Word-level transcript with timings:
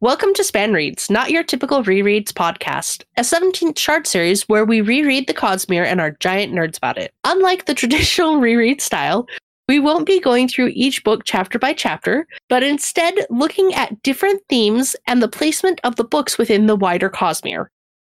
Welcome 0.00 0.32
to 0.34 0.44
Span 0.44 0.72
Reads, 0.74 1.10
not 1.10 1.32
your 1.32 1.42
typical 1.42 1.82
rereads 1.82 2.30
podcast, 2.30 3.02
a 3.16 3.22
17th 3.22 3.76
short 3.76 4.06
series 4.06 4.48
where 4.48 4.64
we 4.64 4.80
reread 4.80 5.26
the 5.26 5.34
Cosmere 5.34 5.84
and 5.84 6.00
are 6.00 6.12
giant 6.20 6.52
nerds 6.52 6.76
about 6.76 6.98
it. 6.98 7.12
Unlike 7.24 7.64
the 7.64 7.74
traditional 7.74 8.36
reread 8.38 8.80
style, 8.80 9.26
we 9.66 9.80
won't 9.80 10.06
be 10.06 10.20
going 10.20 10.46
through 10.46 10.70
each 10.72 11.02
book 11.02 11.22
chapter 11.24 11.58
by 11.58 11.72
chapter, 11.72 12.28
but 12.48 12.62
instead 12.62 13.12
looking 13.28 13.74
at 13.74 14.00
different 14.04 14.40
themes 14.48 14.94
and 15.08 15.20
the 15.20 15.26
placement 15.26 15.80
of 15.82 15.96
the 15.96 16.04
books 16.04 16.38
within 16.38 16.66
the 16.66 16.76
wider 16.76 17.10
Cosmere. 17.10 17.66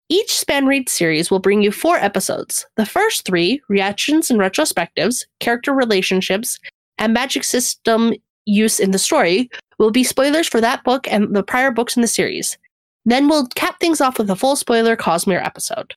Each 0.09 0.37
Span 0.37 0.65
Read 0.65 0.89
series 0.89 1.31
will 1.31 1.39
bring 1.39 1.61
you 1.61 1.71
four 1.71 1.95
episodes. 1.95 2.65
The 2.75 2.85
first 2.85 3.23
three, 3.23 3.61
reactions 3.69 4.29
and 4.29 4.41
retrospectives, 4.41 5.23
character 5.39 5.71
relationships, 5.71 6.59
and 6.97 7.13
magic 7.13 7.45
system 7.45 8.13
use 8.47 8.79
in 8.79 8.91
the 8.91 8.97
story, 8.99 9.49
will 9.77 9.91
be 9.91 10.03
spoilers 10.03 10.47
for 10.47 10.59
that 10.61 10.83
book 10.83 11.07
and 11.11 11.35
the 11.35 11.43
prior 11.43 11.69
books 11.71 11.95
in 11.95 12.01
the 12.01 12.07
series. 12.07 12.57
Then 13.05 13.27
we'll 13.29 13.47
cap 13.55 13.79
things 13.79 14.01
off 14.01 14.17
with 14.17 14.29
a 14.29 14.35
full 14.35 14.55
spoiler 14.55 14.95
Cosmere 14.95 15.45
episode. 15.45 15.93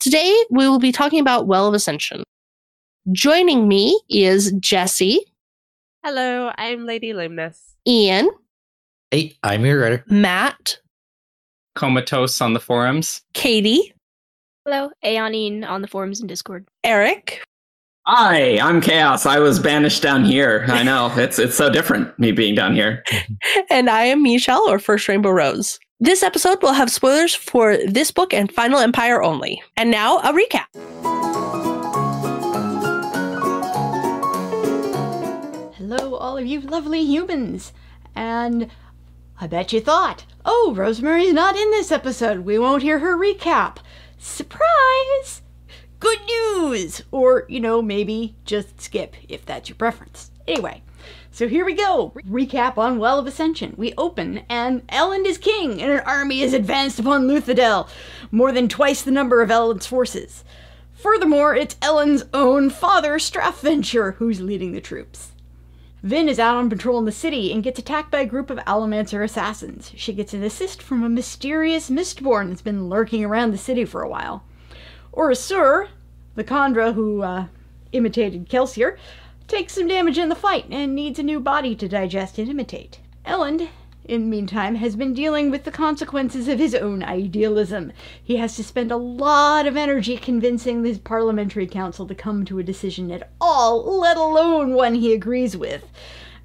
Today, 0.00 0.34
we 0.50 0.68
will 0.68 0.78
be 0.78 0.92
talking 0.92 1.20
about 1.20 1.46
Well 1.46 1.66
of 1.66 1.74
Ascension. 1.74 2.22
Joining 3.12 3.66
me 3.68 4.00
is 4.08 4.52
Jesse, 4.60 5.20
Hello, 6.04 6.52
I'm 6.58 6.84
Lady 6.84 7.12
Lumnus. 7.14 7.58
Ian, 7.86 8.28
Hey, 9.10 9.36
I'm 9.42 9.64
your 9.64 9.80
writer. 9.80 10.04
Matt, 10.08 10.78
comatose 11.76 12.40
on 12.42 12.52
the 12.52 12.60
forums. 12.60 13.22
Katie, 13.32 13.94
Hello, 14.66 14.90
Aeonine 15.04 15.64
on 15.64 15.82
the 15.82 15.88
forums 15.88 16.20
and 16.20 16.28
Discord. 16.28 16.66
Eric, 16.84 17.42
Hi, 18.06 18.58
I'm 18.58 18.82
Chaos. 18.82 19.24
I 19.24 19.38
was 19.38 19.58
banished 19.58 20.02
down 20.02 20.26
here. 20.26 20.66
I 20.68 20.82
know 20.82 21.10
it's 21.16 21.38
it's 21.38 21.56
so 21.56 21.70
different 21.70 22.18
me 22.18 22.32
being 22.32 22.54
down 22.54 22.74
here. 22.74 23.02
and 23.70 23.88
I 23.88 24.02
am 24.02 24.22
Michelle, 24.22 24.68
or 24.68 24.78
First 24.78 25.08
Rainbow 25.08 25.30
Rose. 25.30 25.80
This 26.00 26.22
episode 26.22 26.62
will 26.62 26.74
have 26.74 26.90
spoilers 26.90 27.34
for 27.34 27.78
this 27.86 28.10
book 28.10 28.34
and 28.34 28.52
Final 28.52 28.78
Empire 28.78 29.22
only. 29.22 29.62
And 29.78 29.90
now, 29.90 30.18
a 30.18 30.34
recap. 30.34 30.66
Hello, 35.76 36.14
all 36.16 36.36
of 36.36 36.44
you 36.44 36.60
lovely 36.60 37.02
humans. 37.02 37.72
And 38.14 38.70
I 39.40 39.46
bet 39.46 39.72
you 39.72 39.80
thought, 39.80 40.26
oh, 40.44 40.74
Rosemary's 40.76 41.32
not 41.32 41.56
in 41.56 41.70
this 41.70 41.90
episode. 41.90 42.40
We 42.40 42.58
won't 42.58 42.82
hear 42.82 42.98
her 42.98 43.16
recap. 43.16 43.78
Surprise! 44.18 45.40
Good 46.04 46.20
news! 46.26 47.02
Or, 47.12 47.46
you 47.48 47.60
know, 47.60 47.80
maybe 47.80 48.36
just 48.44 48.78
skip 48.78 49.16
if 49.26 49.46
that's 49.46 49.70
your 49.70 49.76
preference. 49.76 50.30
Anyway, 50.46 50.82
so 51.30 51.48
here 51.48 51.64
we 51.64 51.72
go. 51.72 52.12
Recap 52.28 52.76
on 52.76 52.98
Well 52.98 53.18
of 53.18 53.26
Ascension. 53.26 53.72
We 53.78 53.94
open, 53.96 54.42
and 54.50 54.86
Elend 54.88 55.24
is 55.24 55.38
king, 55.38 55.80
and 55.80 55.90
an 55.90 56.00
army 56.00 56.42
is 56.42 56.52
advanced 56.52 56.98
upon 56.98 57.26
Luthadel, 57.26 57.88
more 58.30 58.52
than 58.52 58.68
twice 58.68 59.00
the 59.00 59.10
number 59.10 59.40
of 59.40 59.48
Elend's 59.48 59.86
forces. 59.86 60.44
Furthermore, 60.92 61.54
it's 61.54 61.76
Elend's 61.76 62.26
own 62.34 62.68
father, 62.68 63.14
Straff 63.14 63.60
Venture, 63.60 64.12
who's 64.12 64.42
leading 64.42 64.72
the 64.72 64.82
troops. 64.82 65.32
Vin 66.02 66.28
is 66.28 66.38
out 66.38 66.56
on 66.56 66.68
patrol 66.68 66.98
in 66.98 67.06
the 67.06 67.12
city 67.12 67.50
and 67.50 67.64
gets 67.64 67.78
attacked 67.78 68.10
by 68.10 68.20
a 68.20 68.26
group 68.26 68.50
of 68.50 68.58
Allomancer 68.58 69.24
assassins. 69.24 69.90
She 69.96 70.12
gets 70.12 70.34
an 70.34 70.44
assist 70.44 70.82
from 70.82 71.02
a 71.02 71.08
mysterious 71.08 71.88
Mistborn 71.88 72.50
that's 72.50 72.60
been 72.60 72.90
lurking 72.90 73.24
around 73.24 73.52
the 73.52 73.58
city 73.58 73.86
for 73.86 74.02
a 74.02 74.08
while. 74.08 74.44
OreSeur, 75.14 75.88
the 76.34 76.44
kandra 76.44 76.94
who 76.94 77.22
uh, 77.22 77.46
imitated 77.92 78.48
Kelsier, 78.48 78.96
takes 79.46 79.74
some 79.74 79.86
damage 79.86 80.18
in 80.18 80.28
the 80.28 80.34
fight 80.34 80.66
and 80.70 80.94
needs 80.94 81.18
a 81.18 81.22
new 81.22 81.40
body 81.40 81.74
to 81.76 81.88
digest 81.88 82.38
and 82.38 82.48
imitate. 82.48 82.98
Elend, 83.26 83.68
in 84.04 84.22
the 84.22 84.26
meantime, 84.26 84.74
has 84.76 84.96
been 84.96 85.14
dealing 85.14 85.50
with 85.50 85.64
the 85.64 85.70
consequences 85.70 86.48
of 86.48 86.58
his 86.58 86.74
own 86.74 87.02
idealism. 87.02 87.92
He 88.22 88.36
has 88.36 88.56
to 88.56 88.64
spend 88.64 88.90
a 88.90 88.96
lot 88.96 89.66
of 89.66 89.76
energy 89.76 90.16
convincing 90.16 90.84
his 90.84 90.98
parliamentary 90.98 91.66
council 91.66 92.06
to 92.06 92.14
come 92.14 92.44
to 92.44 92.58
a 92.58 92.62
decision 92.62 93.10
at 93.10 93.30
all, 93.40 93.98
let 93.98 94.16
alone 94.16 94.74
one 94.74 94.94
he 94.94 95.14
agrees 95.14 95.56
with. 95.56 95.90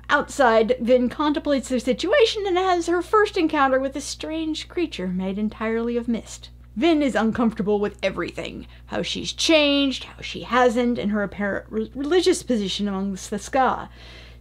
Outside, 0.09 0.75
Vin 0.80 1.09
contemplates 1.09 1.69
their 1.69 1.80
situation 1.80 2.47
and 2.47 2.58
has 2.58 2.88
her 2.88 3.02
first 3.02 3.38
encounter 3.38 3.80
with 3.80 3.96
a 3.96 4.02
strange 4.02 4.68
creature 4.68 5.08
made 5.08 5.38
entirely 5.38 5.97
of 5.97 6.08
mist. 6.08 6.50
Vin 6.79 7.01
is 7.01 7.13
uncomfortable 7.13 7.78
with 7.78 7.97
everything 8.01 8.66
how 8.85 9.01
she's 9.01 9.34
changed, 9.34 10.06
how 10.06 10.22
she 10.22 10.44
hasn't, 10.44 10.97
and 10.97 11.12
her 11.12 11.23
apparent 11.23 11.66
re- 11.69 11.91
religious 11.94 12.41
position 12.41 12.88
amongst 12.88 13.29
the 13.29 13.35
skaa. 13.35 13.90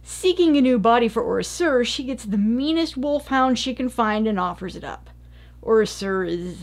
Seeking 0.03 0.55
a 0.55 0.61
new 0.61 0.79
body 0.79 1.09
for 1.09 1.21
OreSeur, 1.21 1.85
she 1.85 2.05
gets 2.05 2.23
the 2.23 2.37
meanest 2.37 2.95
wolfhound 2.95 3.59
she 3.59 3.75
can 3.75 3.89
find 3.89 4.25
and 4.25 4.39
offers 4.39 4.77
it 4.77 4.85
up. 4.85 5.09
OreSeur 5.61 6.25
is 6.25 6.59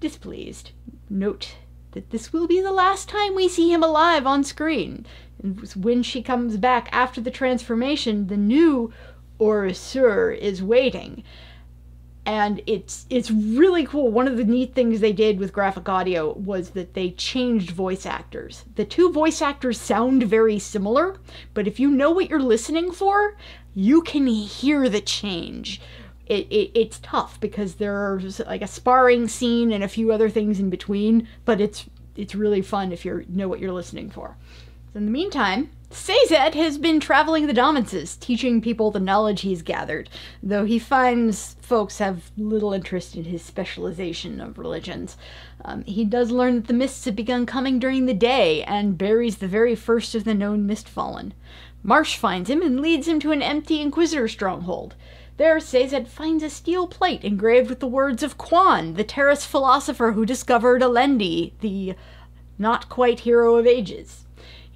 displeased. 0.00 0.72
Note 1.08 1.54
that 1.92 2.10
this 2.10 2.34
will 2.34 2.46
be 2.46 2.60
the 2.60 2.70
last 2.70 3.08
time 3.08 3.34
we 3.34 3.48
see 3.48 3.72
him 3.72 3.82
alive 3.82 4.26
on 4.26 4.44
screen. 4.44 5.06
And 5.42 5.66
when 5.76 6.02
she 6.02 6.20
comes 6.20 6.58
back 6.58 6.90
after 6.92 7.22
the 7.22 7.30
transformation, 7.30 8.26
the 8.26 8.36
new 8.36 8.92
OreSeur 9.40 10.36
is 10.36 10.62
waiting 10.62 11.24
and 12.28 12.60
it's 12.66 13.06
it's 13.08 13.30
really 13.30 13.86
cool. 13.86 14.10
One 14.10 14.28
of 14.28 14.36
the 14.36 14.44
neat 14.44 14.74
things 14.74 15.00
they 15.00 15.14
did 15.14 15.40
with 15.40 15.50
graphic 15.50 15.88
audio 15.88 16.34
was 16.34 16.70
that 16.70 16.92
they 16.92 17.12
changed 17.12 17.70
voice 17.70 18.04
actors. 18.04 18.66
The 18.74 18.84
two 18.84 19.10
voice 19.10 19.40
actors 19.40 19.80
sound 19.80 20.24
very 20.24 20.58
similar, 20.58 21.16
but 21.54 21.66
if 21.66 21.80
you 21.80 21.90
know 21.90 22.10
what 22.10 22.28
you're 22.28 22.42
listening 22.42 22.92
for, 22.92 23.38
you 23.74 24.02
can 24.02 24.26
hear 24.26 24.90
the 24.90 25.00
change. 25.00 25.80
It, 26.26 26.46
it, 26.50 26.70
it's 26.78 26.98
tough 26.98 27.40
because 27.40 27.76
there's 27.76 28.40
like 28.40 28.60
a 28.60 28.66
sparring 28.66 29.26
scene 29.26 29.72
and 29.72 29.82
a 29.82 29.88
few 29.88 30.12
other 30.12 30.28
things 30.28 30.60
in 30.60 30.68
between, 30.68 31.26
but 31.46 31.62
it's 31.62 31.86
it's 32.14 32.34
really 32.34 32.60
fun 32.60 32.92
if 32.92 33.06
you 33.06 33.24
know 33.30 33.48
what 33.48 33.58
you're 33.58 33.72
listening 33.72 34.10
for. 34.10 34.36
So 34.92 34.98
in 34.98 35.06
the 35.06 35.10
meantime, 35.10 35.70
Sazed 35.90 36.54
has 36.54 36.76
been 36.76 37.00
traveling 37.00 37.46
the 37.46 37.54
Dominances, 37.54 38.16
teaching 38.16 38.60
people 38.60 38.90
the 38.90 39.00
knowledge 39.00 39.40
he's 39.40 39.62
gathered, 39.62 40.10
though 40.42 40.66
he 40.66 40.78
finds 40.78 41.56
folks 41.62 41.96
have 41.96 42.30
little 42.36 42.74
interest 42.74 43.16
in 43.16 43.24
his 43.24 43.40
specialization 43.40 44.38
of 44.38 44.58
religions. 44.58 45.16
Um, 45.64 45.84
he 45.84 46.04
does 46.04 46.30
learn 46.30 46.56
that 46.56 46.66
the 46.66 46.74
mists 46.74 47.06
have 47.06 47.16
begun 47.16 47.46
coming 47.46 47.78
during 47.78 48.04
the 48.04 48.12
day 48.12 48.62
and 48.64 48.98
buries 48.98 49.38
the 49.38 49.48
very 49.48 49.74
first 49.74 50.14
of 50.14 50.24
the 50.24 50.34
known 50.34 50.68
Mistfallen. 50.68 51.32
Marsh 51.82 52.16
finds 52.16 52.50
him 52.50 52.60
and 52.60 52.80
leads 52.80 53.08
him 53.08 53.18
to 53.20 53.32
an 53.32 53.40
empty 53.40 53.80
Inquisitor 53.80 54.28
stronghold. 54.28 54.94
There, 55.38 55.58
Sazed 55.58 56.06
finds 56.06 56.42
a 56.42 56.50
steel 56.50 56.86
plate 56.86 57.24
engraved 57.24 57.70
with 57.70 57.80
the 57.80 57.86
words 57.86 58.22
of 58.22 58.36
Kwaan, 58.36 58.96
the 58.96 59.04
Terris 59.04 59.46
philosopher 59.46 60.12
who 60.12 60.26
discovered 60.26 60.82
Alendi, 60.82 61.52
the 61.60 61.94
not 62.58 62.90
quite 62.90 63.20
hero 63.20 63.56
of 63.56 63.66
ages. 63.66 64.26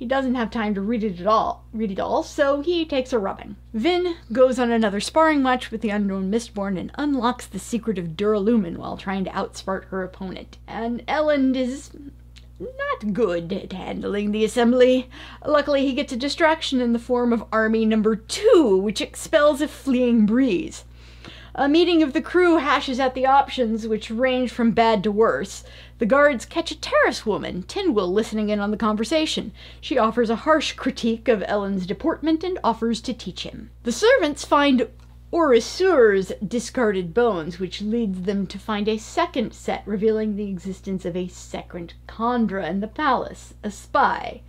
He 0.02 0.08
doesn't 0.08 0.34
have 0.34 0.50
time 0.50 0.74
to 0.74 0.80
read 0.80 1.04
it 1.04 1.20
at 1.20 1.28
all, 1.28 1.64
read 1.72 1.92
it 1.92 2.00
all, 2.00 2.24
so 2.24 2.60
he 2.60 2.84
takes 2.84 3.12
a 3.12 3.20
rubbing. 3.20 3.54
Vin 3.72 4.16
goes 4.32 4.58
on 4.58 4.72
another 4.72 4.98
sparring 4.98 5.44
match 5.44 5.70
with 5.70 5.80
the 5.80 5.90
unknown 5.90 6.28
Mistborn 6.28 6.76
and 6.76 6.90
unlocks 6.98 7.46
the 7.46 7.60
secret 7.60 7.98
of 7.98 8.16
Duralumin 8.16 8.78
while 8.78 8.96
trying 8.96 9.22
to 9.22 9.30
outsmart 9.30 9.84
her 9.90 10.02
opponent. 10.02 10.58
And 10.66 11.06
Elend 11.06 11.54
is 11.54 11.92
not 12.58 13.12
good 13.12 13.52
at 13.52 13.72
handling 13.72 14.32
the 14.32 14.44
assembly. 14.44 15.08
Luckily, 15.46 15.86
he 15.86 15.92
gets 15.92 16.12
a 16.12 16.16
distraction 16.16 16.80
in 16.80 16.92
the 16.92 16.98
form 16.98 17.32
of 17.32 17.44
Army 17.52 17.86
Number 17.86 18.16
Two, 18.16 18.76
which 18.78 19.00
expels 19.00 19.60
a 19.60 19.68
fleeing 19.68 20.26
breeze. 20.26 20.84
A 21.54 21.68
meeting 21.68 22.02
of 22.02 22.14
the 22.14 22.22
crew 22.22 22.56
hashes 22.56 22.98
out 22.98 23.14
the 23.14 23.26
options, 23.26 23.86
which 23.86 24.10
range 24.10 24.50
from 24.50 24.70
bad 24.70 25.04
to 25.04 25.12
worse. 25.12 25.64
The 26.02 26.06
guards 26.06 26.44
catch 26.44 26.72
a 26.72 26.80
Terris 26.80 27.24
woman, 27.24 27.62
Tindwyl, 27.62 28.12
listening 28.12 28.48
in 28.48 28.58
on 28.58 28.72
the 28.72 28.76
conversation. 28.76 29.52
She 29.80 29.98
offers 29.98 30.30
a 30.30 30.42
harsh 30.42 30.72
critique 30.72 31.28
of 31.28 31.44
Elend's 31.46 31.86
deportment 31.86 32.42
and 32.42 32.58
offers 32.64 33.00
to 33.02 33.14
teach 33.14 33.44
him. 33.44 33.70
The 33.84 33.92
servants 33.92 34.44
find 34.44 34.88
OreSeur's 35.32 36.32
discarded 36.44 37.14
bones, 37.14 37.60
which 37.60 37.80
leads 37.80 38.22
them 38.22 38.48
to 38.48 38.58
find 38.58 38.88
a 38.88 38.98
second 38.98 39.52
set 39.54 39.84
revealing 39.86 40.34
the 40.34 40.48
existence 40.48 41.04
of 41.04 41.14
a 41.14 41.28
second 41.28 41.94
kandra 42.08 42.68
in 42.68 42.80
the 42.80 42.88
palace, 42.88 43.54
a 43.62 43.70
spy. 43.70 44.40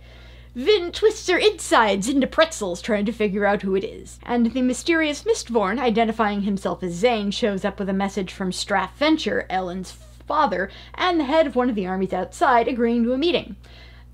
Vin 0.56 0.90
twists 0.90 1.28
her 1.28 1.38
insides 1.38 2.08
into 2.08 2.26
pretzels 2.26 2.82
trying 2.82 3.04
to 3.06 3.12
figure 3.12 3.46
out 3.46 3.62
who 3.62 3.76
it 3.76 3.84
is. 3.84 4.18
And 4.24 4.52
the 4.52 4.62
mysterious 4.62 5.22
Mistborn, 5.22 5.78
identifying 5.78 6.42
himself 6.42 6.82
as 6.82 6.94
Zane, 6.94 7.30
shows 7.30 7.64
up 7.64 7.78
with 7.78 7.88
a 7.88 7.92
message 7.92 8.32
from 8.32 8.50
Strathventure, 8.50 9.46
Elend's 9.48 9.92
father, 10.26 10.70
and 10.94 11.18
the 11.18 11.24
head 11.24 11.46
of 11.46 11.56
one 11.56 11.68
of 11.68 11.74
the 11.74 11.86
armies 11.86 12.12
outside, 12.12 12.68
agreeing 12.68 13.04
to 13.04 13.12
a 13.12 13.18
meeting. 13.18 13.56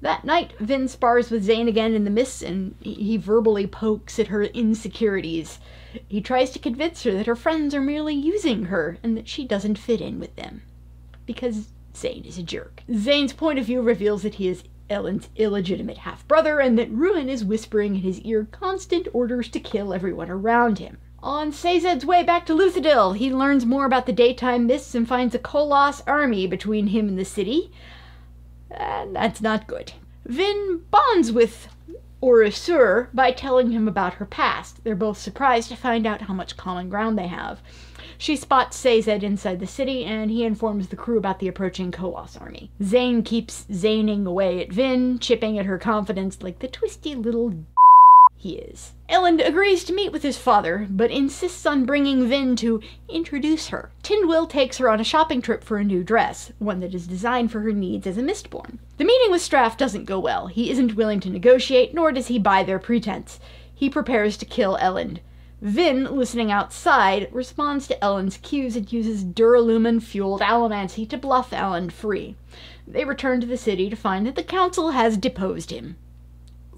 That 0.02 0.24
night, 0.24 0.54
Vin 0.58 0.88
spars 0.88 1.30
with 1.30 1.44
Zane 1.44 1.68
again 1.68 1.94
in 1.94 2.04
the 2.04 2.10
mist 2.10 2.42
and 2.42 2.74
he 2.80 3.18
verbally 3.18 3.66
pokes 3.66 4.18
at 4.18 4.28
her 4.28 4.44
insecurities. 4.44 5.58
He 6.08 6.22
tries 6.22 6.50
to 6.52 6.58
convince 6.58 7.02
her 7.02 7.12
that 7.12 7.26
her 7.26 7.36
friends 7.36 7.74
are 7.74 7.82
merely 7.82 8.14
using 8.14 8.66
her 8.66 8.96
and 9.02 9.14
that 9.16 9.28
she 9.28 9.46
doesn't 9.46 9.78
fit 9.78 10.00
in 10.00 10.18
with 10.18 10.34
them. 10.36 10.62
Because 11.26 11.68
Zane 11.94 12.24
is 12.24 12.38
a 12.38 12.42
jerk. 12.42 12.82
Zane's 12.94 13.34
point 13.34 13.58
of 13.58 13.66
view 13.66 13.82
reveals 13.82 14.22
that 14.22 14.36
he 14.36 14.48
is 14.48 14.64
Elend's 14.88 15.28
illegitimate 15.36 15.98
half 15.98 16.26
brother 16.26 16.60
and 16.60 16.78
that 16.78 16.90
Ruin 16.90 17.28
is 17.28 17.44
whispering 17.44 17.94
in 17.94 18.00
his 18.00 18.20
ear 18.22 18.48
constant 18.50 19.06
orders 19.12 19.48
to 19.50 19.60
kill 19.60 19.92
everyone 19.92 20.30
around 20.30 20.78
him. 20.78 20.96
On 21.22 21.52
Sazed's 21.52 22.06
way 22.06 22.22
back 22.22 22.46
to 22.46 22.54
Luthadel, 22.54 23.14
he 23.14 23.32
learns 23.32 23.66
more 23.66 23.84
about 23.84 24.06
the 24.06 24.12
daytime 24.12 24.66
mists 24.66 24.94
and 24.94 25.06
finds 25.06 25.34
a 25.34 25.38
Koloss 25.38 26.02
army 26.06 26.46
between 26.46 26.88
him 26.88 27.08
and 27.08 27.18
the 27.18 27.26
city. 27.26 27.70
And 28.70 29.14
that's 29.14 29.42
not 29.42 29.66
good. 29.66 29.92
Vin 30.24 30.82
bonds 30.90 31.30
with 31.30 31.68
OreSeur 32.22 33.08
by 33.12 33.32
telling 33.32 33.70
him 33.70 33.86
about 33.86 34.14
her 34.14 34.24
past. 34.24 34.82
They're 34.82 34.94
both 34.94 35.18
surprised 35.18 35.68
to 35.68 35.76
find 35.76 36.06
out 36.06 36.22
how 36.22 36.34
much 36.34 36.56
common 36.56 36.88
ground 36.88 37.18
they 37.18 37.26
have. 37.26 37.60
She 38.16 38.36
spots 38.36 38.76
Sazed 38.76 39.08
inside 39.08 39.60
the 39.60 39.66
city, 39.66 40.04
and 40.04 40.30
he 40.30 40.44
informs 40.44 40.88
the 40.88 40.96
crew 40.96 41.18
about 41.18 41.38
the 41.38 41.48
approaching 41.48 41.90
Koloss 41.90 42.40
army. 42.40 42.70
Zane 42.82 43.22
keeps 43.22 43.66
zaning 43.70 44.26
away 44.26 44.62
at 44.62 44.72
Vin, 44.72 45.18
chipping 45.18 45.58
at 45.58 45.66
her 45.66 45.78
confidence 45.78 46.42
like 46.42 46.60
the 46.60 46.68
twisty 46.68 47.14
little 47.14 47.54
he 48.40 48.54
is. 48.54 48.92
Elend 49.10 49.46
agrees 49.46 49.84
to 49.84 49.92
meet 49.92 50.12
with 50.12 50.22
his 50.22 50.38
father, 50.38 50.86
but 50.88 51.10
insists 51.10 51.66
on 51.66 51.84
bringing 51.84 52.26
Vin 52.26 52.56
to 52.56 52.80
introduce 53.06 53.68
her. 53.68 53.90
Tindwyl 54.02 54.48
takes 54.48 54.78
her 54.78 54.88
on 54.88 54.98
a 54.98 55.04
shopping 55.04 55.42
trip 55.42 55.62
for 55.62 55.76
a 55.76 55.84
new 55.84 56.02
dress, 56.02 56.50
one 56.58 56.80
that 56.80 56.94
is 56.94 57.06
designed 57.06 57.52
for 57.52 57.60
her 57.60 57.72
needs 57.72 58.06
as 58.06 58.16
a 58.16 58.22
Mistborn. 58.22 58.78
The 58.96 59.04
meeting 59.04 59.30
with 59.30 59.42
Straff 59.42 59.76
doesn't 59.76 60.06
go 60.06 60.18
well. 60.18 60.46
He 60.46 60.70
isn't 60.70 60.96
willing 60.96 61.20
to 61.20 61.28
negotiate, 61.28 61.92
nor 61.92 62.12
does 62.12 62.28
he 62.28 62.38
buy 62.38 62.62
their 62.62 62.78
pretense. 62.78 63.40
He 63.74 63.90
prepares 63.90 64.38
to 64.38 64.46
kill 64.46 64.78
Elend. 64.78 65.18
Vin, 65.60 66.16
listening 66.16 66.50
outside, 66.50 67.28
responds 67.32 67.86
to 67.88 67.98
Elend's 67.98 68.38
cues 68.38 68.74
and 68.74 68.90
uses 68.90 69.22
Duralumin 69.22 70.02
fueled 70.02 70.40
allomancy 70.40 71.06
to 71.10 71.18
bluff 71.18 71.50
Elend 71.50 71.92
free. 71.92 72.36
They 72.88 73.04
return 73.04 73.42
to 73.42 73.46
the 73.46 73.58
city 73.58 73.90
to 73.90 73.96
find 73.96 74.24
that 74.26 74.34
the 74.34 74.42
council 74.42 74.92
has 74.92 75.18
deposed 75.18 75.70
him. 75.70 75.96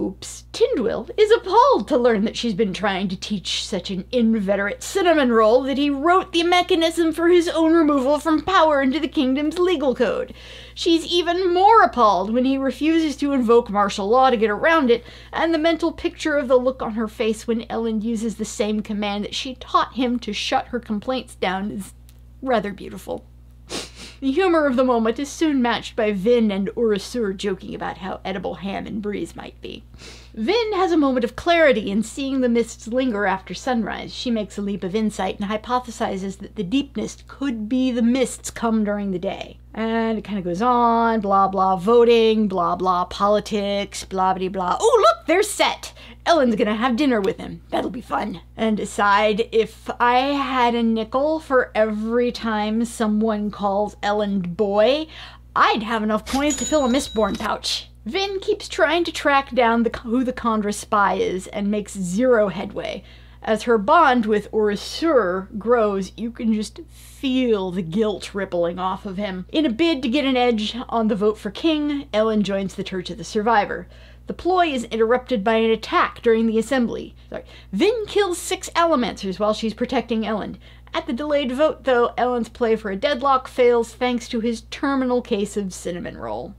Oops. 0.03 0.45
Tindwyl 0.53 1.11
is 1.17 1.31
appalled 1.31 1.87
to 1.87 1.97
learn 1.97 2.25
that 2.25 2.37
she's 2.37 2.55
been 2.55 2.75
trying 2.75 3.07
to 3.07 3.17
teach 3.17 3.65
such 3.65 3.89
an 3.89 4.05
inveterate 4.11 4.83
cinnamon 4.83 5.31
roll 5.31 5.63
that 5.63 5.79
he 5.79 5.91
wrote 5.91 6.33
the 6.33 6.43
mechanism 6.43 7.13
for 7.13 7.29
his 7.29 7.49
own 7.49 7.73
removal 7.73 8.19
from 8.19 8.43
power 8.43 8.83
into 8.83 8.99
the 8.99 9.07
kingdom's 9.07 9.61
legal 9.61 9.95
code. 9.95 10.35
She's 10.75 11.07
even 11.07 11.55
more 11.55 11.83
appalled 11.83 12.33
when 12.33 12.45
he 12.45 12.59
refuses 12.59 13.15
to 13.19 13.33
invoke 13.33 13.71
martial 13.71 14.09
law 14.09 14.31
to 14.31 14.37
get 14.37 14.51
around 14.51 14.91
it, 14.91 15.05
and 15.33 15.55
the 15.55 15.59
mental 15.59 15.93
picture 15.93 16.37
of 16.37 16.49
the 16.49 16.57
look 16.59 16.83
on 16.83 16.95
her 16.95 17.07
face 17.07 17.47
when 17.47 17.63
Elend 17.69 18.03
uses 18.03 18.35
the 18.35 18.45
same 18.45 18.81
command 18.81 19.23
that 19.25 19.37
she 19.37 19.55
taught 19.55 19.95
him 19.95 20.19
to 20.19 20.33
shut 20.33 20.67
her 20.69 20.81
complaints 20.81 21.37
down 21.37 21.71
is 21.71 21.95
rather 22.43 22.73
beautiful. 22.73 23.25
The 24.23 24.31
humor 24.31 24.67
of 24.67 24.77
the 24.77 24.85
moment 24.85 25.19
is 25.19 25.29
soon 25.29 25.61
matched 25.61 25.97
by 25.97 26.13
Vin 26.13 26.53
and 26.53 26.69
OreSeur 26.77 27.37
joking 27.37 27.75
about 27.75 27.99
how 27.99 28.21
edible 28.25 28.55
ham 28.55 28.87
and 28.87 29.03
breeze 29.03 29.35
might 29.35 29.61
be. 29.61 29.83
Vin 30.33 30.75
has 30.75 30.93
a 30.93 30.97
moment 30.97 31.25
of 31.25 31.35
clarity 31.35 31.91
in 31.91 32.05
seeing 32.05 32.41
the 32.41 32.49
mists 32.49 32.87
linger 32.87 33.27
after 33.27 33.53
sunrise. 33.53 34.15
She 34.15 34.31
makes 34.31 34.57
a 34.57 34.63
leap 34.63 34.85
of 34.85 34.95
insight 34.95 35.41
and 35.41 35.51
hypothesizes 35.51 36.39
that 36.39 36.55
the 36.55 36.63
deepness 36.63 37.25
could 37.27 37.69
be 37.69 37.91
the 37.91 38.01
mists 38.01 38.49
come 38.49 38.85
during 38.85 39.11
the 39.11 39.19
day. 39.19 39.59
And 39.75 40.19
it 40.19 40.23
kind 40.23 40.39
of 40.39 40.45
goes 40.45 40.63
on, 40.63 41.21
blah 41.21 41.49
blah 41.49 41.75
voting, 41.75 42.47
blah 42.47 42.77
blah 42.77 43.07
politics, 43.07 44.05
blah 44.05 44.35
blah 44.35 44.49
blah. 44.49 44.77
Oh, 44.81 44.99
look, 45.01 45.27
they're 45.27 45.43
Cett! 45.43 45.93
Elend's 46.27 46.57
gonna 46.57 46.75
have 46.75 46.97
dinner 46.97 47.21
with 47.21 47.39
him. 47.39 47.63
That'll 47.71 47.91
be 47.91 48.01
fun. 48.01 48.41
And 48.57 48.77
decide 48.77 49.49
if 49.53 49.91
I 50.01 50.19
had 50.19 50.75
a 50.75 50.83
nickel 50.83 51.41
for 51.41 51.73
every 51.75 52.31
time 52.31 52.85
someone 52.85 53.51
calls 53.51 53.97
Elend 54.03 54.57
boy, 54.57 55.07
I'd 55.55 55.83
have 55.83 56.03
enough 56.03 56.25
coins 56.25 56.57
to 56.57 56.65
fill 56.65 56.85
a 56.85 56.89
Mistborn 56.89 57.39
pouch. 57.39 57.89
Vin 58.05 58.41
keeps 58.41 58.69
trying 58.69 59.05
to 59.05 59.13
track 59.13 59.55
down 59.55 59.83
the, 59.83 59.99
who 59.99 60.25
the 60.25 60.33
Kandra 60.33 60.75
spy 60.75 61.15
is 61.15 61.47
and 61.49 61.71
makes 61.71 61.93
zero 61.93 62.49
headway. 62.49 63.05
As 63.45 63.65
her 63.65 63.77
bond 63.77 64.25
with 64.25 64.51
OreSeur 64.53 65.59
grows, 65.59 66.13
you 66.17 66.31
can 66.31 66.53
just 66.53 66.81
feel 66.89 67.73
the 67.73 67.83
guilt 67.83 68.35
rippling 68.35 68.79
off 68.79 69.05
of 69.05 69.17
him. 69.17 69.47
In 69.51 69.67
a 69.67 69.71
bid 69.71 70.01
to 70.03 70.09
get 70.09 70.25
an 70.25 70.37
edge 70.37 70.77
on 70.89 71.09
the 71.09 71.17
vote 71.17 71.39
for 71.39 71.51
king, 71.51 72.09
Elend 72.15 72.45
joins 72.45 72.77
the 72.77 72.85
Church 72.85 73.11
of 73.11 73.19
the 73.19 73.25
Survivor. 73.25 73.89
The 74.27 74.35
ploy 74.35 74.69
is 74.69 74.85
interrupted 74.85 75.43
by 75.43 75.57
an 75.57 75.71
attack 75.71 76.23
during 76.23 76.47
the 76.47 76.59
assembly. 76.59 77.15
Sorry. 77.29 77.45
Vin 77.73 78.05
kills 78.07 78.39
six 78.39 78.71
Allomancers 78.71 79.39
while 79.39 79.55
she's 79.55 79.75
protecting 79.75 80.23
Elend. 80.23 80.57
At 80.95 81.07
the 81.07 81.13
delayed 81.13 81.53
vote, 81.53 81.85
though, 81.85 82.13
Elend's 82.19 82.49
play 82.49 82.77
for 82.77 82.91
a 82.91 82.97
deadlock 82.97 83.49
fails 83.49 83.95
thanks 83.95 84.29
to 84.29 84.41
his 84.41 84.63
terminal 84.71 85.23
case 85.23 85.57
of 85.57 85.73
cinnamon 85.73 86.17
roll. 86.17 86.55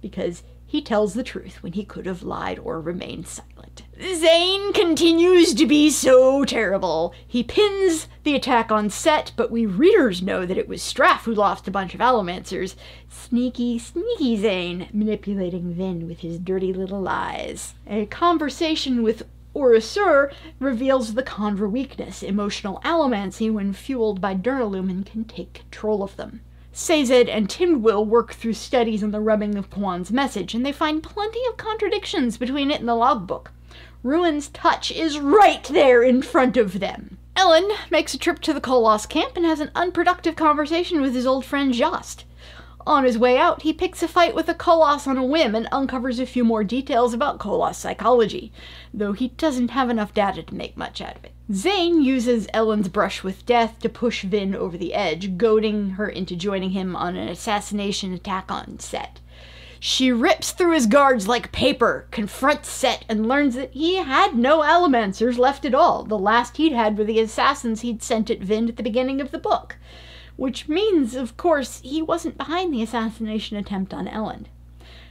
Because 0.00 0.42
he 0.74 0.82
tells 0.82 1.14
the 1.14 1.22
truth 1.22 1.62
when 1.62 1.74
he 1.74 1.84
could 1.84 2.04
have 2.04 2.24
lied 2.24 2.58
or 2.58 2.80
remained 2.80 3.28
silent. 3.28 3.84
Zane 3.96 4.72
continues 4.72 5.54
to 5.54 5.66
be 5.66 5.88
so 5.88 6.44
terrible. 6.44 7.14
He 7.28 7.44
pins 7.44 8.08
the 8.24 8.34
attack 8.34 8.72
on 8.72 8.90
Cett, 8.90 9.30
but 9.36 9.52
we 9.52 9.66
readers 9.66 10.20
know 10.20 10.44
that 10.44 10.58
it 10.58 10.66
was 10.66 10.82
Straff 10.82 11.26
who 11.26 11.32
lost 11.32 11.68
a 11.68 11.70
bunch 11.70 11.94
of 11.94 12.00
Allomancers. 12.00 12.74
Sneaky, 13.08 13.78
sneaky 13.78 14.36
Zane, 14.36 14.88
manipulating 14.92 15.72
Vin 15.72 16.08
with 16.08 16.18
his 16.18 16.40
dirty 16.40 16.72
little 16.72 17.00
lies. 17.00 17.74
A 17.86 18.06
conversation 18.06 19.04
with 19.04 19.22
OreSeur 19.54 20.32
reveals 20.58 21.14
the 21.14 21.22
Kandra 21.22 21.70
weakness. 21.70 22.20
Emotional 22.20 22.80
allomancy, 22.84 23.48
when 23.48 23.72
fueled 23.74 24.20
by 24.20 24.34
Duralumin, 24.34 25.06
can 25.06 25.24
take 25.24 25.54
control 25.54 26.02
of 26.02 26.16
them. 26.16 26.40
Sazed 26.76 27.28
and 27.28 27.48
Tindwyl 27.48 28.04
work 28.04 28.34
through 28.34 28.54
studies 28.54 29.04
on 29.04 29.12
the 29.12 29.20
rubbing 29.20 29.54
of 29.54 29.70
Kwaan's 29.70 30.10
message, 30.10 30.54
and 30.54 30.66
they 30.66 30.72
find 30.72 31.04
plenty 31.04 31.38
of 31.48 31.56
contradictions 31.56 32.36
between 32.36 32.72
it 32.72 32.80
and 32.80 32.88
the 32.88 32.96
logbook. 32.96 33.52
Ruin's 34.02 34.48
touch 34.48 34.90
is 34.90 35.20
right 35.20 35.62
there 35.62 36.02
in 36.02 36.20
front 36.20 36.56
of 36.56 36.80
them. 36.80 37.16
Elend 37.36 37.70
makes 37.92 38.12
a 38.12 38.18
trip 38.18 38.40
to 38.40 38.52
the 38.52 38.60
Koloss 38.60 39.08
camp 39.08 39.36
and 39.36 39.46
has 39.46 39.60
an 39.60 39.70
unproductive 39.76 40.34
conversation 40.34 41.00
with 41.00 41.14
his 41.14 41.26
old 41.26 41.44
friend 41.44 41.72
Jastes. 41.72 42.24
On 42.86 43.04
his 43.04 43.16
way 43.16 43.38
out, 43.38 43.62
he 43.62 43.72
picks 43.72 44.02
a 44.02 44.08
fight 44.08 44.34
with 44.34 44.46
a 44.48 44.54
Koloss 44.54 45.06
on 45.06 45.16
a 45.16 45.24
whim 45.24 45.54
and 45.54 45.66
uncovers 45.72 46.18
a 46.18 46.26
few 46.26 46.44
more 46.44 46.62
details 46.62 47.14
about 47.14 47.38
Koloss 47.38 47.76
psychology, 47.76 48.52
though 48.92 49.12
he 49.12 49.28
doesn't 49.28 49.70
have 49.70 49.88
enough 49.88 50.12
data 50.12 50.42
to 50.42 50.54
make 50.54 50.76
much 50.76 51.00
out 51.00 51.16
of 51.16 51.24
it. 51.24 51.32
Zane 51.50 52.02
uses 52.02 52.46
Elend's 52.52 52.88
brush 52.88 53.22
with 53.22 53.46
death 53.46 53.78
to 53.80 53.88
push 53.88 54.24
Vin 54.24 54.54
over 54.54 54.76
the 54.76 54.92
edge, 54.92 55.38
goading 55.38 55.90
her 55.90 56.08
into 56.08 56.36
joining 56.36 56.70
him 56.70 56.94
on 56.94 57.16
an 57.16 57.28
assassination 57.28 58.12
attack 58.12 58.50
on 58.50 58.78
Cett. 58.78 59.20
She 59.80 60.12
rips 60.12 60.52
through 60.52 60.72
his 60.72 60.86
guards 60.86 61.26
like 61.26 61.52
paper, 61.52 62.06
confronts 62.10 62.70
Cett, 62.70 63.04
and 63.08 63.28
learns 63.28 63.54
that 63.54 63.72
he 63.72 63.96
had 63.96 64.34
no 64.34 64.60
Allomancers 64.60 65.38
left 65.38 65.64
at 65.64 65.74
all. 65.74 66.04
The 66.04 66.18
last 66.18 66.58
he'd 66.58 66.72
had 66.72 66.98
were 66.98 67.04
the 67.04 67.20
assassins 67.20 67.80
he'd 67.80 68.02
sent 68.02 68.30
at 68.30 68.40
Vin 68.40 68.68
at 68.68 68.76
the 68.76 68.82
beginning 68.82 69.20
of 69.20 69.30
the 69.30 69.38
book. 69.38 69.76
Which 70.36 70.68
means, 70.68 71.14
of 71.14 71.36
course, 71.36 71.80
he 71.82 72.02
wasn't 72.02 72.38
behind 72.38 72.72
the 72.72 72.82
assassination 72.82 73.56
attempt 73.56 73.94
on 73.94 74.08
Elend. 74.08 74.46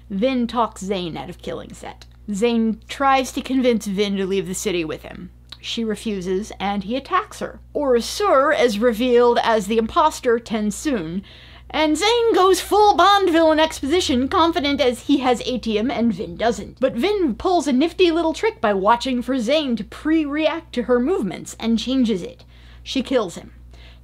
Vin 0.09 0.47
talks 0.47 0.81
Zane 0.81 1.15
out 1.15 1.29
of 1.29 1.41
killing 1.41 1.73
Cett. 1.73 2.05
Zane 2.31 2.81
tries 2.87 3.31
to 3.31 3.41
convince 3.41 3.87
Vin 3.87 4.17
to 4.17 4.25
leave 4.25 4.47
the 4.47 4.53
city 4.53 4.85
with 4.85 5.03
him. 5.03 5.31
She 5.59 5.83
refuses, 5.83 6.51
and 6.59 6.83
he 6.83 6.97
attacks 6.97 7.39
her. 7.39 7.61
OreSeur 7.73 8.59
is 8.59 8.79
revealed 8.79 9.39
as 9.41 9.67
the 9.67 9.77
impostor 9.77 10.37
TenSoon, 10.37 11.21
and 11.69 11.97
Zane 11.97 12.33
goes 12.33 12.59
full 12.59 12.95
Bond 12.95 13.29
villain 13.29 13.59
exposition, 13.59 14.27
confident 14.27 14.79
as 14.79 15.03
he 15.03 15.19
has 15.19 15.41
atium 15.45 15.89
and 15.89 16.13
Vin 16.13 16.35
doesn't. 16.35 16.79
But 16.79 16.95
Vin 16.95 17.35
pulls 17.35 17.65
a 17.65 17.73
nifty 17.73 18.11
little 18.11 18.33
trick 18.33 18.61
by 18.61 18.73
watching 18.73 19.21
for 19.21 19.39
Zane 19.39 19.75
to 19.77 19.83
pre-react 19.83 20.73
to 20.73 20.83
her 20.83 20.99
movements 20.99 21.55
and 21.59 21.79
changes 21.79 22.21
it. 22.21 22.43
She 22.83 23.01
kills 23.01 23.35
him. 23.35 23.53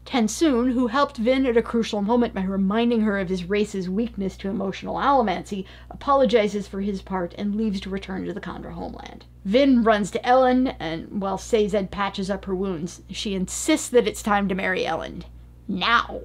TenSoon, 0.05 0.73
who 0.73 0.87
helped 0.87 1.17
Vin 1.17 1.45
at 1.45 1.57
a 1.57 1.61
crucial 1.61 2.01
moment 2.01 2.33
by 2.33 2.43
reminding 2.43 3.01
her 3.01 3.19
of 3.19 3.29
his 3.29 3.43
race's 3.43 3.89
weakness 3.89 4.35
to 4.37 4.49
emotional 4.49 4.95
allomancy, 4.95 5.65
apologizes 5.89 6.67
for 6.67 6.81
his 6.81 7.01
part 7.01 7.35
and 7.37 7.55
leaves 7.55 7.79
to 7.81 7.89
return 7.89 8.25
to 8.25 8.33
the 8.33 8.41
Kandra 8.41 8.73
homeland. 8.73 9.25
Vin 9.45 9.83
runs 9.83 10.09
to 10.11 10.19
Elend, 10.19 10.75
and 10.79 11.21
while 11.21 11.37
Sazed 11.37 11.91
patches 11.91 12.29
up 12.29 12.45
her 12.45 12.55
wounds, 12.55 13.01
she 13.09 13.35
insists 13.35 13.89
that 13.89 14.07
it's 14.07 14.23
time 14.23 14.47
to 14.47 14.55
marry 14.55 14.83
Elend. 14.83 15.25
Now! 15.67 16.21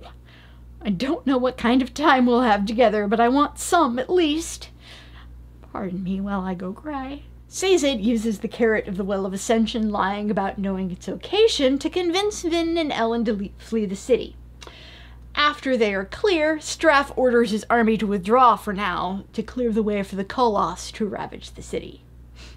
I 0.81 0.91
don't 0.91 1.27
know 1.27 1.39
what 1.39 1.57
kind 1.57 1.83
of 1.83 1.95
time 1.95 2.27
we'll 2.27 2.43
have 2.43 2.67
together, 2.67 3.07
but 3.07 3.21
I 3.21 3.29
want 3.29 3.59
some 3.59 3.99
at 3.99 4.11
least. 4.11 4.71
Pardon 5.73 6.03
me 6.03 6.21
while 6.21 6.41
I 6.41 6.55
go 6.55 6.73
cry. 6.73 7.23
Sazed 7.55 8.01
uses 8.01 8.41
the 8.41 8.49
carrot 8.49 8.89
of 8.89 8.97
the 8.97 9.05
Well 9.05 9.25
of 9.25 9.33
Ascension 9.33 9.93
lying 9.93 10.29
about 10.29 10.59
knowing 10.59 10.91
its 10.91 11.07
location 11.07 11.79
to 11.79 11.89
convince 11.89 12.43
Vin 12.43 12.77
and 12.77 12.91
Elend 12.91 13.27
to 13.27 13.33
le- 13.33 13.49
flee 13.59 13.87
the 13.87 13.95
city. 13.95 14.35
After 15.37 15.77
they 15.77 15.95
are 15.95 16.05
clear, 16.05 16.57
Straff 16.57 17.13
orders 17.17 17.53
his 17.53 17.65
army 17.71 17.97
to 17.99 18.09
withdraw 18.09 18.57
for 18.57 18.73
now 18.73 19.23
to 19.35 19.43
clear 19.45 19.71
the 19.71 19.85
way 19.85 20.03
for 20.03 20.17
the 20.17 20.25
Koloss 20.25 20.91
to 20.95 21.07
ravage 21.07 21.53
the 21.53 21.63
city. 21.63 22.03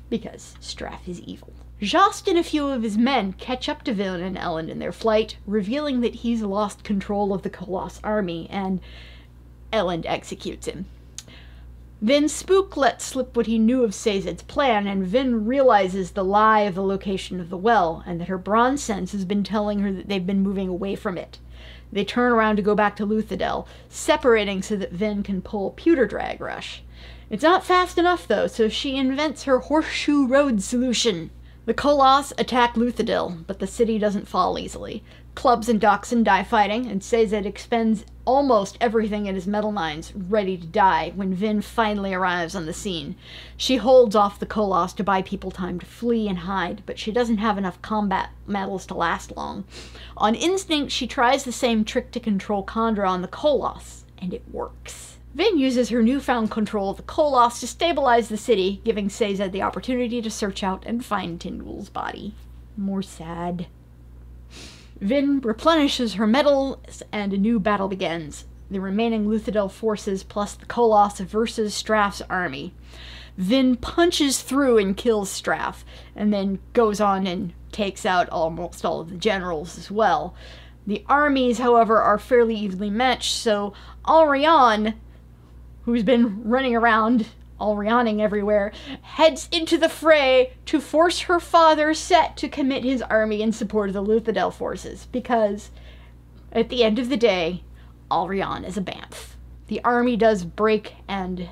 Because 0.10 0.56
Straff 0.60 1.08
is 1.08 1.22
evil. 1.22 1.54
Jastes 1.80 2.28
and 2.28 2.40
a 2.40 2.44
few 2.44 2.68
of 2.68 2.82
his 2.82 2.98
men 2.98 3.34
catch 3.34 3.70
up 3.70 3.84
to 3.84 3.94
Vin 3.94 4.20
and 4.20 4.36
Elend 4.36 4.70
in 4.70 4.80
their 4.80 4.92
flight, 4.92 5.38
revealing 5.46 6.02
that 6.02 6.16
he's 6.16 6.42
lost 6.42 6.84
control 6.84 7.36
of 7.36 7.44
the 7.44 7.52
Koloss 7.52 8.00
army, 8.04 8.48
and 8.50 8.80
Elend 9.72 10.08
executes 10.08 10.66
him. 10.66 10.88
Then 12.00 12.30
Spook 12.30 12.78
lets 12.78 13.06
slip 13.06 13.36
what 13.36 13.48
he 13.48 13.58
knew 13.58 13.84
of 13.84 13.96
Sazed's 13.96 14.44
plan, 14.44 14.86
and 14.86 15.08
Vin 15.08 15.46
realizes 15.46 16.12
the 16.12 16.24
lie 16.24 16.62
of 16.62 16.76
the 16.76 16.84
location 16.84 17.40
of 17.40 17.50
the 17.50 17.58
well, 17.58 18.04
and 18.06 18.22
that 18.22 18.28
her 18.28 18.38
bronze 18.38 18.84
sense 18.84 19.14
has 19.14 19.26
been 19.26 19.44
telling 19.44 19.80
her 19.80 19.92
that 19.92 20.08
they've 20.08 20.26
been 20.26 20.44
moving 20.44 20.70
away 20.70 20.96
from 20.96 21.18
it. 21.18 21.40
They 21.92 22.06
turn 22.06 22.32
around 22.32 22.58
to 22.58 22.62
go 22.62 22.76
back 22.76 22.96
to 22.98 23.08
Luthadel, 23.08 23.66
separating 23.90 24.62
so 24.62 24.76
that 24.76 24.92
Vin 24.92 25.24
can 25.24 25.42
pull 25.42 25.72
Pewter 25.72 26.06
Drag 26.06 26.40
Rush. 26.40 26.84
It's 27.32 27.44
not 27.44 27.66
fast 27.66 27.98
enough, 27.98 28.28
though, 28.28 28.46
so 28.46 28.70
she 28.70 28.96
invents 28.96 29.44
her 29.44 29.60
Horseshoe 29.60 30.28
Road 30.28 30.62
solution. 30.62 31.32
The 31.66 31.74
Koloss 31.74 32.32
attack 32.38 32.76
Luthadel, 32.76 33.46
but 33.48 33.60
the 33.60 33.68
city 33.68 33.98
doesn't 33.98 34.28
fall 34.28 34.60
easily. 34.60 35.04
Clubs 35.38 35.70
and 35.70 35.80
Dockson 35.80 36.24
die 36.24 36.44
fighting, 36.44 36.88
and 36.88 37.04
Sazed 37.04 37.46
expends 37.46 38.06
almost 38.26 38.76
everything 38.82 39.28
in 39.28 39.36
his 39.36 39.46
metal 39.46 39.72
mines, 39.72 40.12
ready 40.16 40.58
to 40.58 40.66
die, 40.66 41.12
when 41.14 41.32
Vin 41.32 41.62
finally 41.62 42.12
arrives 42.12 42.56
on 42.56 42.66
the 42.66 42.74
scene. 42.74 43.16
She 43.56 43.76
holds 43.76 44.16
off 44.16 44.40
the 44.40 44.48
Koloss 44.48 44.96
to 44.96 45.04
buy 45.04 45.22
people 45.22 45.52
time 45.52 45.80
to 45.80 45.86
flee 45.86 46.28
and 46.28 46.40
hide, 46.40 46.82
but 46.88 46.98
she 46.98 47.12
doesn't 47.12 47.38
have 47.38 47.56
enough 47.56 47.80
combat 47.84 48.32
metals 48.48 48.88
to 48.88 48.96
last 48.96 49.38
long. 49.38 49.64
On 50.18 50.34
instinct, 50.34 50.92
she 50.92 51.06
tries 51.06 51.44
the 51.44 51.52
same 51.52 51.86
trick 51.86 52.10
to 52.14 52.20
control 52.20 52.66
Kandra 52.66 53.08
on 53.08 53.22
the 53.22 53.28
Koloss, 53.28 54.06
and 54.18 54.34
it 54.34 54.42
works. 54.52 55.20
Vin 55.36 55.60
uses 55.60 55.90
her 55.90 56.02
newfound 56.02 56.50
control 56.50 56.90
of 56.90 56.98
the 56.98 57.04
Koloss 57.04 57.60
to 57.60 57.68
stabilize 57.68 58.30
the 58.30 58.38
city, 58.38 58.82
giving 58.84 59.08
Sazed 59.08 59.52
the 59.52 59.62
opportunity 59.62 60.20
to 60.20 60.32
search 60.32 60.64
out 60.64 60.84
and 60.88 61.06
find 61.06 61.40
Tindwyl's 61.40 61.90
body. 61.90 62.34
More 62.76 63.04
sad. 63.04 63.68
Vin 65.00 65.40
replenishes 65.42 66.16
her 66.16 66.26
metals, 66.26 67.04
and 67.12 67.34
a 67.34 67.38
new 67.38 67.60
battle 67.60 67.88
begins. 67.88 68.46
The 68.70 68.82
remaining 68.82 69.28
Luthadel 69.28 69.72
forces 69.72 70.24
plus 70.24 70.56
the 70.56 70.66
Koloss 70.66 71.20
versus 71.20 71.74
Straff's 71.74 72.22
army. 72.30 72.74
Vin 73.38 73.76
punches 73.76 74.42
through 74.42 74.80
and 74.80 74.98
kills 74.98 75.30
Straff, 75.30 75.84
and 76.16 76.34
then 76.34 76.60
goes 76.74 77.00
on 77.00 77.28
and 77.28 77.54
takes 77.72 78.06
out 78.06 78.28
almost 78.30 78.84
all 78.84 79.00
of 79.00 79.10
the 79.10 79.18
generals 79.18 79.78
as 79.78 79.92
well. 79.92 80.34
The 80.88 81.06
armies, 81.08 81.60
however, 81.60 82.02
are 82.02 82.18
fairly 82.18 82.56
evenly 82.56 82.90
matched, 82.90 83.34
so 83.36 83.74
Allrianne, 84.06 84.96
who's 85.84 86.04
been 86.04 86.44
running 86.44 86.76
around 86.76 87.28
Alrianing 87.60 88.22
everywhere, 88.22 88.72
heads 89.02 89.50
into 89.52 89.78
the 89.78 89.90
fray 89.90 90.54
to 90.66 90.80
force 90.80 91.22
her 91.22 91.40
father 91.40 91.94
Cett 91.94 92.38
to 92.38 92.48
commit 92.48 92.84
his 92.84 93.02
army 93.02 93.42
in 93.42 93.52
support 93.52 93.90
of 93.90 93.94
the 93.94 94.04
Luthadel 94.04 94.54
forces, 94.54 95.08
because 95.12 95.72
at 96.52 96.70
the 96.70 96.84
end 96.84 97.00
of 97.00 97.10
the 97.10 97.18
day, 97.18 97.64
Allrianne 98.12 98.66
is 98.66 98.78
a 98.78 98.82
Banff. 98.82 99.38
The 99.68 99.84
army 99.84 100.16
does 100.16 100.46
break 100.46 100.96
and 101.08 101.50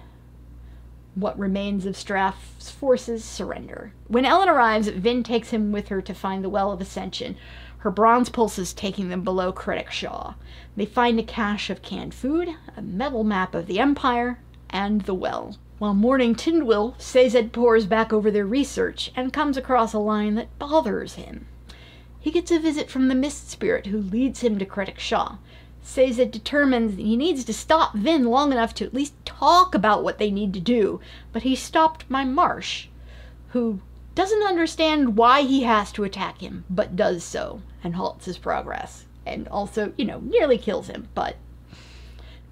what 1.15 1.39
remains 1.39 1.85
of 1.85 1.97
Straff's 1.97 2.69
forces 2.69 3.23
surrender. 3.23 3.93
When 4.07 4.25
Elend 4.25 4.47
arrives, 4.47 4.89
Vin 4.89 5.23
takes 5.23 5.49
him 5.49 5.71
with 5.71 5.87
her 5.87 6.01
to 6.01 6.13
find 6.13 6.43
the 6.43 6.49
Well 6.49 6.71
of 6.71 6.81
Ascension, 6.81 7.35
her 7.79 7.91
bronze 7.91 8.29
pulses 8.29 8.73
taking 8.73 9.09
them 9.09 9.23
below 9.23 9.53
Kredik 9.53 9.91
Shaw. 9.91 10.33
They 10.75 10.85
find 10.85 11.19
a 11.19 11.23
cache 11.23 11.69
of 11.69 11.81
canned 11.81 12.13
food, 12.13 12.49
a 12.75 12.81
metal 12.81 13.23
map 13.23 13.55
of 13.55 13.67
the 13.67 13.79
Empire, 13.79 14.39
and 14.69 15.01
the 15.01 15.13
well. 15.13 15.57
While 15.77 15.93
mourning 15.93 16.35
Tindwyl, 16.35 16.95
Sazed 16.97 17.51
pores 17.51 17.85
back 17.85 18.13
over 18.13 18.31
their 18.31 18.45
research 18.45 19.11
and 19.13 19.33
comes 19.33 19.57
across 19.57 19.93
a 19.93 19.99
line 19.99 20.35
that 20.35 20.57
bothers 20.57 21.15
him. 21.15 21.47
He 22.19 22.31
gets 22.31 22.49
a 22.49 22.59
visit 22.59 22.89
from 22.89 23.09
the 23.09 23.15
Mist 23.15 23.49
Spirit 23.49 23.87
who 23.87 23.97
leads 23.97 24.39
him 24.39 24.57
to 24.57 24.65
Kredik 24.65 24.99
Shaw. 24.99 25.35
Sazed 25.81 26.31
determines 26.31 26.97
he 26.97 27.17
needs 27.17 27.43
to 27.43 27.53
stop 27.53 27.93
Vin 27.93 28.23
long 28.25 28.53
enough 28.53 28.73
to 28.75 28.85
at 28.85 28.93
least 28.93 29.13
talk 29.25 29.75
about 29.75 30.03
what 30.03 30.17
they 30.17 30.31
need 30.31 30.53
to 30.53 30.61
do, 30.61 31.01
but 31.33 31.43
he's 31.43 31.61
stopped 31.61 32.07
by 32.07 32.23
Marsh, 32.23 32.87
who 33.49 33.81
doesn't 34.15 34.43
understand 34.43 35.17
why 35.17 35.41
he 35.41 35.63
has 35.63 35.91
to 35.91 36.05
attack 36.05 36.39
him, 36.39 36.63
but 36.69 36.95
does 36.95 37.21
so 37.23 37.61
and 37.83 37.95
halts 37.97 38.25
his 38.25 38.37
progress. 38.37 39.05
And 39.25 39.47
also, 39.49 39.91
you 39.97 40.05
know, 40.05 40.19
nearly 40.21 40.57
kills 40.57 40.87
him, 40.87 41.09
but 41.13 41.35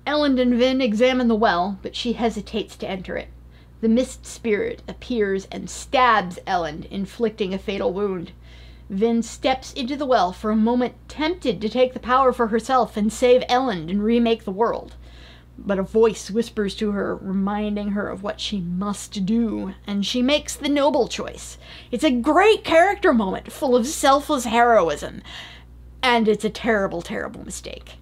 Elend 0.06 0.40
and 0.40 0.56
Vin 0.56 0.82
examine 0.82 1.30
the 1.30 1.36
well, 1.36 1.80
but 1.82 1.96
she 1.96 2.14
hesitates 2.14 2.76
to 2.76 2.90
enter 2.90 3.16
it. 3.16 3.30
The 3.80 3.90
mist 3.90 4.26
spirit 4.26 4.82
appears 4.88 5.46
and 5.52 5.70
stabs 5.70 6.40
Elend, 6.46 6.86
inflicting 6.92 7.54
a 7.54 7.58
fatal 7.58 7.94
wound. 7.94 8.32
Vin 8.90 9.24
steps 9.24 9.72
into 9.74 9.96
the 9.96 10.06
well 10.06 10.34
for 10.34 10.52
a 10.52 10.56
moment, 10.56 10.96
tempted 11.08 11.62
to 11.62 11.70
take 11.70 11.94
the 11.94 12.00
power 12.00 12.34
for 12.34 12.48
herself 12.48 12.98
and 12.98 13.12
save 13.14 13.44
Elend 13.50 13.90
and 13.90 14.04
remake 14.04 14.44
the 14.44 14.52
world. 14.52 14.96
But 15.58 15.80
a 15.80 15.84
voice 15.84 16.30
whispers 16.30 16.76
to 16.76 16.92
her, 16.92 17.16
reminding 17.16 17.92
her 17.92 18.10
of 18.10 18.24
what 18.24 18.42
she 18.42 18.60
must 18.60 19.26
do, 19.26 19.74
and 19.88 20.06
she 20.06 20.22
makes 20.22 20.56
the 20.56 20.70
noble 20.70 21.08
choice. 21.08 21.58
It's 21.92 22.04
a 22.04 22.12
great 22.12 22.64
character 22.64 23.14
moment, 23.14 23.52
full 23.52 23.76
of 23.76 23.88
selfless 23.88 24.46
heroism, 24.46 25.22
and 26.02 26.28
it's 26.28 26.44
a 26.44 26.50
terrible, 26.50 27.02
terrible 27.02 27.46
mistake. 27.46 27.98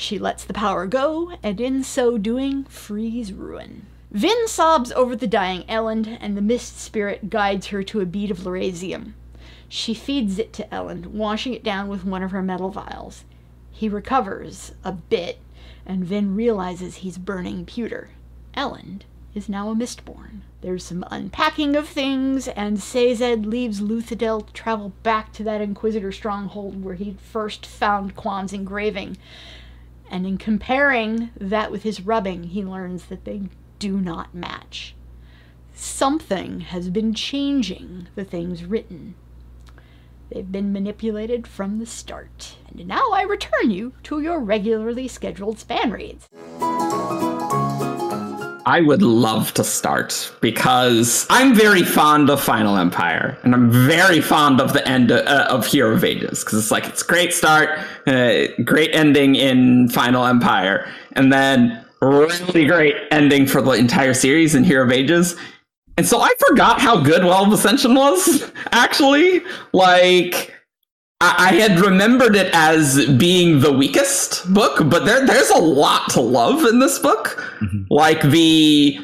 She 0.00 0.16
lets 0.16 0.44
the 0.44 0.54
power 0.54 0.86
go, 0.86 1.32
and 1.42 1.60
in 1.60 1.82
so 1.82 2.18
doing, 2.18 2.62
frees 2.66 3.32
ruin. 3.32 3.86
Vin 4.12 4.46
sobs 4.46 4.92
over 4.92 5.16
the 5.16 5.26
dying 5.26 5.64
Elend, 5.68 6.16
and 6.20 6.36
the 6.36 6.40
mist 6.40 6.78
spirit 6.78 7.30
guides 7.30 7.66
her 7.66 7.82
to 7.82 8.00
a 8.00 8.06
bead 8.06 8.30
of 8.30 8.38
Lerasium. 8.38 9.14
She 9.68 9.94
feeds 9.94 10.38
it 10.38 10.52
to 10.52 10.68
Elend, 10.70 11.06
washing 11.06 11.52
it 11.52 11.64
down 11.64 11.88
with 11.88 12.04
one 12.04 12.22
of 12.22 12.30
her 12.30 12.42
metal 12.42 12.70
vials. 12.70 13.24
He 13.72 13.88
recovers 13.88 14.70
a 14.84 14.92
bit, 14.92 15.40
and 15.84 16.04
Vin 16.04 16.36
realizes 16.36 16.98
he's 16.98 17.18
burning 17.18 17.66
pewter. 17.66 18.10
Elend 18.56 19.00
is 19.34 19.48
now 19.48 19.68
a 19.68 19.74
Mistborn. 19.74 20.42
There's 20.60 20.84
some 20.84 21.04
unpacking 21.10 21.74
of 21.74 21.88
things, 21.88 22.46
and 22.46 22.80
Sazed 22.80 23.44
leaves 23.44 23.80
Luthadel 23.80 24.46
to 24.46 24.52
travel 24.52 24.92
back 25.02 25.32
to 25.32 25.42
that 25.42 25.60
Inquisitor 25.60 26.12
stronghold 26.12 26.84
where 26.84 26.94
he'd 26.94 27.20
first 27.20 27.66
found 27.66 28.14
Quan's 28.14 28.52
engraving. 28.52 29.16
And 30.10 30.26
in 30.26 30.38
comparing 30.38 31.30
that 31.38 31.70
with 31.70 31.82
his 31.82 32.00
rubbing, 32.00 32.44
he 32.44 32.64
learns 32.64 33.06
that 33.06 33.24
they 33.24 33.42
do 33.78 34.00
not 34.00 34.34
match. 34.34 34.94
Something 35.74 36.60
has 36.60 36.90
been 36.90 37.14
changing 37.14 38.08
the 38.14 38.24
things 38.24 38.64
written. 38.64 39.14
They've 40.30 40.50
been 40.50 40.72
manipulated 40.72 41.46
from 41.46 41.78
the 41.78 41.86
start. 41.86 42.56
And 42.68 42.86
now 42.86 43.10
I 43.12 43.22
return 43.22 43.70
you 43.70 43.92
to 44.04 44.20
your 44.20 44.40
regularly 44.40 45.08
scheduled 45.08 45.58
span 45.58 45.90
reads. 45.90 46.28
I 48.68 48.82
would 48.82 49.00
love 49.00 49.54
to 49.54 49.64
start 49.64 50.30
because 50.42 51.26
I'm 51.30 51.54
very 51.54 51.82
fond 51.82 52.28
of 52.28 52.38
Final 52.38 52.76
Empire 52.76 53.38
and 53.42 53.54
I'm 53.54 53.70
very 53.70 54.20
fond 54.20 54.60
of 54.60 54.74
the 54.74 54.86
end 54.86 55.10
uh, 55.10 55.46
of 55.48 55.64
Hero 55.66 55.94
of 55.94 56.04
Ages 56.04 56.44
because 56.44 56.58
it's 56.58 56.70
like 56.70 56.86
it's 56.86 57.02
great 57.02 57.32
start, 57.32 57.70
uh, 58.06 58.42
great 58.64 58.94
ending 58.94 59.36
in 59.36 59.88
Final 59.88 60.26
Empire, 60.26 60.86
and 61.12 61.32
then 61.32 61.82
really 62.02 62.66
great 62.66 62.94
ending 63.10 63.46
for 63.46 63.62
the 63.62 63.70
entire 63.70 64.12
series 64.12 64.54
in 64.54 64.64
Hero 64.64 64.84
of 64.84 64.92
Ages. 64.92 65.34
And 65.96 66.06
so 66.06 66.20
I 66.20 66.30
forgot 66.46 66.78
how 66.78 67.00
good 67.00 67.24
Well 67.24 67.46
of 67.46 67.52
Ascension 67.54 67.94
was 67.94 68.52
actually. 68.72 69.40
Like 69.72 70.54
I, 71.20 71.54
had 71.54 71.80
remembered 71.80 72.36
it 72.36 72.50
as 72.54 73.06
being 73.16 73.60
the 73.60 73.72
weakest 73.72 74.52
book, 74.54 74.88
but 74.88 75.04
there 75.04 75.26
there's 75.26 75.50
a 75.50 75.58
lot 75.58 76.10
to 76.10 76.20
love 76.20 76.64
in 76.64 76.78
this 76.78 76.98
book. 76.98 77.42
Mm-hmm. 77.60 77.84
Like 77.90 78.22
the 78.22 78.98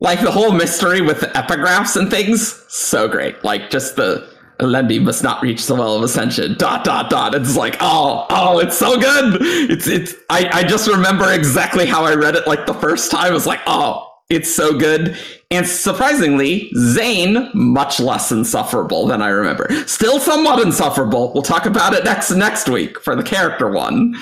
like 0.00 0.22
the 0.22 0.30
whole 0.30 0.52
mystery 0.52 1.02
with 1.02 1.20
the 1.20 1.26
epigraphs 1.26 1.96
and 1.96 2.10
things, 2.10 2.64
so 2.68 3.08
great. 3.08 3.44
Like 3.44 3.68
just 3.68 3.96
the 3.96 4.26
Alendi 4.60 5.02
must 5.02 5.22
not 5.22 5.42
reach 5.42 5.66
the 5.66 5.74
well 5.74 5.96
of 5.96 6.02
ascension. 6.02 6.54
Dot 6.56 6.84
dot 6.84 7.10
dot. 7.10 7.34
It's 7.34 7.56
like, 7.56 7.76
oh, 7.80 8.26
oh, 8.30 8.58
it's 8.58 8.78
so 8.78 8.98
good. 8.98 9.38
It's 9.70 9.86
it's 9.86 10.14
I, 10.30 10.48
I 10.52 10.62
just 10.64 10.88
remember 10.88 11.30
exactly 11.32 11.86
how 11.86 12.04
I 12.04 12.14
read 12.14 12.36
it 12.36 12.46
like 12.46 12.64
the 12.64 12.74
first 12.74 13.10
time. 13.10 13.30
It 13.30 13.34
was 13.34 13.46
like, 13.46 13.60
oh, 13.66 14.09
it's 14.30 14.52
so 14.54 14.76
good. 14.78 15.16
And 15.50 15.66
surprisingly, 15.66 16.70
Zane, 16.78 17.50
much 17.54 17.98
less 18.00 18.30
insufferable 18.32 19.06
than 19.06 19.20
I 19.20 19.28
remember. 19.28 19.68
Still 19.86 20.20
somewhat 20.20 20.60
insufferable. 20.64 21.32
We'll 21.34 21.42
talk 21.42 21.66
about 21.66 21.92
it 21.92 22.04
next 22.04 22.30
next 22.30 22.68
week 22.68 23.00
for 23.00 23.14
the 23.16 23.22
character 23.24 23.68
one. 23.68 24.16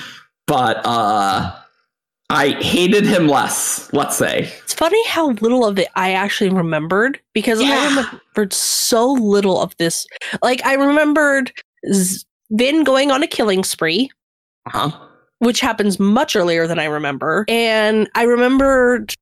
But 0.46 0.80
uh 0.84 1.54
I 2.30 2.50
hated 2.62 3.06
him 3.06 3.26
less, 3.26 3.90
let's 3.94 4.16
say. 4.16 4.52
It's 4.62 4.74
funny 4.74 5.02
how 5.06 5.30
little 5.40 5.64
of 5.64 5.78
it 5.78 5.88
I 5.96 6.12
actually 6.12 6.50
remembered 6.50 7.18
because 7.32 7.58
I 7.60 7.88
remembered 7.88 8.52
so 8.52 9.12
little 9.12 9.60
of 9.62 9.74
this. 9.78 10.06
Like 10.42 10.62
I 10.66 10.74
remembered 10.74 11.52
Z- 11.90 12.24
Vin 12.50 12.84
going 12.84 13.10
on 13.10 13.22
a 13.22 13.26
killing 13.26 13.64
spree, 13.64 14.10
Uh-huh. 14.66 14.90
which 15.38 15.60
happens 15.60 15.98
much 15.98 16.36
earlier 16.36 16.66
than 16.66 16.78
I 16.78 16.84
remember, 16.84 17.46
and 17.48 18.10
I 18.14 18.24
remembered 18.24 19.14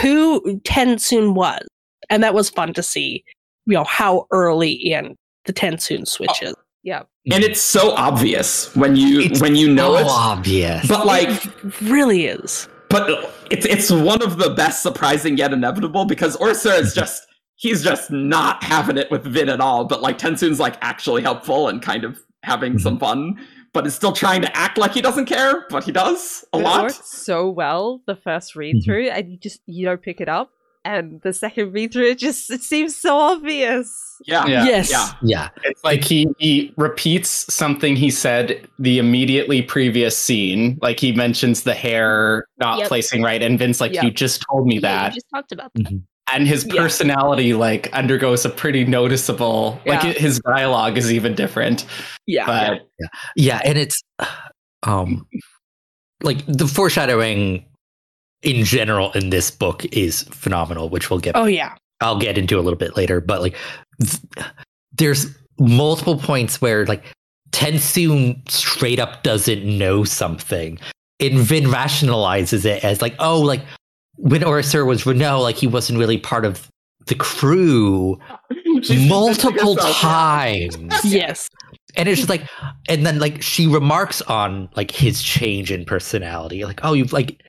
who 0.00 0.60
Tensoon 0.64 1.34
was, 1.34 1.66
and 2.08 2.22
that 2.22 2.34
was 2.34 2.50
fun 2.50 2.72
to 2.74 2.82
see. 2.82 3.24
You 3.66 3.74
know 3.74 3.84
how 3.84 4.26
early 4.32 4.72
in 4.72 5.16
the 5.44 5.52
Tensoon 5.52 6.06
switches. 6.06 6.54
Oh, 6.56 6.62
yeah, 6.82 7.02
And 7.30 7.44
it's 7.44 7.60
so 7.60 7.92
obvious 7.92 8.74
when 8.74 8.96
you 8.96 9.20
It's 9.20 9.40
when 9.40 9.54
you 9.54 9.72
know 9.72 9.96
so 9.96 10.00
it. 10.00 10.06
obvious. 10.08 10.88
But 10.88 11.04
like 11.06 11.28
it 11.28 11.80
really 11.82 12.24
is. 12.26 12.68
but 12.88 13.34
it's 13.50 13.66
it's 13.66 13.90
one 13.90 14.22
of 14.22 14.38
the 14.38 14.50
best 14.50 14.82
surprising 14.82 15.36
yet 15.36 15.52
inevitable 15.52 16.06
because 16.06 16.36
OreSeur 16.38 16.80
is 16.80 16.94
just 16.94 17.26
he's 17.56 17.84
just 17.84 18.10
not 18.10 18.62
having 18.64 18.96
it 18.96 19.10
with 19.10 19.24
Vin 19.24 19.50
at 19.50 19.60
all. 19.60 19.84
But 19.84 20.00
like 20.00 20.18
Tensoon's 20.18 20.58
like 20.58 20.76
actually 20.80 21.22
helpful 21.22 21.68
and 21.68 21.82
kind 21.82 22.04
of 22.04 22.18
having 22.42 22.72
mm-hmm. 22.72 22.82
some 22.82 22.98
fun, 22.98 23.38
but 23.72 23.86
is 23.86 23.94
still 23.94 24.12
trying 24.12 24.42
to 24.42 24.56
act 24.56 24.78
like 24.78 24.92
he 24.92 25.00
doesn't 25.00 25.26
care, 25.26 25.64
but 25.70 25.84
he 25.84 25.92
does 25.92 26.44
a 26.52 26.58
lot. 26.58 26.62
it 26.62 26.64
lot. 26.64 26.82
works 26.84 27.10
so 27.10 27.48
well 27.48 28.02
the 28.06 28.16
first 28.16 28.56
read 28.56 28.82
through, 28.84 29.08
and 29.10 29.30
you 29.30 29.36
just 29.38 29.60
you 29.66 29.84
don't 29.86 30.02
pick 30.02 30.20
it 30.20 30.28
up. 30.28 30.50
And 30.82 31.20
the 31.20 31.34
second 31.34 31.72
read 31.72 31.92
through, 31.92 32.06
it 32.06 32.18
just 32.18 32.50
it 32.50 32.62
seems 32.62 32.96
so 32.96 33.14
obvious. 33.18 34.16
Yeah, 34.26 34.46
Yeah. 34.46 34.64
yes. 34.64 34.90
yeah. 34.90 35.12
Yeah. 35.22 35.48
It's 35.64 35.84
like 35.84 36.02
he, 36.02 36.26
he 36.38 36.72
repeats 36.78 37.52
something 37.52 37.96
he 37.96 38.10
said 38.10 38.66
the 38.78 38.98
immediately 38.98 39.60
previous 39.60 40.16
scene. 40.16 40.78
Like 40.80 40.98
he 40.98 41.12
mentions 41.12 41.64
the 41.64 41.74
hair 41.74 42.46
not 42.58 42.78
Yep. 42.78 42.88
placing 42.88 43.22
right, 43.22 43.42
and 43.42 43.58
Vince 43.58 43.78
like, 43.78 43.92
Yep. 43.92 44.04
you 44.04 44.10
just 44.10 44.42
told 44.50 44.66
me 44.66 44.76
Yeah, 44.76 44.80
that. 44.80 45.10
we 45.12 45.14
just 45.16 45.26
talked 45.34 45.52
about 45.52 45.70
that. 45.74 45.84
Mhm. 45.84 46.02
And 46.32 46.46
his 46.46 46.64
Yeah. 46.66 46.82
personality 46.82 47.54
like 47.54 47.88
undergoes 47.92 48.44
a 48.44 48.50
pretty 48.50 48.84
noticeable 48.84 49.80
like 49.86 50.02
his 50.16 50.40
dialogue 50.40 50.96
is 50.98 51.12
even 51.12 51.34
different. 51.34 51.86
Yeah. 52.26 52.46
But 52.46 52.88
Yeah, 53.36 53.60
and 53.64 53.78
it's 53.78 54.02
um 54.82 55.26
like 56.22 56.44
the 56.46 56.66
foreshadowing 56.66 57.64
in 58.42 58.64
general 58.64 59.12
in 59.12 59.30
this 59.30 59.50
book 59.50 59.84
is 59.86 60.22
phenomenal, 60.24 60.88
which 60.88 61.10
we'll 61.10 61.20
get 61.20 61.36
Oh 61.36 61.46
yeah. 61.46 61.74
I'll 62.00 62.18
get 62.18 62.38
into 62.38 62.58
a 62.58 62.62
little 62.62 62.78
bit 62.78 62.96
later, 62.96 63.20
but 63.20 63.42
like 63.42 63.56
th- 64.02 64.46
there's 64.92 65.26
multiple 65.58 66.18
points 66.18 66.60
where 66.60 66.86
like 66.86 67.04
Tensoon 67.52 68.48
straight 68.50 68.98
up 68.98 69.22
doesn't 69.22 69.64
know 69.64 70.04
something. 70.04 70.78
And 71.18 71.34
Vin 71.38 71.64
rationalizes 71.64 72.64
it 72.64 72.82
as 72.82 73.02
like, 73.02 73.14
oh, 73.18 73.40
like 73.40 73.60
when 74.16 74.42
OreSeur 74.42 74.86
was 74.86 75.04
Renoux, 75.04 75.40
like 75.40 75.56
he 75.56 75.66
wasn't 75.66 75.98
really 75.98 76.18
part 76.18 76.44
of 76.44 76.68
the 77.06 77.14
crew 77.14 78.18
multiple 79.08 79.76
times. 79.76 80.94
Yes. 81.04 81.48
And 81.96 82.08
it's 82.08 82.20
just 82.20 82.30
like, 82.30 82.48
and 82.88 83.04
then 83.04 83.18
like 83.18 83.42
she 83.42 83.66
remarks 83.66 84.22
on 84.22 84.68
like 84.76 84.92
his 84.92 85.22
change 85.22 85.72
in 85.72 85.84
personality, 85.84 86.64
like, 86.64 86.80
oh, 86.84 86.92
you've 86.92 87.12
like, 87.12 87.42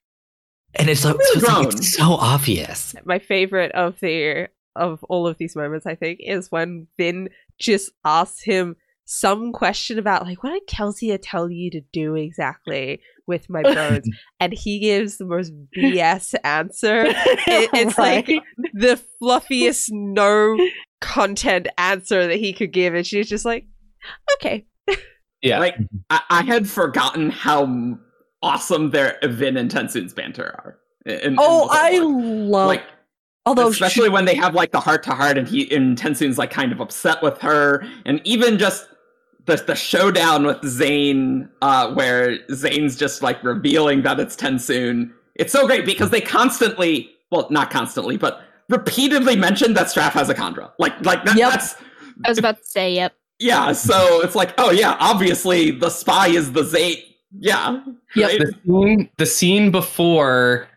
and 0.73 0.89
it's, 0.89 1.01
so, 1.01 1.09
Really 1.09 1.25
it's, 1.35 1.47
like, 1.47 1.67
it's 1.67 1.95
so 1.95 2.13
obvious. 2.13 2.95
My 3.05 3.19
favorite 3.19 3.71
of 3.73 3.99
the 3.99 4.47
of 4.75 5.03
all 5.03 5.27
of 5.27 5.37
these 5.37 5.55
moments, 5.55 5.85
I 5.85 5.95
think, 5.95 6.19
is 6.23 6.49
when 6.49 6.87
Vin 6.97 7.29
just 7.59 7.91
asks 8.03 8.41
him 8.41 8.75
some 9.05 9.51
question 9.51 9.99
about 9.99 10.25
like 10.25 10.41
what 10.41 10.51
did 10.51 10.67
Kelsier 10.67 11.19
tell 11.21 11.49
you 11.49 11.69
to 11.71 11.81
do 11.91 12.15
exactly 12.15 13.01
with 13.27 13.49
my 13.49 13.61
bones, 13.63 14.07
and 14.39 14.53
he 14.53 14.79
gives 14.79 15.17
the 15.17 15.25
most 15.25 15.51
BS 15.77 16.35
answer. 16.43 17.05
It- 17.47 17.69
it's 17.73 17.97
like 17.97 18.27
the 18.73 18.99
fluffiest 19.19 19.89
no 19.91 20.57
content 21.01 21.67
answer 21.77 22.27
that 22.27 22.37
he 22.37 22.53
could 22.53 22.71
give, 22.71 22.93
and 22.93 23.05
she's 23.05 23.27
just 23.29 23.45
like, 23.45 23.65
okay, 24.35 24.65
yeah. 25.41 25.59
Like 25.59 25.75
I, 26.09 26.21
I 26.29 26.41
mm-hmm. 26.41 26.51
had 26.51 26.69
forgotten 26.69 27.29
how 27.29 27.97
awesome 28.43 28.91
their 28.91 29.17
Vin 29.23 29.57
and 29.57 29.69
Tensoon's 29.69 30.13
banter 30.13 30.45
are. 30.45 30.77
in- 31.05 31.19
in 31.33 31.35
Oh, 31.39 31.67
the 31.67 31.73
I 31.73 31.91
book. 31.99 32.09
love. 32.51 32.67
like 32.67 32.83
although 33.45 33.67
especially 33.69 34.09
when 34.09 34.25
they 34.25 34.35
have 34.35 34.53
like 34.53 34.71
the 34.71 34.79
heart 34.79 35.01
to 35.03 35.11
heart 35.11 35.35
and 35.37 35.47
he 35.47 35.73
and 35.75 35.97
Tensoon's 35.97 36.37
like 36.37 36.51
kind 36.51 36.71
of 36.71 36.79
upset 36.79 37.21
with 37.23 37.39
her 37.39 37.83
and 38.05 38.21
even 38.23 38.57
just 38.59 38.87
the 39.45 39.55
the 39.67 39.75
showdown 39.75 40.45
with 40.45 40.63
Zane 40.65 41.49
uh 41.61 41.93
where 41.93 42.39
Zane's 42.53 42.95
just 42.95 43.21
like 43.21 43.43
revealing 43.43 44.03
that 44.03 44.19
it's 44.19 44.35
Tensoon. 44.35 45.11
It's 45.35 45.51
so 45.51 45.65
great 45.67 45.85
because 45.85 46.09
they 46.09 46.21
constantly 46.21 47.09
well 47.31 47.47
not 47.49 47.69
constantly 47.71 48.17
but 48.17 48.41
repeatedly 48.69 49.35
mention 49.35 49.73
that 49.73 49.87
Straff 49.87 50.11
has 50.11 50.29
a 50.29 50.33
kandra. 50.35 50.71
Like 50.79 50.99
like 51.05 51.23
that, 51.25 51.35
Yep. 51.37 51.51
that's 51.51 51.75
I 52.25 52.29
was 52.29 52.37
about 52.37 52.57
to 52.57 52.65
say, 52.65 52.93
yep. 52.93 53.13
yeah, 53.39 53.71
so 53.71 54.21
it's 54.21 54.35
like 54.35 54.53
oh 54.57 54.71
yeah, 54.71 54.95
obviously 54.99 55.71
the 55.71 55.89
spy 55.89 56.27
is 56.27 56.51
the 56.53 56.63
Zane. 56.63 56.97
Yeah. 57.39 57.81
Yep. 58.15 58.29
right? 58.29 58.39
the 58.39 58.53
scene, 58.65 59.09
the 59.17 59.25
scene 59.25 59.71
before 59.71 60.67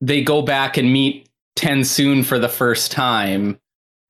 they 0.00 0.22
go 0.22 0.42
back 0.42 0.76
and 0.76 0.92
meet 0.92 1.28
Tensoon 1.56 2.24
for 2.24 2.38
the 2.38 2.48
first 2.50 2.92
time, 2.92 3.58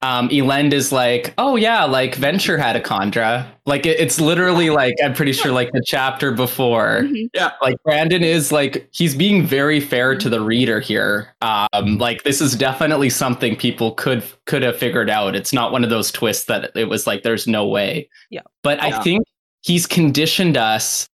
um, 0.03 0.29
Elend 0.29 0.73
is 0.73 0.93
like, 0.93 1.33
"Oh 1.39 1.57
yeah, 1.57 1.85
like 1.85 2.15
Venture 2.17 2.59
had 2.59 2.77
a 2.77 2.81
kandra." 2.81 3.47
Like 3.65 3.87
it, 3.87 3.99
it's 3.99 4.21
literally 4.21 4.71
like 4.71 4.95
I'm 5.03 5.15
pretty 5.15 5.33
sure 5.33 5.51
like 5.53 5.73
the 5.73 5.83
chapter 5.85 6.33
before. 6.33 7.03
Mhm. 7.03 7.31
Like 7.63 7.77
Brandon 7.83 8.23
is 8.23 8.53
like 8.53 8.89
he's 8.93 9.15
being 9.15 9.45
very 9.47 9.81
fair 9.81 10.15
to 10.17 10.29
the 10.29 10.41
reader 10.41 10.81
here. 10.81 11.29
Um, 11.41 11.99
like 11.99 12.25
this 12.25 12.41
is 12.41 12.55
definitely 12.55 13.11
something 13.11 13.57
people 13.57 13.93
could 13.93 14.23
could 14.45 14.63
have 14.63 14.77
figured 14.77 15.09
out. 15.11 15.35
It's 15.35 15.53
not 15.53 15.73
one 15.73 15.83
of 15.83 15.91
those 15.91 16.13
twists 16.13 16.45
that 16.45 16.71
it 16.77 16.89
was 16.89 17.07
like 17.07 17.23
there's 17.23 17.47
no 17.47 17.67
way. 17.67 18.09
Yeah. 18.31 18.43
But 18.63 18.83
I 18.83 19.01
think 19.03 19.25
he's 19.63 19.87
conditioned 19.87 20.57
us 20.57 21.09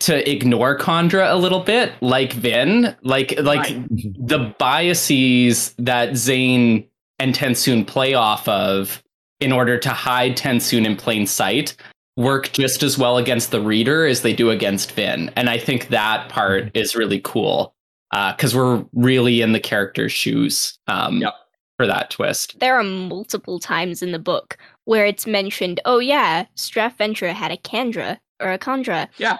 to 0.00 0.28
ignore 0.28 0.76
kandra 0.76 1.30
a 1.30 1.36
little 1.36 1.60
bit, 1.60 1.92
like 2.00 2.32
Vin, 2.32 2.96
like 3.02 3.38
like 3.40 3.60
Right. 3.60 3.86
the 3.90 4.52
biases 4.58 5.74
that 5.78 6.16
Zane 6.16 6.88
and 7.18 7.34
Tensoon 7.34 7.86
play 7.86 8.14
off 8.14 8.46
of 8.48 9.02
in 9.40 9.52
order 9.52 9.78
to 9.78 9.90
hide 9.90 10.36
Tensoon 10.36 10.84
in 10.86 10.96
plain 10.96 11.26
sight 11.26 11.76
work 12.16 12.52
just 12.52 12.82
as 12.82 12.98
well 12.98 13.16
against 13.16 13.50
the 13.50 13.60
reader 13.60 14.06
as 14.06 14.20
they 14.22 14.32
do 14.34 14.50
against 14.50 14.92
Vin. 14.92 15.30
And 15.34 15.48
I 15.48 15.58
think 15.58 15.88
that 15.88 16.28
part 16.28 16.70
is 16.76 16.94
really 16.94 17.20
cool 17.24 17.74
because 18.10 18.54
we're 18.54 18.84
really 18.92 19.40
in 19.40 19.52
the 19.52 19.60
character's 19.60 20.12
shoes 20.12 20.78
um, 20.86 21.22
Yep. 21.22 21.34
for 21.78 21.86
that 21.86 22.10
twist. 22.10 22.58
There 22.60 22.74
are 22.78 22.84
multiple 22.84 23.58
times 23.58 24.02
in 24.02 24.12
the 24.12 24.18
book 24.18 24.58
where 24.84 25.06
it's 25.06 25.26
mentioned, 25.26 25.80
oh 25.86 25.98
yeah, 26.00 26.44
Straff 26.54 26.96
Venture 26.98 27.32
had 27.32 27.50
a 27.50 27.56
kandra 27.56 28.18
or 28.40 28.52
a 28.52 28.58
kandra. 28.58 29.08
Yeah. 29.16 29.38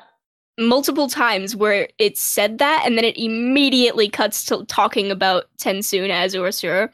Multiple 0.59 1.09
times 1.09 1.55
where 1.55 1.89
it 1.99 2.17
said 2.17 2.57
that 2.59 2.83
and 2.87 2.97
then 2.97 3.05
it 3.05 3.19
immediately 3.19 4.09
cuts 4.09 4.45
to 4.47 4.65
talking 4.65 5.11
about 5.11 5.45
Tensoon 5.59 6.09
as 6.11 6.35
OreSeur. 6.35 6.89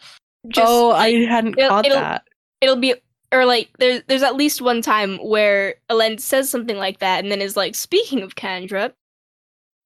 Just 0.47 0.67
oh, 0.71 0.89
like, 0.91 1.15
I 1.15 1.19
hadn't 1.29 1.59
it'll- 1.59 1.69
caught 1.69 1.87
it'll- 1.87 1.99
that. 1.99 2.23
it'll 2.61 2.77
be 2.77 2.95
or 3.33 3.45
like 3.45 3.69
there's 3.79 4.03
there's 4.07 4.23
at 4.23 4.37
least 4.37 4.63
one 4.63 4.81
time 4.81 5.19
where 5.19 5.75
Elend 5.91 6.21
says 6.21 6.49
something 6.49 6.77
like 6.79 7.01
that 7.01 7.23
and 7.23 7.31
then 7.31 7.43
is 7.43 7.57
like 7.57 7.75
speaking 7.75 8.23
of 8.23 8.37
kandra 8.37 8.93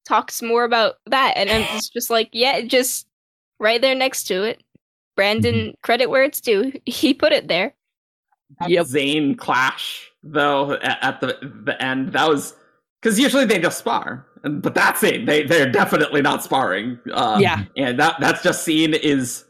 talks 0.07 0.41
more 0.41 0.63
about 0.63 0.95
that 1.07 1.33
and 1.35 1.49
then 1.49 1.65
it's 1.75 1.89
just 1.89 2.09
like 2.09 2.29
yeah 2.31 2.61
just 2.61 3.05
right 3.59 3.81
there 3.81 3.95
next 3.95 4.23
to 4.25 4.43
it 4.43 4.63
Brandon 5.17 5.73
credit 5.83 6.07
where 6.09 6.23
it's 6.23 6.39
due 6.39 6.71
he 6.85 7.13
put 7.13 7.33
it 7.33 7.47
there 7.49 7.73
that 8.59 8.69
Yep. 8.69 8.85
Zane 8.85 9.35
clash 9.35 10.09
though 10.23 10.73
at, 10.75 10.97
at 11.03 11.19
the 11.21 11.37
the 11.65 11.81
end 11.83 12.13
that 12.13 12.29
was 12.29 12.55
because 13.01 13.19
usually 13.19 13.43
they 13.43 13.59
just 13.59 13.79
spar, 13.79 14.25
but 14.45 14.73
that's 14.73 15.03
it. 15.03 15.25
They 15.25 15.43
they're 15.43 15.69
definitely 15.69 16.21
not 16.21 16.41
sparring. 16.41 16.97
Uh, 17.11 17.37
Yeah. 17.41 17.65
and 17.75 17.99
that 17.99 18.15
that's 18.21 18.41
just 18.41 18.63
scene 18.63 18.93
is 18.93 19.43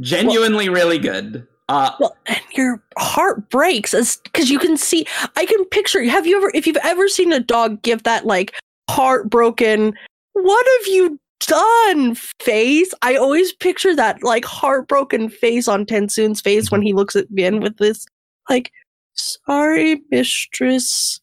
genuinely 0.00 0.68
really 0.68 0.98
good. 0.98 1.46
Uh, 1.68 1.92
Well, 2.00 2.16
and 2.26 2.40
your 2.52 2.82
heart 2.98 3.48
breaks 3.50 3.94
as 3.94 4.16
because 4.24 4.50
you 4.50 4.58
can 4.58 4.76
see. 4.76 5.06
I 5.36 5.46
can 5.46 5.64
picture. 5.66 6.02
Have 6.04 6.26
you 6.26 6.36
ever, 6.36 6.50
if 6.54 6.66
you've 6.66 6.76
ever 6.78 7.08
seen 7.08 7.32
a 7.32 7.40
dog 7.40 7.80
give 7.82 8.02
that 8.02 8.26
like 8.26 8.54
heartbroken, 8.88 9.94
"What 10.32 10.66
have 10.78 10.86
you 10.88 11.20
done?" 11.40 12.16
face? 12.40 12.92
I 13.02 13.14
always 13.14 13.52
picture 13.52 13.94
that 13.94 14.22
like 14.22 14.44
heartbroken 14.44 15.28
face 15.28 15.68
on 15.68 15.86
Tensoon's 15.86 16.40
face 16.40 16.70
when 16.70 16.82
he 16.82 16.92
looks 16.92 17.14
at 17.14 17.28
Vin 17.30 17.60
with 17.60 17.76
this 17.78 18.04
like, 18.48 18.72
"Sorry, 19.14 20.02
mistress," 20.10 21.20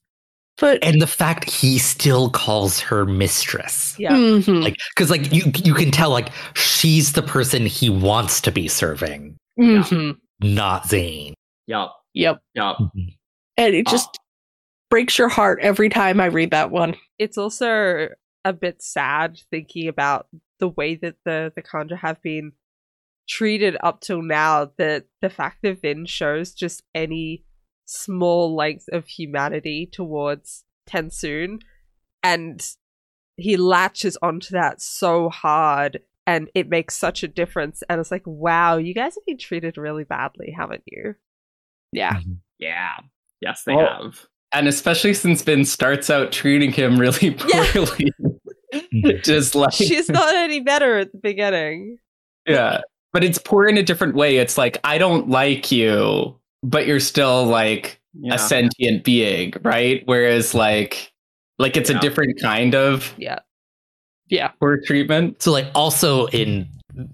but 0.60 0.84
And 0.84 1.02
the 1.02 1.08
fact 1.08 1.50
he 1.50 1.78
still 1.78 2.30
calls 2.30 2.80
her 2.80 3.06
mistress. 3.06 3.96
yeah. 4.00 4.12
Mhm, 4.13 4.63
Like, 4.63 4.78
because 4.96 5.10
like 5.10 5.32
you 5.34 5.52
you 5.63 5.74
can 5.74 5.91
tell 5.91 6.10
like 6.10 6.30
she's 6.56 7.13
the 7.13 7.22
person 7.22 7.65
he 7.65 7.89
wants 7.89 8.41
to 8.41 8.52
be 8.52 8.67
serving, 8.67 9.38
mhm. 9.60 10.17
not 10.41 10.88
Zane. 10.88 11.34
yup, 11.67 11.96
yep, 12.13 12.39
yup. 12.56 12.78
and 13.58 13.76
it 13.76 13.88
just 13.88 14.10
Oh. 14.10 14.24
breaks 14.89 15.17
your 15.17 15.30
heart 15.30 15.60
every 15.62 15.89
time 15.89 16.20
I 16.20 16.26
read 16.28 16.52
that 16.52 16.72
one. 16.72 16.96
it's 17.20 17.38
also 17.38 18.10
a 18.46 18.54
bit 18.54 18.82
sad 18.82 19.39
thinking 19.52 19.88
about 19.88 20.28
the 20.60 20.70
way 20.70 20.96
that 20.96 21.15
the 21.26 21.52
the 21.56 21.62
Kandra 21.62 21.98
have 21.98 22.22
been 22.22 22.54
treated 23.28 23.76
up 23.84 24.00
till 24.02 24.22
now. 24.22 24.72
That 24.78 25.06
the 25.22 25.30
fact 25.30 25.58
that 25.63 25.82
Vin 25.82 26.06
shows 26.06 26.54
just 26.54 26.82
any 26.96 27.43
small 27.88 28.56
length 28.56 28.86
of 28.91 29.08
humanity 29.08 29.89
towards 29.91 30.63
Tensoon, 30.88 31.62
and 32.23 32.65
he 33.38 33.58
latches 33.58 34.17
onto 34.21 34.52
that 34.52 34.82
so 34.82 35.30
hard, 35.30 36.02
and 36.26 36.50
it 36.54 36.69
makes 36.69 36.95
such 36.95 37.23
a 37.23 37.28
difference. 37.28 37.82
And 37.89 38.00
it's 38.00 38.12
like, 38.12 38.23
wow, 38.26 38.78
you 38.78 38.93
guys 38.93 39.15
have 39.15 39.26
been 39.26 39.38
treated 39.38 39.78
really 39.78 40.04
badly, 40.04 40.54
haven't 40.56 40.84
you? 40.86 41.15
Yeah, 41.91 42.15
mm-hmm. 42.17 42.34
Yeah, 42.60 42.97
yes, 43.41 43.63
they 43.65 43.73
Oh. 43.73 43.80
have. 44.04 44.26
And 44.52 44.67
especially 44.67 45.13
since 45.13 45.41
Vin 45.41 45.65
starts 45.65 46.10
out 46.10 46.32
treating 46.32 46.71
him 46.71 46.97
really 47.00 47.30
Yeah. 47.47 47.71
poorly. 47.73 48.12
Mm-hmm. 48.73 49.10
just 49.23 49.56
like 49.56 49.73
She's 49.73 50.10
not 50.10 50.34
any 50.36 50.60
better 50.62 50.97
at 51.00 51.12
the 51.12 51.17
beginning. 51.17 51.97
yeah. 52.45 52.82
But 53.13 53.23
it's 53.23 53.38
poor 53.38 53.65
in 53.67 53.78
a 53.78 53.84
different 53.84 54.15
way. 54.15 54.38
It's 54.38 54.58
like 54.58 54.78
I 54.84 54.97
don't 54.97 55.30
like 55.30 55.71
you, 55.71 56.38
but 56.63 56.88
you're 56.88 57.00
still 57.00 57.46
like 57.46 58.00
Yeah. 58.20 58.36
a 58.36 58.39
sentient 58.39 59.04
being, 59.04 59.54
right? 59.62 60.02
Whereas 60.06 60.54
like 60.54 61.12
like 61.60 61.76
it's 61.78 61.89
Yeah. 61.89 61.98
a 61.98 62.02
different 62.02 62.39
kind 62.41 62.76
of 62.76 63.13
Yeah. 63.17 63.39
Yeah. 64.30 64.50
poor 64.60 64.78
treatment. 64.86 65.41
So 65.41 65.52
like 65.52 65.67
also 65.76 66.28
in 66.28 66.67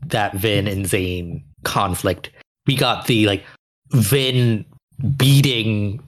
that 0.07 0.33
Vin 0.35 0.67
and 0.67 0.87
Zane 0.87 1.43
conflict, 1.63 2.29
we 2.67 2.75
got 2.75 3.07
the 3.07 3.25
like 3.27 3.43
Vin 3.91 4.65
beating 5.17 6.01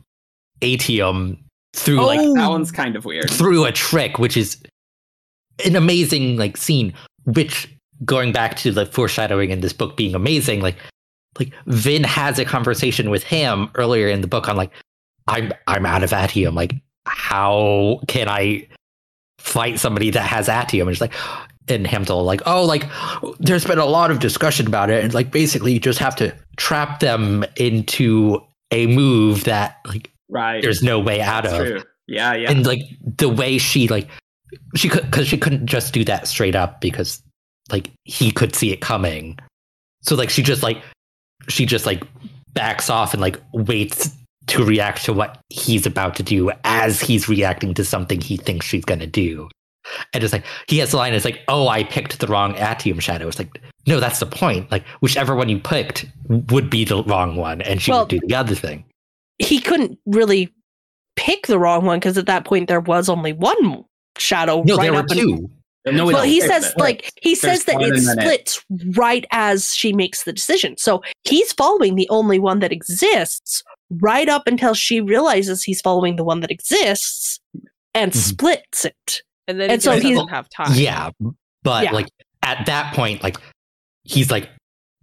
Atium 0.61 1.37
through 1.75 2.05
like 2.05 2.19
oh, 2.21 2.33
that 2.35 2.49
one's 2.49 2.71
kind 2.71 2.95
of 2.95 3.05
weird. 3.05 3.29
through 3.29 3.65
a 3.65 3.71
trick, 3.71 4.17
which 4.19 4.37
is 4.37 4.57
an 5.65 5.75
amazing 5.75 6.37
like 6.37 6.57
scene. 6.57 6.93
Which 7.25 7.67
going 8.05 8.31
back 8.31 8.55
to 8.57 8.71
the 8.71 8.85
foreshadowing 8.85 9.49
in 9.51 9.61
this 9.61 9.73
book 9.73 9.97
being 9.97 10.15
amazing, 10.15 10.61
like 10.61 10.75
like 11.39 11.53
Vin 11.67 12.03
has 12.03 12.39
a 12.39 12.45
conversation 12.45 13.09
with 13.09 13.23
him 13.23 13.69
earlier 13.75 14.07
in 14.07 14.21
the 14.21 14.27
book 14.27 14.47
on 14.49 14.55
like 14.55 14.71
I'm 15.27 15.51
I'm 15.67 15.85
out 15.85 16.03
of 16.03 16.11
Atium. 16.11 16.55
Like 16.55 16.73
how 17.05 17.99
can 18.07 18.27
I 18.29 18.67
fight 19.39 19.79
somebody 19.79 20.09
that 20.11 20.23
has 20.23 20.47
Atium? 20.47 20.83
And 20.83 20.91
it's 20.91 21.01
like 21.01 21.13
and 21.67 21.85
Hamtel 21.85 22.23
like 22.23 22.41
oh 22.45 22.63
like 22.63 22.83
there's 23.39 23.65
been 23.65 23.79
a 23.79 23.85
lot 23.85 24.11
of 24.11 24.19
discussion 24.19 24.67
about 24.67 24.89
it 24.91 25.03
and 25.03 25.13
like 25.15 25.31
basically 25.31 25.73
you 25.73 25.79
just 25.79 25.97
have 25.99 26.15
to 26.17 26.31
trap 26.57 26.99
them 26.99 27.43
into 27.57 28.39
a 28.71 28.85
move 28.87 29.43
that 29.45 29.77
like 29.87 30.11
Right. 30.29 30.61
there's 30.61 30.81
no 30.83 30.99
way 30.99 31.21
out 31.21 31.43
That's 31.43 31.55
of 31.55 31.67
true. 31.67 31.83
Yeah, 32.07 32.33
yeah. 32.33 32.51
and 32.51 32.65
like 32.65 32.81
the 33.17 33.29
way 33.29 33.57
she 33.57 33.87
like 33.87 34.07
she 34.75 34.89
could 34.89 35.05
because 35.05 35.27
she 35.27 35.37
couldn't 35.37 35.65
just 35.67 35.93
do 35.93 36.03
that 36.05 36.27
straight 36.27 36.55
up 36.55 36.81
because 36.81 37.21
like 37.71 37.91
he 38.03 38.31
could 38.31 38.55
see 38.55 38.71
it 38.71 38.81
coming 38.81 39.37
so 40.03 40.15
like 40.15 40.29
she 40.29 40.43
just 40.43 40.61
like 40.63 40.81
she 41.47 41.65
just 41.65 41.85
like 41.85 42.03
backs 42.53 42.89
off 42.89 43.13
and 43.13 43.21
like 43.21 43.39
waits 43.53 44.11
to 44.47 44.63
react 44.63 45.03
to 45.05 45.13
what 45.13 45.39
he's 45.49 45.85
about 45.85 46.15
to 46.15 46.23
do 46.23 46.51
as 46.63 47.01
he's 47.01 47.27
reacting 47.27 47.73
to 47.73 47.83
something 47.83 48.21
he 48.21 48.37
thinks 48.37 48.65
she's 48.65 48.85
gonna 48.85 49.07
do. 49.07 49.49
And 50.13 50.23
it's 50.23 50.33
like 50.33 50.45
he 50.67 50.77
has 50.79 50.91
the 50.91 50.97
line 50.97 51.13
it's 51.13 51.25
like 51.25 51.41
oh 51.47 51.67
i 51.67 51.83
picked 51.83 52.19
the 52.19 52.27
wrong 52.27 52.55
atium 52.55 52.99
shadow. 52.99 53.27
It's 53.27 53.39
like 53.39 53.59
no 53.87 53.99
that's 53.99 54.19
the 54.19 54.25
point. 54.25 54.71
Like 54.71 54.85
whichever 55.01 55.35
one 55.35 55.49
you 55.49 55.59
picked 55.59 56.05
would 56.29 56.69
be 56.69 56.85
the 56.85 57.03
wrong 57.03 57.35
one 57.35 57.61
and 57.61 57.81
she 57.81 57.91
Well- 57.91 58.01
would 58.01 58.09
do 58.09 58.19
the 58.25 58.35
other 58.35 58.55
thing. 58.55 58.85
He 59.39 59.59
couldn't 59.59 59.99
really 60.05 60.53
pick 61.17 61.47
the 61.47 61.59
wrong 61.59 61.85
one 61.85 61.99
because 61.99 62.17
at 62.17 62.25
that 62.27 62.45
point 62.45 62.67
there 62.67 62.79
was 62.79 63.09
only 63.09 63.33
one 63.33 63.83
shadow. 64.17 64.63
no 64.63 64.77
right 64.77 64.83
there 64.83 64.93
were 64.93 65.03
two 65.03 65.49
No, 65.85 66.05
well, 66.07 66.23
he 66.23 66.41
says 66.41 66.71
it. 66.71 66.77
like 66.77 67.11
he 67.21 67.35
says 67.35 67.65
that 67.65 67.79
it 67.81 67.89
and 67.93 68.07
then 68.07 68.19
it- 68.19 68.21
splits 68.49 68.65
right 68.97 69.25
as 69.31 69.73
she 69.73 69.93
makes 69.93 70.23
the 70.23 70.33
decision. 70.33 70.77
So 70.77 71.01
he's 71.23 71.53
following 71.53 71.95
the 71.95 72.07
only 72.09 72.39
one 72.39 72.59
that 72.59 72.71
exists 72.71 73.63
right 73.89 74.27
up 74.27 74.47
until 74.47 74.73
she 74.73 74.99
realizes 75.01 75.63
he's 75.63 75.81
following 75.81 76.15
the 76.15 76.23
one 76.23 76.39
that 76.41 76.49
exists 76.51 77.39
and 77.93 78.11
Mhm. 78.11 78.15
splits 78.15 78.85
it. 78.85 79.21
And 79.47 79.59
then 79.59 79.69
And 79.69 79.79
he 79.81 79.85
so 79.85 79.91
just 79.93 80.03
he's- 80.05 80.15
doesn't 80.17 80.29
have 80.29 80.49
time. 80.49 80.73
Yeah, 80.73 81.11
but 81.63 81.83
Yeah. 81.83 81.91
like 81.91 82.07
at 82.41 82.65
that 82.65 82.93
point, 82.95 83.21
like 83.23 83.37
he's 84.03 84.31
like 84.31 84.49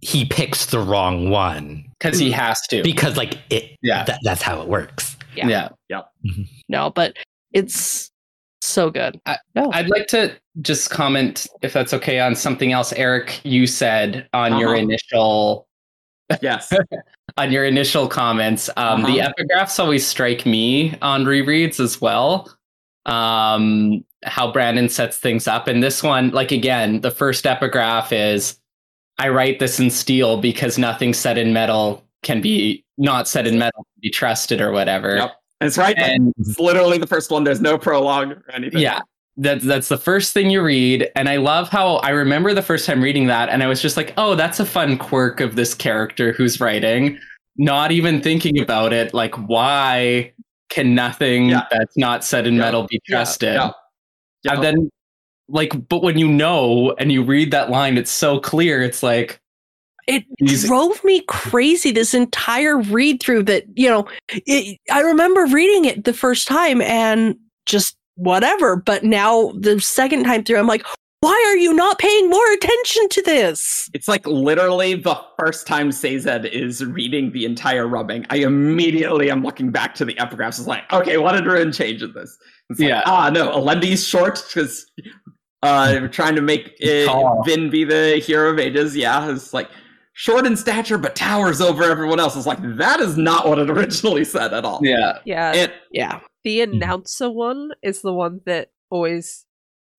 he 0.01 0.25
picks 0.25 0.65
the 0.65 0.79
wrong 0.79 1.29
one 1.29 1.85
because 1.97 2.19
he 2.19 2.29
has 2.29 2.59
to. 2.67 2.83
because 2.83 3.15
like 3.15 3.37
it. 3.49 3.77
yeah. 3.81 4.03
That, 4.03 4.19
that's 4.23 4.41
how 4.41 4.61
it 4.61 4.67
works. 4.67 5.15
Yeah. 5.33 5.69
yeah. 5.89 6.01
No, 6.67 6.89
but 6.89 7.15
it's 7.53 8.11
so 8.65 8.89
good. 8.89 9.19
I- 9.25 9.37
no. 9.55 9.71
I'd 9.73 9.89
like 9.89 10.07
to 10.07 10.35
just 10.61 10.89
comment, 10.89 11.47
if 11.61 11.73
that's 11.73 11.93
okay, 11.93 12.19
on 12.19 12.35
something 12.35 12.71
else, 12.71 12.93
Eric. 12.93 13.41
You 13.43 13.67
said 13.67 14.27
on 14.33 14.57
your 14.59 14.69
Uh-huh. 14.75 14.83
initial 14.83 15.67
yes. 16.41 16.71
on 17.37 17.51
your 17.51 17.65
initial 17.65 18.07
comments. 18.07 18.69
Um, 18.77 19.03
The 19.03 19.21
Uh-huh. 19.21 19.33
epigraphs 19.37 19.79
always 19.79 20.05
strike 20.05 20.45
me 20.45 20.95
on 21.01 21.25
rereads 21.25 21.79
as 21.79 21.99
well. 22.01 22.49
Um, 23.05 24.03
how 24.25 24.51
Brandon 24.51 24.87
sets 24.87 25.17
things 25.17 25.47
up, 25.47 25.67
and 25.67 25.83
this 25.83 26.01
one, 26.01 26.29
like 26.31 26.51
again, 26.51 27.01
the 27.01 27.11
first 27.11 27.45
epigraph 27.45 28.13
is, 28.13 28.57
"I 29.17 29.27
write 29.29 29.59
this 29.59 29.79
in 29.79 29.89
steel 29.89 30.37
because 30.37 30.77
nothing 30.77 31.13
said 31.13 31.37
in 31.37 31.51
metal 31.51 32.05
can 32.21 32.39
be 32.39 32.85
not 32.97 33.27
said 33.27 33.45
in 33.47 33.59
metal 33.59 33.83
can 33.83 33.99
be 34.01 34.09
trusted 34.09 34.61
or 34.61 34.71
whatever." 34.71 35.17
Yep. 35.17 35.35
It's 35.63 35.77
right. 35.77 35.97
And 35.97 36.33
It's 36.37 36.59
literally 36.59 36.97
the 36.97 37.07
first 37.07 37.31
one. 37.31 37.43
There's 37.43 37.61
no 37.61 37.77
prologue 37.77 38.31
or 38.31 38.43
anything. 38.53 38.79
yeah 38.81 38.99
that's 39.37 39.63
that's 39.65 39.87
the 39.87 39.97
first 39.97 40.31
thing 40.31 40.51
you 40.51 40.61
read 40.61 41.09
and 41.15 41.27
i 41.27 41.37
love 41.37 41.67
how 41.67 41.95
i 41.97 42.09
remember 42.11 42.53
the 42.53 42.61
first 42.61 42.85
time 42.85 43.01
reading 43.01 43.25
that 43.25 43.49
and 43.49 43.63
i 43.63 43.67
was 43.67 43.81
just 43.81 43.97
like 43.97 44.13
oh 44.15 44.35
that's 44.35 44.59
a 44.59 44.65
fun 44.65 44.95
quirk 44.95 45.39
of 45.39 45.55
this 45.55 45.73
character 45.73 46.33
who's 46.33 46.59
writing 46.61 47.17
not 47.57 47.91
even 47.91 48.21
thinking 48.21 48.59
about 48.61 48.93
it 48.93 49.11
like 49.11 49.33
why 49.49 50.31
can 50.69 50.93
nothing 50.93 51.49
Yeah. 51.49 51.65
that's 51.71 51.97
not 51.97 52.23
said 52.23 52.45
in 52.45 52.53
Yeah. 52.53 52.59
metal 52.61 52.85
be 52.87 53.01
trusted 53.09 53.55
Yeah. 53.55 53.71
Yeah. 54.43 54.53
and 54.53 54.63
then 54.63 54.89
like 55.49 55.89
but 55.89 56.03
when 56.03 56.19
you 56.19 56.27
know 56.27 56.93
and 56.99 57.11
you 57.11 57.23
read 57.23 57.49
that 57.49 57.71
line 57.71 57.97
it's 57.97 58.11
so 58.11 58.39
clear 58.39 58.83
it's 58.83 59.01
like 59.01 59.41
It 60.07 60.25
He's- 60.39 60.63
drove 60.65 61.03
me 61.03 61.21
crazy 61.27 61.91
this 61.91 62.13
entire 62.13 62.77
read 62.77 63.21
through 63.21 63.43
that, 63.43 63.63
you 63.75 63.89
know, 63.89 64.05
it, 64.29 64.79
I 64.91 65.01
remember 65.01 65.45
reading 65.45 65.85
it 65.85 66.03
the 66.03 66.13
first 66.13 66.47
time 66.47 66.81
and 66.81 67.35
just 67.65 67.95
whatever. 68.15 68.75
But 68.75 69.03
now 69.03 69.53
the 69.59 69.79
second 69.79 70.23
time 70.25 70.43
through, 70.43 70.57
I'm 70.59 70.67
like, 70.67 70.85
why 71.21 71.41
are 71.47 71.55
you 71.55 71.73
not 71.73 71.99
paying 71.99 72.29
more 72.29 72.51
attention 72.51 73.07
to 73.07 73.21
this? 73.21 73.89
It's 73.93 74.09
like 74.09 74.27
literally 74.27 74.95
the 74.95 75.17
first 75.39 75.65
time 75.65 75.89
Sazed 75.93 76.27
is 76.45 76.83
reading 76.83 77.31
the 77.31 77.45
entire 77.45 77.87
rubbing. 77.87 78.25
I 78.29 78.37
immediately 78.39 79.31
am 79.31 79.41
looking 79.41 79.71
back 79.71 79.95
to 79.95 80.05
the 80.05 80.15
epigraphs. 80.15 80.59
It's 80.59 80.67
like, 80.67 80.83
okay, 80.91 81.17
what 81.17 81.31
did 81.31 81.45
Ruin 81.45 81.71
change 81.71 82.03
in 82.03 82.11
this? 82.13 82.37
It's 82.69 82.79
like, 82.81 82.89
Yeah. 82.89 83.03
ah, 83.05 83.29
no, 83.29 83.51
Alendi's 83.57 84.05
short 84.05 84.43
because 84.49 84.85
uh, 85.61 86.07
trying 86.11 86.35
to 86.35 86.41
make 86.41 86.75
uh, 86.85 87.05
Tall. 87.05 87.41
Vin 87.45 87.69
be 87.69 87.85
the 87.85 88.17
hero 88.17 88.49
of 88.51 88.59
ages. 88.59 88.93
Yeah, 88.93 89.31
it's 89.31 89.53
like 89.53 89.69
short 90.13 90.45
in 90.45 90.55
stature 90.55 90.97
but 90.97 91.15
towers 91.15 91.59
over 91.59 91.83
everyone 91.83 92.19
else. 92.19 92.35
It's 92.35 92.45
like 92.45 92.59
that 92.77 92.99
is 92.99 93.17
not 93.17 93.47
what 93.47 93.59
it 93.59 93.69
originally 93.69 94.23
said 94.25 94.53
at 94.53 94.63
all. 94.65 94.79
yeah 94.83 95.19
Yeah. 95.25 95.53
It, 95.53 95.73
Yeah. 95.91 96.19
the 96.43 96.61
announcer 96.61 97.29
one 97.29 97.71
is 97.81 98.01
the 98.01 98.13
one 98.13 98.41
that 98.45 98.71
always 98.89 99.45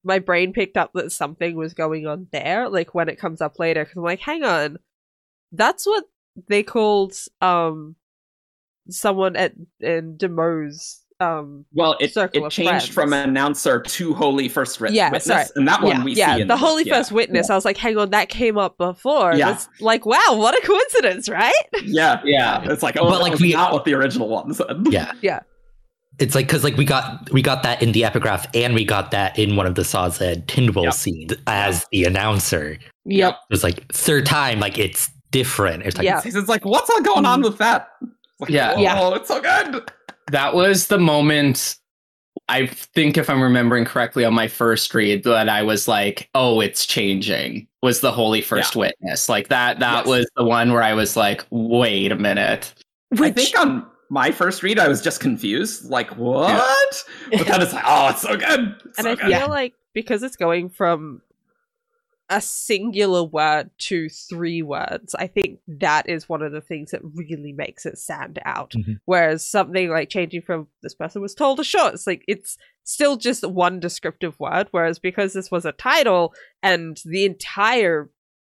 my 0.04 0.18
brain 0.18 0.52
picked 0.52 0.76
up 0.76 0.92
that 0.94 1.10
something 1.12 1.56
was 1.56 1.74
going 1.74 2.06
on 2.06 2.26
there 2.30 2.68
like 2.68 2.94
when 2.94 3.08
it 3.08 3.18
comes 3.18 3.40
up 3.40 3.58
later 3.58 3.82
because 3.84 3.96
i'm 3.96 4.02
like 4.02 4.20
hang 4.20 4.44
on 4.44 4.76
that's 5.52 5.86
what 5.86 6.04
they 6.48 6.62
called 6.62 7.14
um 7.40 7.96
someone 8.90 9.34
at 9.34 9.54
in 9.80 10.16
demo's 10.18 11.00
um 11.20 11.64
well, 11.72 11.96
it, 12.00 12.12
Circle 12.12 12.42
it 12.42 12.46
of 12.46 12.52
changed 12.52 12.70
friends. 12.70 12.88
from 12.88 13.12
announcer 13.12 13.80
to 13.80 14.14
holy 14.14 14.48
first 14.48 14.80
writ- 14.80 14.92
Yeah, 14.92 15.06
witness, 15.10 15.24
sorry. 15.26 15.44
and 15.54 15.68
that 15.68 15.80
one 15.82 15.98
Yeah. 15.98 16.04
we 16.04 16.12
yeah 16.14 16.34
see. 16.36 16.40
in 16.42 16.48
the 16.48 16.56
holy 16.56 16.82
yeah. 16.84 16.96
first 16.96 17.12
witness 17.12 17.50
i 17.50 17.54
was 17.54 17.64
like 17.64 17.76
hang 17.76 17.96
on 17.96 18.10
that 18.10 18.28
came 18.28 18.58
up 18.58 18.76
before 18.78 19.32
Yeah. 19.34 19.52
That's 19.52 19.68
like 19.80 20.04
wow 20.06 20.18
what 20.30 20.56
a 20.58 20.66
coincidence 20.66 21.28
right 21.28 21.52
Yeah, 21.84 22.20
Yeah. 22.24 22.62
It's 22.70 22.82
like, 22.82 22.96
oh, 22.98 23.04
But, 23.04 23.10
but 23.10 23.20
like, 23.22 23.32
like 23.32 23.40
we- 23.40 23.52
not 23.52 23.72
what 23.72 23.84
the 23.84 23.94
original 23.94 24.28
one 24.28 24.52
said. 24.54 24.66
Yeah, 24.90 25.12
Yeah. 25.22 25.40
It's 26.18 26.34
like 26.34 26.46
because 26.46 26.62
like 26.64 26.76
we 26.76 26.84
got 26.84 27.30
we 27.32 27.42
got 27.42 27.62
that 27.64 27.82
in 27.82 27.92
the 27.92 28.04
epigraph 28.04 28.46
and 28.54 28.74
we 28.74 28.84
got 28.84 29.10
that 29.12 29.36
in 29.38 29.56
one 29.56 29.66
of 29.66 29.74
the 29.76 29.84
Sazed 29.84 30.46
Tindwyl 30.46 30.84
Yep. 30.84 30.94
scenes 30.94 31.32
as 31.48 31.86
the 31.92 32.04
announcer. 32.04 32.78
Yep. 33.04 33.34
It 33.34 33.52
was 33.52 33.62
like 33.64 33.86
third 33.92 34.24
time, 34.26 34.60
like 34.60 34.78
it's 34.78 35.10
different. 35.32 35.82
It's 35.84 35.96
like 35.96 36.04
Yeah. 36.04 36.20
It's 36.24 36.48
like, 36.48 36.64
what's 36.64 36.88
all 36.90 37.02
going 37.02 37.26
on 37.26 37.42
with 37.42 37.58
that? 37.58 37.88
Like, 38.40 38.50
Yeah. 38.50 38.74
oh, 38.76 38.80
Yeah. 38.80 39.14
it's 39.16 39.28
so 39.28 39.40
good. 39.40 39.90
That 40.30 40.54
was 40.54 40.86
the 40.88 40.98
moment 40.98 41.76
I 42.48 42.66
think 42.66 43.16
if 43.16 43.30
I'm 43.30 43.40
remembering 43.40 43.84
correctly 43.84 44.24
on 44.24 44.34
my 44.34 44.48
first 44.48 44.92
read 44.94 45.24
that 45.24 45.48
I 45.48 45.62
was 45.62 45.88
like, 45.88 46.28
oh, 46.34 46.60
it's 46.60 46.84
changing. 46.84 47.66
Was 47.82 48.00
the 48.00 48.12
holy 48.12 48.42
first 48.42 48.76
witness. 48.76 49.28
Like 49.28 49.48
that 49.48 49.78
that 49.78 49.98
Yes. 50.00 50.06
was 50.06 50.30
the 50.36 50.44
one 50.44 50.72
where 50.72 50.82
I 50.82 50.92
was 50.94 51.16
like, 51.16 51.44
wait 51.50 52.12
a 52.12 52.16
minute. 52.16 52.74
I 53.18 53.30
think 53.30 53.58
on 53.58 53.86
my 54.10 54.30
first 54.30 54.62
read, 54.62 54.78
I 54.78 54.88
was 54.88 55.00
just 55.00 55.20
confused. 55.20 55.88
Like, 55.88 56.10
what? 56.16 57.04
But 57.30 57.46
then 57.46 57.62
it's 57.62 57.72
like, 57.72 57.84
oh, 57.86 58.10
it's 58.10 58.22
so 58.22 58.36
good. 58.36 58.74
It's 58.84 58.98
and 58.98 59.04
so 59.04 59.10
I 59.12 59.14
good. 59.14 59.38
feel 59.38 59.48
like 59.48 59.74
because 59.94 60.22
it's 60.22 60.36
going 60.36 60.68
from 60.68 61.22
a 62.30 62.40
singular 62.40 63.22
word 63.22 63.70
to 63.78 64.08
three 64.08 64.62
words, 64.62 65.14
I 65.14 65.26
think 65.26 65.58
that 65.68 66.08
is 66.08 66.28
one 66.28 66.42
of 66.42 66.52
the 66.52 66.60
things 66.62 66.90
that 66.92 67.02
really 67.14 67.52
makes 67.52 67.84
it 67.84 67.98
stand 67.98 68.38
out. 68.44 68.72
Mhm. 68.72 68.98
Whereas 69.04 69.46
something 69.46 69.90
like 69.90 70.08
changing 70.08 70.42
from 70.42 70.68
this 70.82 70.94
person 70.94 71.20
was 71.20 71.34
told 71.34 71.60
a 71.60 71.64
short, 71.64 71.94
it's 71.94 72.06
like 72.06 72.24
it's 72.26 72.56
still 72.84 73.16
just 73.16 73.46
one 73.46 73.78
descriptive 73.78 74.38
word. 74.40 74.68
Whereas 74.70 74.98
because 74.98 75.34
this 75.34 75.50
was 75.50 75.64
a 75.66 75.72
title 75.72 76.32
and 76.62 76.98
the 77.04 77.26
entire 77.26 78.10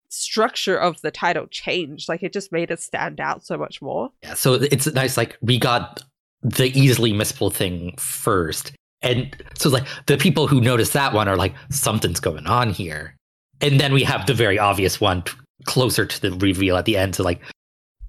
structure 0.09 0.77
of 0.77 1.01
the 1.01 1.11
title 1.11 1.47
changed, 1.47 2.07
like 2.07 2.21
it 2.23 2.33
just 2.33 2.51
made 2.51 2.69
it 2.71 2.79
stand 2.79 3.19
out 3.19 3.45
so 3.45 3.57
much 3.57 3.81
more. 3.81 4.11
Yeah, 4.21 4.35
so 4.35 4.53
it's 4.53 4.85
nice. 4.93 5.17
Like 5.17 5.37
we 5.41 5.57
got 5.57 6.03
the 6.43 6.67
easily 6.79 7.11
missable 7.11 7.51
thing 7.51 7.95
first, 7.97 8.73
And 9.01 9.35
so 9.57 9.69
like 9.69 9.85
the 10.07 10.17
people 10.17 10.47
who 10.47 10.59
notice 10.61 10.91
that 10.91 11.13
one 11.13 11.27
are 11.27 11.37
like, 11.37 11.53
something's 11.69 12.19
going 12.19 12.47
on 12.47 12.69
here. 12.71 13.15
And 13.61 13.79
then 13.79 13.93
we 13.93 14.03
have 14.03 14.25
the 14.25 14.33
very 14.33 14.59
obvious 14.59 14.99
one 15.01 15.23
t- 15.23 15.31
closer 15.65 16.05
to 16.05 16.21
the 16.21 16.31
reveal 16.33 16.77
at 16.77 16.85
the 16.85 16.97
end. 16.97 17.15
So 17.15 17.23
like 17.23 17.41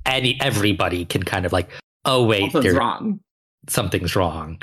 any 0.05 0.39
everybody 0.41 1.05
can 1.05 1.23
kind 1.23 1.47
of 1.47 1.53
like, 1.53 1.69
oh 2.05 2.25
wait, 2.25 2.53
Something's 2.53 2.75
wrong. 2.75 3.21
something's 3.69 4.17
wrong. 4.17 4.61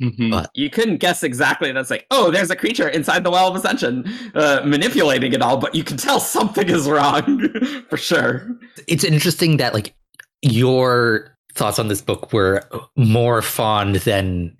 Mhm. 0.00 0.30
But- 0.30 0.50
You 0.54 0.70
couldn't 0.70 0.96
guess 0.98 1.22
exactly. 1.22 1.70
That's 1.72 1.90
like, 1.90 2.06
oh, 2.10 2.30
there's 2.30 2.50
a 2.50 2.56
creature 2.56 2.88
inside 2.88 3.24
the 3.24 3.30
Well 3.30 3.48
of 3.48 3.54
Ascension, 3.56 4.04
uh, 4.34 4.62
manipulating 4.64 5.32
it 5.32 5.42
all, 5.42 5.58
but 5.58 5.74
you 5.74 5.84
can 5.84 5.96
tell 5.96 6.18
something 6.18 6.68
is 6.68 6.88
wrong 6.88 7.48
for 7.90 7.96
sure. 7.96 8.48
It's 8.88 9.04
interesting 9.04 9.58
that 9.58 9.74
like 9.74 9.94
your 10.40 11.36
thoughts 11.54 11.78
on 11.78 11.88
this 11.88 12.00
book 12.00 12.32
were 12.32 12.62
more 12.96 13.42
fond 13.42 13.96
than 13.96 14.56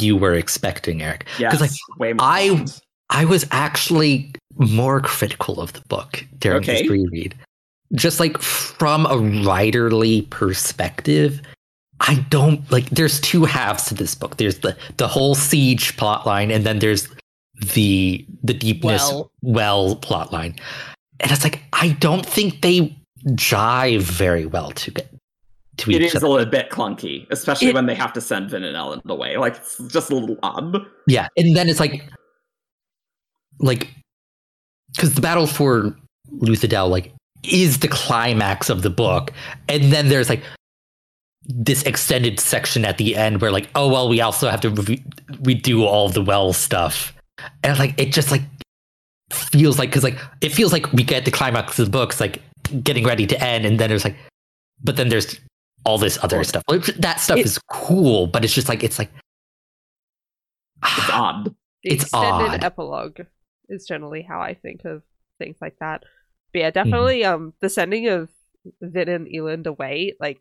you 0.00 0.16
were 0.16 0.34
expecting, 0.34 1.02
Eric. 1.02 1.26
Yes, 1.38 1.60
like, 1.60 1.70
way 1.98 2.12
more. 2.12 2.26
I- 2.26 2.48
fun. 2.48 2.66
I 3.10 3.24
was 3.26 3.46
actually 3.50 4.32
more 4.56 5.00
critical 5.00 5.60
of 5.60 5.72
the 5.72 5.80
book 5.88 6.24
during 6.38 6.58
Okay. 6.62 6.82
this 6.82 6.90
reread. 6.90 7.34
Just 7.94 8.18
like 8.20 8.38
from 8.38 9.06
a 9.06 9.16
writerly 9.16 10.28
perspective, 10.30 11.40
I 12.00 12.16
don't 12.30 12.68
like 12.72 12.88
there's 12.90 13.20
two 13.20 13.44
halves 13.44 13.84
to 13.86 13.94
this 13.94 14.14
book. 14.14 14.36
There's 14.36 14.58
the 14.58 14.76
the 14.96 15.06
whole 15.08 15.34
siege 15.34 15.96
plotline 15.96 16.52
and 16.54 16.64
then 16.64 16.78
there's 16.80 17.08
the 17.74 18.24
the 18.42 18.54
deepness 18.54 19.02
Well. 19.10 19.30
well, 19.42 19.96
plotline. 19.96 20.58
And 21.20 21.30
it's 21.30 21.44
like 21.44 21.62
I 21.72 21.90
don't 22.00 22.26
think 22.26 22.62
they 22.62 22.96
jive 23.28 24.00
very 24.02 24.44
well 24.46 24.70
to 24.72 24.90
get 24.90 25.08
to 25.78 25.90
It 25.90 26.02
each 26.02 26.08
is 26.08 26.16
other. 26.16 26.26
a 26.26 26.30
little 26.30 26.46
bit 26.50 26.70
clunky, 26.70 27.26
especially 27.30 27.68
It- 27.68 27.74
when 27.74 27.86
they 27.86 27.94
have 27.94 28.12
to 28.14 28.20
send 28.20 28.50
Vin 28.50 28.64
and 28.64 28.76
Elend 28.76 29.04
away. 29.08 29.36
Like, 29.36 29.56
it's 29.56 29.78
just 29.88 30.10
a 30.10 30.14
little 30.16 30.36
odd. 30.42 30.76
Yeah, 31.06 31.28
and 31.36 31.56
then 31.56 31.68
it's 31.68 31.80
like, 31.80 32.08
like, 33.60 33.92
because 34.94 35.14
the 35.14 35.20
battle 35.20 35.46
for 35.46 35.96
Luthadel 36.38 36.88
like 36.90 37.12
is 37.42 37.80
the 37.80 37.88
climax 37.88 38.70
of 38.70 38.82
the 38.82 38.90
book, 38.90 39.32
and 39.68 39.92
then 39.92 40.08
there's 40.08 40.28
like 40.28 40.42
this 41.46 41.82
extended 41.82 42.40
section 42.40 42.84
at 42.86 42.96
the 42.98 43.14
end 43.16 43.40
where 43.42 43.50
like, 43.50 43.68
oh 43.74 43.88
well, 43.88 44.08
we 44.08 44.20
also 44.20 44.48
have 44.48 44.60
to 44.62 44.70
re- 44.70 45.04
redo 45.42 45.82
all 45.82 46.08
the 46.08 46.22
well 46.22 46.52
stuff, 46.52 47.12
and 47.62 47.78
like 47.78 47.94
it 48.00 48.12
just 48.12 48.30
like 48.30 48.42
feels 49.30 49.78
like 49.78 49.90
because 49.90 50.04
like 50.04 50.18
it 50.40 50.50
feels 50.52 50.72
like 50.72 50.90
we 50.92 51.02
get 51.02 51.24
the 51.24 51.30
climax 51.30 51.78
of 51.78 51.86
the 51.86 51.90
books 51.90 52.20
like 52.20 52.40
getting 52.82 53.04
ready 53.04 53.26
to 53.26 53.42
end, 53.44 53.66
and 53.66 53.78
then 53.78 53.88
there's 53.90 54.04
like, 54.04 54.16
but 54.82 54.96
then 54.96 55.08
there's 55.10 55.38
all 55.84 55.98
this 55.98 56.18
other 56.24 56.42
stuff. 56.44 56.62
That 56.96 57.20
stuff 57.20 57.38
It- 57.38 57.44
is 57.46 57.58
cool, 57.70 58.26
but 58.26 58.42
it's 58.44 58.54
just 58.54 58.68
like 58.70 58.82
it's 58.82 58.98
like. 58.98 59.10
It's 60.82 61.10
odd. 61.10 61.44
The 61.46 61.54
It's 61.82 62.02
extended 62.04 62.50
odd. 62.50 62.64
epilogue 62.64 63.20
is 63.68 63.86
generally 63.86 64.22
how 64.22 64.40
I 64.40 64.54
think 64.54 64.84
of 64.84 65.02
things 65.38 65.56
like 65.60 65.76
that. 65.80 66.02
But 66.52 66.58
yeah, 66.60 66.70
Mm-hmm. 66.70 66.90
definitely 66.90 67.24
um 67.24 67.52
the 67.60 67.68
sending 67.68 68.08
of 68.08 68.28
Vin 68.80 69.08
and 69.08 69.26
Elend 69.28 69.66
away, 69.66 70.14
like 70.20 70.40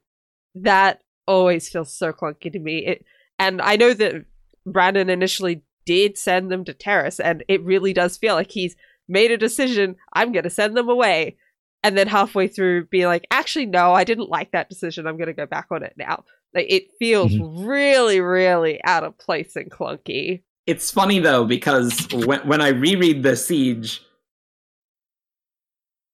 that 0.56 1.02
always 1.28 1.70
feels 1.70 1.94
so 1.94 2.12
clunky 2.14 2.52
to 2.52 2.60
me. 2.60 2.86
It 2.86 3.06
and 3.40 3.62
I 3.62 3.76
know 3.76 3.94
that 3.94 4.26
Brandon 4.66 5.10
initially 5.10 5.64
did 5.86 6.18
send 6.18 6.52
them 6.52 6.64
to 6.66 6.74
Terris, 6.74 7.20
and 7.20 7.44
it 7.48 7.62
really 7.64 7.94
does 7.94 8.18
feel 8.18 8.36
like 8.36 8.52
he's 8.52 8.76
made 9.08 9.32
a 9.32 9.38
decision, 9.38 9.96
I'm 10.14 10.32
gonna 10.32 10.50
send 10.50 10.78
them 10.78 10.90
away. 10.90 11.38
And 11.86 11.98
then 11.98 12.08
halfway 12.08 12.48
through 12.48 12.86
being 12.86 13.08
like, 13.08 13.28
actually 13.30 13.66
no, 13.66 13.94
I 13.94 14.06
didn't 14.06 14.30
like 14.30 14.52
that 14.52 14.70
decision. 14.70 15.06
I'm 15.06 15.18
gonna 15.18 15.34
go 15.34 15.46
back 15.46 15.68
on 15.72 15.84
it 15.84 15.94
now. 15.98 16.24
Like 16.54 16.68
it 16.70 16.86
feels 17.00 17.38
really, 17.38 18.22
really 18.22 18.82
out 18.86 19.04
of 19.04 19.18
place 19.18 19.56
and 19.58 19.70
clunky. 19.70 20.44
It's 20.65 20.91
funny 20.91 21.19
though 21.19 21.45
because 21.45 22.08
when 22.13 22.39
when 22.47 22.62
I 22.62 22.69
reread 22.69 23.23
the 23.23 23.36
siege 23.36 24.02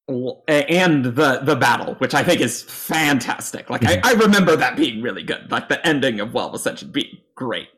and 0.08 1.06
the 1.06 1.40
the 1.44 1.56
battle, 1.56 1.94
which 1.96 2.16
I 2.16 2.24
think 2.24 2.42
is 2.42 2.64
fantastic. 2.64 3.70
Like 3.70 3.86
I, 3.86 4.02
I 4.04 4.14
remember 4.14 4.56
that 4.56 4.76
being 4.76 5.02
really 5.04 5.22
good. 5.24 5.52
Like 5.52 5.70
the 5.70 5.86
ending 5.86 6.20
of 6.20 6.34
Well 6.34 6.48
of 6.48 6.56
Ascension 6.56 6.92
being 6.92 7.20
great. 7.36 7.70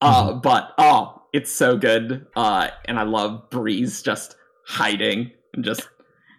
Uh, 0.00 0.32
but 0.34 0.72
oh, 0.78 1.22
it's 1.32 1.50
so 1.50 1.76
good. 1.76 2.26
Uh, 2.36 2.68
and 2.84 2.98
I 2.98 3.02
love 3.02 3.50
Breeze 3.50 4.02
just 4.02 4.36
hiding 4.66 5.32
and 5.52 5.64
just 5.64 5.88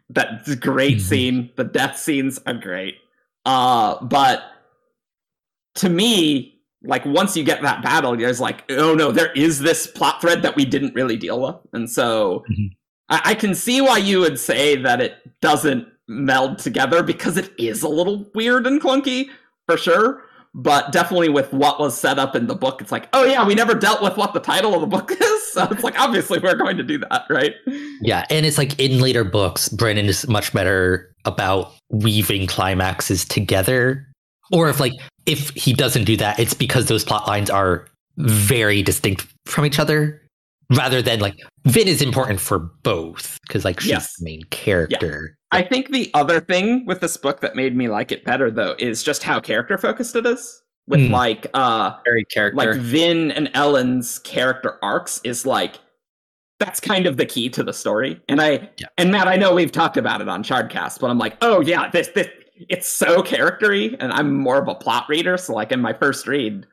that 0.10 0.44
great 0.62 0.98
Mhm. 0.98 1.02
scene. 1.02 1.50
The 1.58 1.66
death 1.66 1.98
scenes 1.98 2.40
are 2.46 2.54
great. 2.54 2.96
Uh, 3.46 4.04
but 4.06 4.42
to 5.76 5.90
me, 5.90 6.61
like 6.84 7.06
once 7.06 7.38
you 7.38 7.44
get 7.44 7.62
that 7.62 7.82
battle, 7.84 8.16
there's 8.18 8.40
like, 8.40 8.64
oh 8.72 8.94
no, 8.96 9.12
there 9.12 9.32
is 9.34 9.60
this 9.60 9.88
plot 9.88 10.22
thread 10.22 10.42
that 10.42 10.56
we 10.56 10.66
didn't 10.66 10.96
really 10.96 11.18
deal 11.18 11.42
with, 11.42 11.56
and 11.74 11.90
so 11.90 12.44
Mhm. 12.52 12.70
I, 13.10 13.22
I 13.26 13.36
can 13.36 13.54
see 13.56 13.82
why 13.82 13.98
you 13.98 14.20
would 14.22 14.40
say 14.40 14.76
that 14.78 15.02
it 15.02 15.16
doesn't 15.42 15.88
meld 16.08 16.58
together 16.60 17.04
because 17.04 17.38
it 17.38 17.52
is 17.58 17.84
a 17.84 17.88
little 17.90 18.30
weird 18.36 18.66
and 18.68 18.82
clunky 18.82 19.28
for 19.68 19.78
sure. 19.78 20.24
But 20.54 20.92
definitely 20.92 21.30
with 21.30 21.54
what 21.54 21.80
was 21.80 21.98
set 21.98 22.20
up 22.20 22.36
in 22.36 22.48
the 22.48 22.56
book, 22.56 22.82
it's 22.82 22.92
like, 22.92 23.08
oh 23.14 23.24
yeah, 23.24 23.46
we 23.48 23.56
never 23.56 23.74
dealt 23.74 24.02
with 24.02 24.18
what 24.18 24.34
the 24.34 24.42
title 24.42 24.74
of 24.76 24.82
the 24.82 24.88
book 24.88 25.10
is, 25.22 25.52
so 25.54 25.66
it's 25.72 25.82
like 25.84 25.98
obviously 25.98 26.40
we're 26.40 26.56
going 26.56 26.76
to 26.76 26.84
do 26.84 26.98
that, 26.98 27.24
right? 27.30 27.54
Yeah, 28.02 28.26
and 28.30 28.46
it's 28.46 28.58
like 28.58 28.78
in 28.78 29.00
later 29.00 29.24
books, 29.24 29.70
Brandon 29.70 30.08
is 30.08 30.28
much 30.28 30.52
better 30.52 31.16
about 31.24 31.72
weaving 31.90 32.48
climaxes 32.48 33.24
together. 33.24 34.06
Or 34.52 34.70
if 34.70 34.80
like 34.80 34.94
if 35.26 35.50
he 35.52 35.74
doesn't 35.74 36.06
do 36.06 36.18
that, 36.18 36.40
it's 36.40 36.54
because 36.54 36.88
those 36.88 37.04
plot 37.04 37.28
lines 37.28 37.50
are 37.50 37.88
very 38.18 38.82
distinct 38.84 39.26
from 39.46 39.66
each 39.66 39.80
other. 39.80 40.18
Rather 40.78 41.02
than 41.02 41.20
like 41.20 41.36
Vin 41.66 41.88
is 41.90 42.02
important 42.02 42.40
for 42.40 42.60
both 42.84 43.38
because 43.46 43.66
like 43.66 43.82
she's 43.82 43.90
Yes. 43.92 44.16
the 44.18 44.24
main 44.26 44.44
character. 44.52 45.36
Yeah. 45.54 45.60
I 45.60 45.64
think 45.64 45.90
the 45.92 46.10
other 46.14 46.40
thing 46.40 46.86
with 46.86 47.02
this 47.02 47.18
book 47.18 47.42
that 47.42 47.58
made 47.58 47.76
me 47.76 47.90
like 47.90 48.12
it 48.14 48.24
better 48.24 48.50
though 48.50 48.76
is 48.80 49.04
just 49.04 49.22
how 49.22 49.42
character 49.42 49.78
focused 49.78 50.16
it 50.16 50.26
is. 50.26 50.62
With 50.88 51.02
Mm. 51.02 51.10
like 51.12 51.48
uh 51.54 51.92
Very 52.06 52.24
character. 52.26 52.56
like 52.56 52.76
Vin 52.78 53.32
and 53.32 53.50
Elend's 53.54 54.20
character 54.20 54.78
arcs 54.82 55.20
is 55.26 55.46
like 55.46 55.80
that's 56.60 56.80
kind 56.80 57.06
of 57.06 57.18
the 57.18 57.26
key 57.26 57.50
to 57.50 57.64
the 57.64 57.74
story. 57.74 58.22
And 58.30 58.40
I 58.42 58.70
Yeah. 58.78 58.88
and 58.98 59.12
Matt, 59.12 59.28
I 59.28 59.36
know 59.36 59.54
we've 59.54 59.72
talked 59.74 59.98
about 59.98 60.22
it 60.22 60.30
on 60.30 60.42
Shardcast, 60.42 61.00
but 61.02 61.10
I'm 61.10 61.18
like, 61.18 61.36
oh 61.42 61.60
yeah, 61.60 61.90
this 61.90 62.08
this 62.16 62.28
it's 62.70 62.88
so 62.88 63.22
charactery, 63.24 63.96
and 64.00 64.12
I'm 64.14 64.36
more 64.36 64.58
of 64.58 64.68
a 64.68 64.76
plot 64.76 65.06
reader. 65.10 65.38
So 65.38 65.54
like 65.54 65.72
in 65.72 65.82
my 65.82 65.94
first 65.94 66.28
read, 66.28 66.66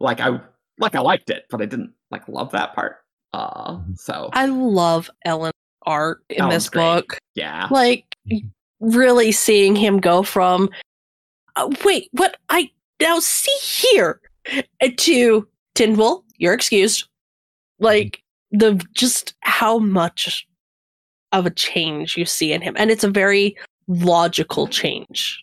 like 0.00 0.20
I 0.20 0.40
like 0.78 0.94
I 0.94 1.00
liked 1.00 1.30
it, 1.30 1.44
but 1.50 1.60
I 1.62 1.66
didn't 1.66 1.92
like 2.10 2.28
love 2.28 2.50
that 2.52 2.74
part. 2.74 2.98
Uh, 3.32 3.78
so 3.94 4.28
I 4.32 4.46
love 4.46 5.08
Elend 5.26 5.52
art 5.86 6.22
in 6.28 6.38
Elend's 6.44 6.54
this 6.54 6.68
great. 6.68 6.82
book. 6.82 7.18
yeah, 7.34 7.68
Like 7.70 8.04
Mhm. 8.30 8.50
really 8.80 9.32
seeing 9.32 9.74
him 9.76 9.98
go 10.00 10.22
from 10.22 10.68
uh, 11.56 11.68
wait, 11.84 12.08
what 12.12 12.36
I 12.48 12.70
now 13.00 13.18
see 13.18 13.52
here 13.60 14.20
uh, 14.80 14.88
to 14.96 15.46
Tindwyl, 15.74 16.24
you're 16.38 16.54
excused. 16.54 17.08
Like 17.78 18.22
the 18.50 18.82
just 18.94 19.34
how 19.40 19.78
much 19.78 20.46
of 21.32 21.46
a 21.46 21.50
change 21.50 22.16
you 22.16 22.24
see 22.26 22.52
in 22.52 22.60
him. 22.60 22.74
And 22.78 22.90
it's 22.90 23.04
a 23.04 23.10
very 23.10 23.56
logical 23.88 24.66
change. 24.66 25.42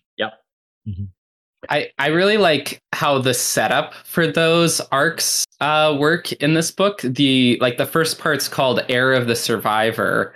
I, 1.70 1.90
I 2.00 2.08
really 2.08 2.38
like 2.38 2.82
how 2.94 3.20
the 3.20 3.34
setup 3.34 3.94
for 4.06 4.26
those 4.26 4.80
arcs 4.92 5.46
uh, 5.60 5.96
work 6.00 6.32
in 6.34 6.54
this 6.54 6.72
book. 6.72 7.02
The 7.02 7.58
like 7.60 7.78
the 7.78 7.86
first 7.86 8.20
part's 8.20 8.48
called 8.48 8.82
Heir 8.88 9.14
of 9.14 9.28
the 9.28 9.36
Survivor, 9.36 10.34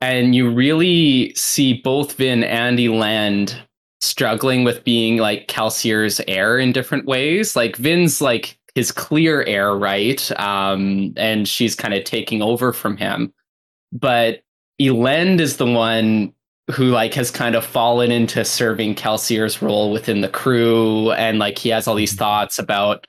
and 0.00 0.34
you 0.34 0.50
really 0.50 1.34
see 1.34 1.74
both 1.82 2.14
Vin 2.14 2.44
and 2.44 2.78
Elend 2.78 3.56
struggling 4.00 4.64
with 4.64 4.84
being 4.84 5.18
like 5.18 5.48
Kelsier's 5.48 6.20
heir 6.28 6.58
in 6.58 6.72
different 6.72 7.06
ways. 7.06 7.56
Like 7.56 7.76
Vin's 7.76 8.20
like 8.20 8.56
his 8.74 8.92
clear 8.92 9.42
heir, 9.44 9.74
right? 9.74 10.30
Um, 10.40 11.12
and 11.16 11.48
she's 11.48 11.74
kind 11.74 11.94
of 11.94 12.04
taking 12.04 12.40
over 12.42 12.72
from 12.72 12.96
him. 12.96 13.32
But 13.92 14.42
Elend 14.80 15.40
is 15.40 15.56
the 15.56 15.66
one 15.66 16.32
who 16.70 16.86
like 16.86 17.14
has 17.14 17.30
kind 17.30 17.54
of 17.54 17.64
fallen 17.64 18.10
into 18.10 18.44
serving 18.44 18.94
Kelsier's 18.94 19.62
role 19.62 19.90
within 19.90 20.20
the 20.20 20.28
crew. 20.28 21.12
And 21.12 21.38
like 21.38 21.58
he 21.58 21.68
has 21.70 21.86
all 21.86 21.94
these 21.94 22.14
thoughts 22.14 22.58
about 22.58 23.06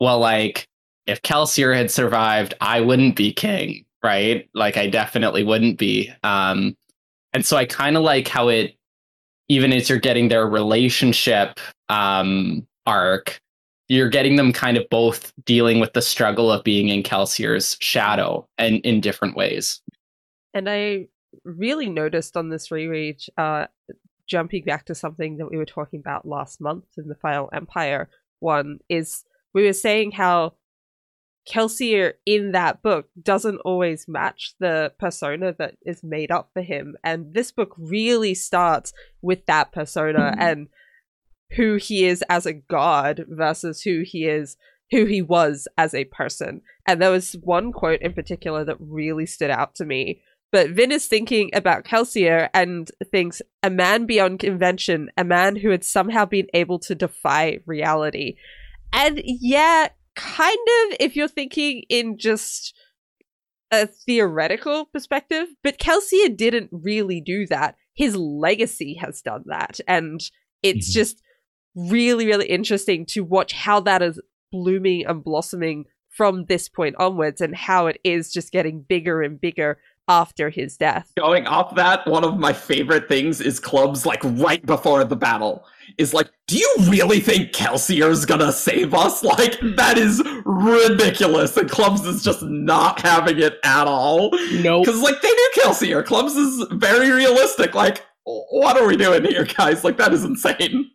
well 0.00 0.18
like 0.18 0.68
if 1.06 1.22
Kelsier 1.22 1.74
had 1.76 1.90
survived 1.90 2.54
I 2.60 2.80
wouldn't 2.80 3.16
be 3.16 3.32
king 3.32 3.84
right? 4.02 4.48
Like 4.52 4.76
I 4.76 4.88
definitely 4.88 5.44
wouldn't 5.44 5.78
be. 5.78 6.12
Um 6.22 6.76
and 7.32 7.46
so 7.46 7.56
I 7.56 7.64
kind 7.64 7.96
of 7.96 8.02
like 8.02 8.28
how 8.28 8.48
it 8.48 8.76
even 9.48 9.72
as 9.72 9.88
you're 9.88 9.98
getting 9.98 10.28
their 10.28 10.46
relationship 10.46 11.60
um 11.88 12.66
arc 12.86 13.40
you're 13.88 14.08
getting 14.08 14.36
them 14.36 14.52
kind 14.52 14.78
of 14.78 14.88
both 14.88 15.32
dealing 15.44 15.78
with 15.78 15.92
the 15.92 16.00
struggle 16.00 16.50
of 16.50 16.64
being 16.64 16.88
in 16.88 17.02
Kelsier's 17.02 17.76
shadow 17.80 18.48
and 18.56 18.76
in 18.86 19.02
different 19.02 19.36
ways. 19.36 19.82
And 20.54 20.68
I 20.68 21.08
really 21.44 21.88
noticed 21.88 22.36
on 22.36 22.48
this 22.48 22.70
reread, 22.70 23.20
uh, 23.36 23.66
jumping 24.26 24.64
back 24.64 24.86
to 24.86 24.94
something 24.94 25.38
that 25.38 25.50
we 25.50 25.56
were 25.56 25.66
talking 25.66 26.00
about 26.00 26.26
last 26.26 26.60
month 26.60 26.84
in 26.96 27.08
the 27.08 27.14
Final 27.14 27.50
Empire 27.52 28.08
one, 28.40 28.78
is 28.88 29.24
we 29.52 29.64
were 29.64 29.72
saying 29.72 30.12
how 30.12 30.54
Kelsier 31.48 32.14
in 32.24 32.52
that 32.52 32.82
book 32.82 33.08
doesn't 33.20 33.58
always 33.64 34.06
match 34.06 34.54
the 34.60 34.92
persona 34.98 35.54
that 35.58 35.74
is 35.84 36.02
made 36.02 36.30
up 36.30 36.50
for 36.52 36.62
him. 36.62 36.96
And 37.02 37.34
this 37.34 37.50
book 37.50 37.74
really 37.76 38.34
starts 38.34 38.92
with 39.22 39.46
that 39.46 39.72
persona 39.72 40.34
and 40.38 40.68
who 41.56 41.76
he 41.76 42.04
is 42.06 42.24
as 42.30 42.46
a 42.46 42.52
god 42.52 43.24
versus 43.28 43.82
who 43.82 44.02
he 44.04 44.26
is 44.26 44.56
who 44.92 45.06
he 45.06 45.22
was 45.22 45.66
as 45.78 45.94
a 45.94 46.04
person. 46.04 46.60
And 46.86 47.00
there 47.00 47.10
was 47.10 47.32
one 47.42 47.72
quote 47.72 48.02
in 48.02 48.12
particular 48.12 48.62
that 48.64 48.76
really 48.78 49.24
stood 49.24 49.50
out 49.50 49.74
to 49.76 49.86
me. 49.86 50.20
But 50.52 50.70
Vin 50.70 50.92
is 50.92 51.06
thinking 51.06 51.50
about 51.54 51.84
Kelsier 51.84 52.50
and 52.52 52.90
thinks 53.10 53.40
a 53.62 53.70
man 53.70 54.04
beyond 54.04 54.38
convention, 54.38 55.10
a 55.16 55.24
man 55.24 55.56
who 55.56 55.70
had 55.70 55.82
somehow 55.82 56.26
been 56.26 56.46
able 56.52 56.78
to 56.80 56.94
defy 56.94 57.58
reality. 57.66 58.36
And 58.92 59.20
yeah, 59.24 59.88
kind 60.14 60.52
of 60.52 60.96
if 61.00 61.16
you're 61.16 61.26
thinking 61.26 61.84
in 61.88 62.18
just 62.18 62.74
a 63.70 63.86
theoretical 63.86 64.84
perspective, 64.84 65.48
but 65.64 65.78
Kelsier 65.78 66.36
didn't 66.36 66.68
really 66.70 67.22
do 67.22 67.46
that. 67.46 67.76
His 67.94 68.14
legacy 68.14 68.98
has 69.00 69.22
done 69.22 69.44
that. 69.46 69.80
And 69.88 70.20
it's 70.62 70.90
Mhm. 70.90 70.92
just 70.94 71.22
really, 71.74 72.26
really 72.26 72.46
interesting 72.46 73.06
to 73.06 73.24
watch 73.24 73.54
how 73.54 73.80
that 73.80 74.02
is 74.02 74.20
blooming 74.50 75.06
and 75.06 75.24
blossoming 75.24 75.86
from 76.10 76.44
this 76.44 76.68
point 76.68 76.94
onwards 76.98 77.40
and 77.40 77.56
how 77.56 77.86
it 77.86 77.98
is 78.04 78.30
just 78.30 78.52
getting 78.52 78.84
bigger 78.86 79.22
and 79.22 79.40
bigger 79.40 79.78
after 80.12 80.50
his 80.50 80.76
death. 80.76 81.10
Going 81.16 81.46
off 81.46 81.74
that, 81.76 82.06
one 82.06 82.24
of 82.24 82.38
my 82.38 82.52
favorite 82.52 83.08
things 83.08 83.40
is 83.40 83.58
clubs 83.58 84.04
like 84.04 84.22
right 84.24 84.64
before 84.64 85.04
the 85.04 85.16
battle 85.16 85.64
is 85.98 86.14
like, 86.14 86.30
do 86.46 86.58
you 86.58 86.74
really 86.88 87.20
think 87.20 87.52
Kelsier's 87.52 88.24
gonna 88.24 88.52
save 88.52 88.94
us? 88.94 89.22
Like 89.32 89.58
that 89.76 89.96
is 89.96 90.22
ridiculous, 90.44 91.56
and 91.56 91.70
Clubs 91.70 92.04
is 92.04 92.22
just 92.22 92.42
not 92.42 93.00
having 93.00 93.38
it 93.38 93.58
at 93.64 93.86
all. 93.86 94.30
Nope. 94.52 94.84
Because 94.84 95.00
like 95.00 95.22
they 95.22 95.28
knew 95.30 95.50
Kelsier. 95.56 96.04
Clubs 96.04 96.36
is 96.36 96.66
very 96.72 97.10
realistic. 97.10 97.74
Like, 97.74 98.04
what 98.24 98.76
are 98.76 98.86
we 98.86 98.96
doing 98.96 99.24
here, 99.24 99.44
guys? 99.46 99.84
Like 99.84 99.96
that 99.96 100.12
is 100.12 100.24
insane. 100.24 100.90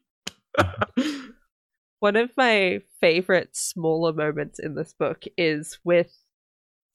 One 1.99 2.15
of 2.15 2.29
my 2.37 2.81
favorite 3.01 3.55
smaller 3.55 4.13
moments 4.13 4.59
in 4.59 4.75
this 4.75 4.93
book 4.93 5.23
is 5.35 5.79
with 5.83 6.13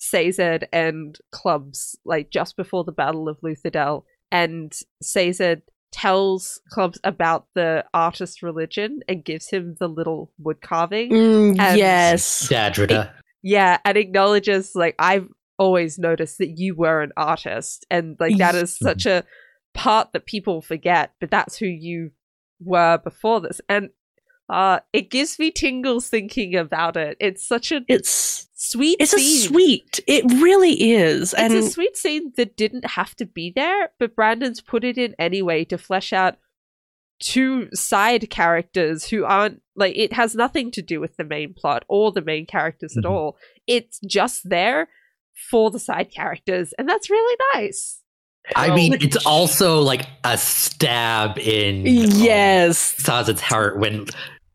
Sazed 0.02 0.64
and 0.72 1.16
Clubs, 1.30 1.96
like 2.04 2.30
just 2.30 2.56
before 2.56 2.82
the 2.82 2.90
Battle 2.90 3.28
of 3.28 3.40
Luthadel, 3.40 4.02
and 4.32 4.76
Sazed 5.00 5.62
tells 5.92 6.60
Clubs 6.70 6.98
about 7.04 7.46
the 7.54 7.84
artist 7.94 8.42
religion 8.42 9.00
and 9.08 9.24
gives 9.24 9.48
him 9.48 9.76
the 9.78 9.86
little 9.88 10.32
wood 10.38 10.60
carving. 10.60 11.10
Mm, 11.12 11.60
And- 11.60 11.78
yes. 11.78 12.48
Dadradah. 12.48 13.12
Yeah, 13.44 13.78
and 13.84 13.96
acknowledges 13.96 14.72
like 14.74 14.96
I've 14.98 15.28
always 15.56 16.00
noticed 16.00 16.38
that 16.38 16.58
you 16.58 16.74
were 16.74 17.02
an 17.02 17.12
artist, 17.16 17.86
and 17.88 18.16
like 18.18 18.38
that 18.38 18.56
is 18.56 18.76
such 18.76 19.06
a 19.06 19.22
part 19.72 20.12
that 20.14 20.26
people 20.26 20.62
forget, 20.62 21.12
but 21.20 21.30
that's 21.30 21.56
who 21.56 21.66
you 21.66 22.10
were 22.60 22.98
before 22.98 23.40
this, 23.40 23.60
and 23.68 23.90
uh, 24.48 24.80
it 24.92 25.10
gives 25.10 25.38
me 25.38 25.50
tingles 25.50 26.08
thinking 26.08 26.54
about 26.56 26.96
it. 26.96 27.16
It's 27.20 27.46
such 27.46 27.72
a 27.72 27.82
It's 27.88 28.48
sweet. 28.54 28.96
it's 29.00 29.14
a 29.14 29.18
sweet. 29.18 30.00
It 30.06 30.24
really 30.42 30.92
is. 30.92 31.32
It's 31.32 31.34
and 31.34 31.54
a 31.54 31.62
sweet 31.62 31.96
scene 31.96 32.32
that 32.36 32.56
didn't 32.56 32.86
have 32.86 33.14
to 33.16 33.26
be 33.26 33.50
there, 33.54 33.90
but 33.98 34.14
Brandon's 34.16 34.60
put 34.60 34.84
it 34.84 34.98
in 34.98 35.14
anyway 35.18 35.64
to 35.66 35.78
flesh 35.78 36.12
out 36.12 36.36
two 37.20 37.68
side 37.72 38.28
characters 38.30 39.08
who 39.08 39.24
aren't 39.24 39.62
like 39.76 39.96
it 39.96 40.12
has 40.12 40.34
nothing 40.34 40.70
to 40.72 40.82
do 40.82 41.00
with 41.00 41.16
the 41.16 41.24
main 41.24 41.54
plot 41.54 41.84
or 41.88 42.10
the 42.10 42.20
main 42.20 42.44
characters 42.46 42.96
at 42.96 43.04
Mhm. 43.04 43.10
all. 43.10 43.36
It's 43.66 44.00
just 44.00 44.48
there 44.48 44.88
for 45.50 45.70
the 45.70 45.78
side 45.78 46.10
characters, 46.10 46.74
and 46.78 46.88
that's 46.88 47.08
really 47.08 47.36
nice. 47.54 48.01
I 48.56 48.74
mean, 48.74 48.94
it's 49.00 49.16
also 49.24 49.80
like 49.80 50.06
a 50.24 50.36
stab 50.36 51.38
in 51.38 51.86
yes. 51.86 52.94
Sazed's 52.98 53.40
heart 53.40 53.78
when 53.78 54.06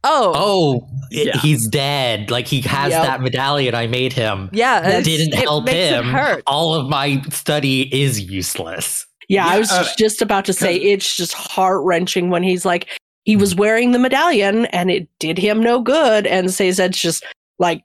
Oh, 0.03 0.31
oh 0.35 0.87
it- 1.11 1.27
Yeah. 1.27 1.37
he's 1.41 1.67
dead. 1.67 2.29
Like 2.29 2.47
he 2.47 2.61
has 2.61 2.91
Yep. 2.91 3.03
that 3.05 3.21
medallion 3.21 3.73
I 3.75 3.87
made 3.87 4.13
him. 4.13 4.49
yeah, 4.53 4.79
That 4.81 5.03
didn't 5.03 5.33
it 5.33 5.39
help 5.43 5.67
him. 5.67 6.05
Hurt. 6.05 6.43
All 6.47 6.73
of 6.75 6.87
my 6.87 7.21
study 7.31 7.89
is 7.93 8.19
useless. 8.21 9.05
Yeah, 9.29 9.45
I 9.47 9.57
was 9.59 9.71
uh, 9.71 9.85
just 9.97 10.21
about 10.21 10.45
to 10.45 10.53
say 10.53 10.75
it's 10.77 11.17
just 11.17 11.33
heart 11.33 11.81
wrenching 11.83 12.29
when 12.29 12.43
he's 12.43 12.63
like, 12.63 12.87
he 13.25 13.35
was 13.35 13.55
wearing 13.55 13.91
the 13.91 13.99
medallion 13.99 14.65
and 14.67 14.89
it 14.89 15.09
did 15.19 15.37
him 15.37 15.61
no 15.61 15.81
good. 15.81 16.25
And 16.27 16.47
Sazed's 16.47 16.97
just 16.97 17.25
like 17.59 17.83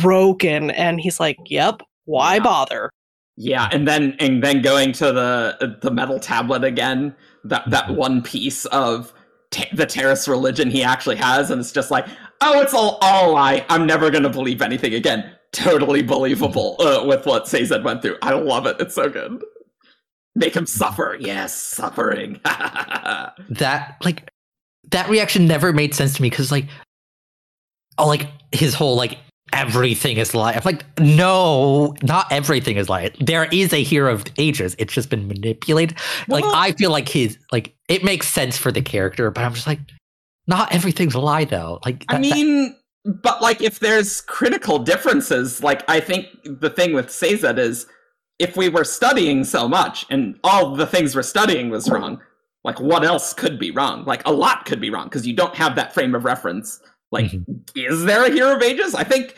broken. 0.00 0.70
And 0.70 1.00
he's 1.00 1.18
like, 1.18 1.36
yep, 1.46 1.80
why 2.04 2.34
Yeah. 2.34 2.40
bother? 2.44 2.90
Yeah, 3.36 3.68
and 3.72 3.88
then 3.88 4.14
and 4.20 4.42
then 4.42 4.62
going 4.62 4.92
to 4.92 5.06
the 5.06 5.78
the 5.80 5.90
metal 5.90 6.20
tablet 6.20 6.64
again, 6.64 7.14
that 7.44 7.68
that 7.70 7.94
one 7.94 8.22
piece 8.22 8.66
of 8.66 9.12
the 9.72 9.86
Terris 9.86 10.28
religion 10.28 10.70
he 10.70 10.82
actually 10.82 11.16
has, 11.16 11.50
and 11.50 11.60
it's 11.60 11.72
just 11.72 11.90
like, 11.90 12.06
oh, 12.40 12.60
it's 12.60 12.74
all 12.74 12.98
all 13.00 13.30
a 13.30 13.32
lie. 13.32 13.66
I'm 13.68 13.86
never 13.86 14.10
gonna 14.10 14.30
believe 14.30 14.60
anything 14.60 14.94
again. 14.94 15.32
Totally 15.52 16.02
believable 16.02 16.76
uh, 16.80 17.04
with 17.06 17.26
what 17.26 17.48
Sazed 17.48 17.82
went 17.84 18.02
through. 18.02 18.16
I 18.22 18.32
love 18.32 18.66
it. 18.66 18.76
It's 18.80 18.94
so 18.94 19.08
good. 19.08 19.42
Make 20.34 20.54
him 20.54 20.66
suffer. 20.66 21.16
Yes, 21.20 21.54
suffering. 21.54 22.40
That 23.48 23.96
like 24.04 24.30
that 24.90 25.08
reaction 25.08 25.46
never 25.46 25.72
made 25.72 25.94
sense 25.94 26.14
to 26.14 26.22
me 26.22 26.30
because 26.30 26.52
like 26.52 26.66
oh 27.98 28.06
like 28.06 28.28
his 28.52 28.74
whole 28.74 28.96
like 28.96 29.18
everything 29.52 30.16
is 30.16 30.34
lie. 30.34 30.52
I'm 30.52 30.62
like, 30.64 30.84
no, 31.00 31.94
not 32.02 32.26
everything 32.30 32.76
is 32.76 32.88
lie. 32.88 33.10
There 33.20 33.44
is 33.52 33.72
a 33.72 33.82
hero 33.82 34.12
of 34.12 34.24
ages. 34.38 34.74
It's 34.78 34.92
just 34.92 35.10
been 35.10 35.28
manipulated. 35.28 35.96
like 36.28 36.44
I 36.46 36.72
feel 36.72 36.90
like 36.90 37.08
his 37.08 37.38
like 37.52 37.74
it 37.88 38.04
makes 38.04 38.28
sense 38.28 38.56
for 38.58 38.72
the 38.72 38.82
character, 38.82 39.30
but 39.30 39.44
I'm 39.44 39.54
just 39.54 39.66
like, 39.66 39.80
not 40.46 40.74
everything's 40.74 41.14
lie 41.14 41.44
though. 41.44 41.80
Like 41.84 42.04
I 42.08 42.14
that- 42.14 42.22
that- 42.22 42.34
mean, 42.34 42.76
but 43.04 43.42
like 43.42 43.60
if 43.62 43.80
there's 43.80 44.20
critical 44.22 44.78
differences, 44.78 45.62
like 45.62 45.82
I 45.88 46.00
think 46.00 46.26
the 46.44 46.70
thing 46.70 46.92
with 46.94 47.10
Sazed 47.10 47.58
is 47.58 47.86
if 48.38 48.56
we 48.56 48.68
were 48.68 48.84
studying 48.84 49.44
so 49.44 49.68
much 49.68 50.06
and 50.10 50.38
all 50.44 50.74
the 50.74 50.86
things 50.86 51.14
we're 51.14 51.22
studying 51.22 51.68
was 51.70 51.88
wrong, 51.90 52.20
like 52.64 52.80
what 52.80 53.04
else 53.04 53.34
could 53.34 53.58
be 53.58 53.70
wrong? 53.72 54.04
Like 54.04 54.24
a 54.26 54.32
lot 54.32 54.66
could 54.66 54.80
be 54.80 54.88
wrong 54.90 55.04
because 55.06 55.26
you 55.26 55.34
don't 55.34 55.54
have 55.56 55.74
that 55.76 55.92
frame 55.92 56.14
of 56.14 56.24
reference. 56.24 56.80
Like, 57.12 57.26
Mhm. 57.26 57.44
is 57.76 58.04
there 58.04 58.24
a 58.24 58.30
hero 58.30 58.56
of 58.56 58.62
ages? 58.62 58.94
I 58.94 59.04
think 59.04 59.36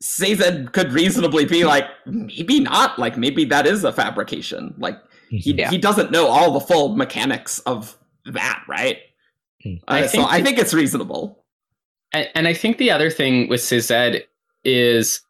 Sazed 0.00 0.72
could 0.72 0.92
reasonably 0.92 1.44
be 1.44 1.64
like, 1.64 1.84
maybe 2.06 2.60
not. 2.60 2.98
Like 2.98 3.18
maybe 3.18 3.44
that 3.46 3.66
is 3.66 3.84
a 3.84 3.92
fabrication. 3.92 4.72
Like 4.78 4.96
he 5.28 5.52
Mhm. 5.52 5.68
he 5.70 5.76
doesn't 5.76 6.10
know 6.10 6.26
all 6.28 6.52
the 6.52 6.60
full 6.60 6.96
mechanics 6.96 7.58
of 7.60 7.98
that, 8.24 8.62
right? 8.66 8.98
Hmm. 9.62 9.74
Uh, 9.88 9.92
I 9.92 10.06
so 10.06 10.12
think 10.12 10.28
I 10.30 10.42
think 10.42 10.58
it's 10.58 10.72
reasonable. 10.72 11.44
And, 12.14 12.28
and 12.34 12.48
I 12.48 12.54
think 12.54 12.78
the 12.78 12.90
other 12.90 13.10
thing 13.10 13.48
with 13.48 13.60
Sazed 13.60 14.22
is 14.64 15.20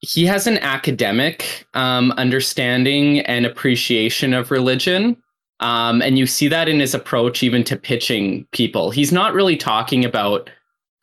he 0.00 0.26
has 0.26 0.46
an 0.46 0.58
academic 0.58 1.66
um, 1.72 2.10
understanding 2.18 3.20
and 3.20 3.46
appreciation 3.46 4.34
of 4.34 4.50
religion. 4.50 5.16
Um, 5.60 6.02
and 6.02 6.18
you 6.18 6.26
see 6.26 6.48
that 6.48 6.68
in 6.68 6.80
his 6.80 6.94
approach, 6.94 7.42
even 7.42 7.64
to 7.64 7.76
pitching 7.76 8.46
people. 8.52 8.90
He's 8.90 9.12
not 9.12 9.32
really 9.32 9.56
talking 9.56 10.04
about 10.04 10.50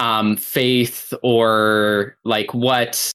um, 0.01 0.35
faith 0.35 1.13
or 1.21 2.17
like 2.25 2.53
what, 2.53 3.11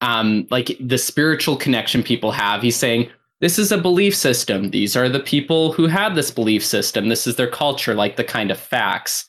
um, 0.00 0.48
like 0.50 0.76
the 0.80 0.98
spiritual 0.98 1.56
connection 1.56 2.02
people 2.02 2.32
have. 2.32 2.62
He's 2.62 2.76
saying, 2.76 3.10
this 3.40 3.58
is 3.58 3.70
a 3.70 3.78
belief 3.78 4.16
system. 4.16 4.70
These 4.70 4.96
are 4.96 5.08
the 5.08 5.20
people 5.20 5.72
who 5.72 5.86
have 5.86 6.14
this 6.14 6.30
belief 6.30 6.64
system. 6.64 7.08
This 7.08 7.26
is 7.26 7.36
their 7.36 7.50
culture, 7.50 7.94
like 7.94 8.16
the 8.16 8.24
kind 8.24 8.50
of 8.50 8.58
facts. 8.58 9.28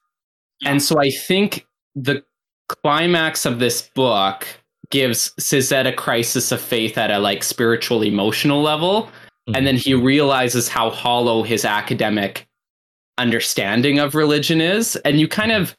And 0.66 0.82
so 0.82 1.00
I 1.00 1.10
think 1.10 1.68
the 1.96 2.24
climax 2.68 3.46
of 3.46 3.60
this 3.60 3.90
book 3.94 4.48
gives 4.90 5.34
Sazed 5.40 5.72
a 5.72 5.94
crisis 5.94 6.52
of 6.52 6.62
faith 6.62 6.98
at 6.98 7.12
a 7.12 7.20
like 7.20 7.44
spiritual 7.44 8.04
emotional 8.04 8.62
level. 8.62 9.10
And 9.56 9.66
then 9.68 9.76
he 9.76 9.94
realizes 9.94 10.70
how 10.70 10.92
hollow 10.92 11.44
his 11.44 11.66
academic 11.66 12.48
understanding 13.18 14.00
of 14.00 14.16
religion 14.16 14.62
is. 14.62 14.96
And 14.98 15.20
you 15.20 15.28
kind 15.28 15.52
of 15.52 15.76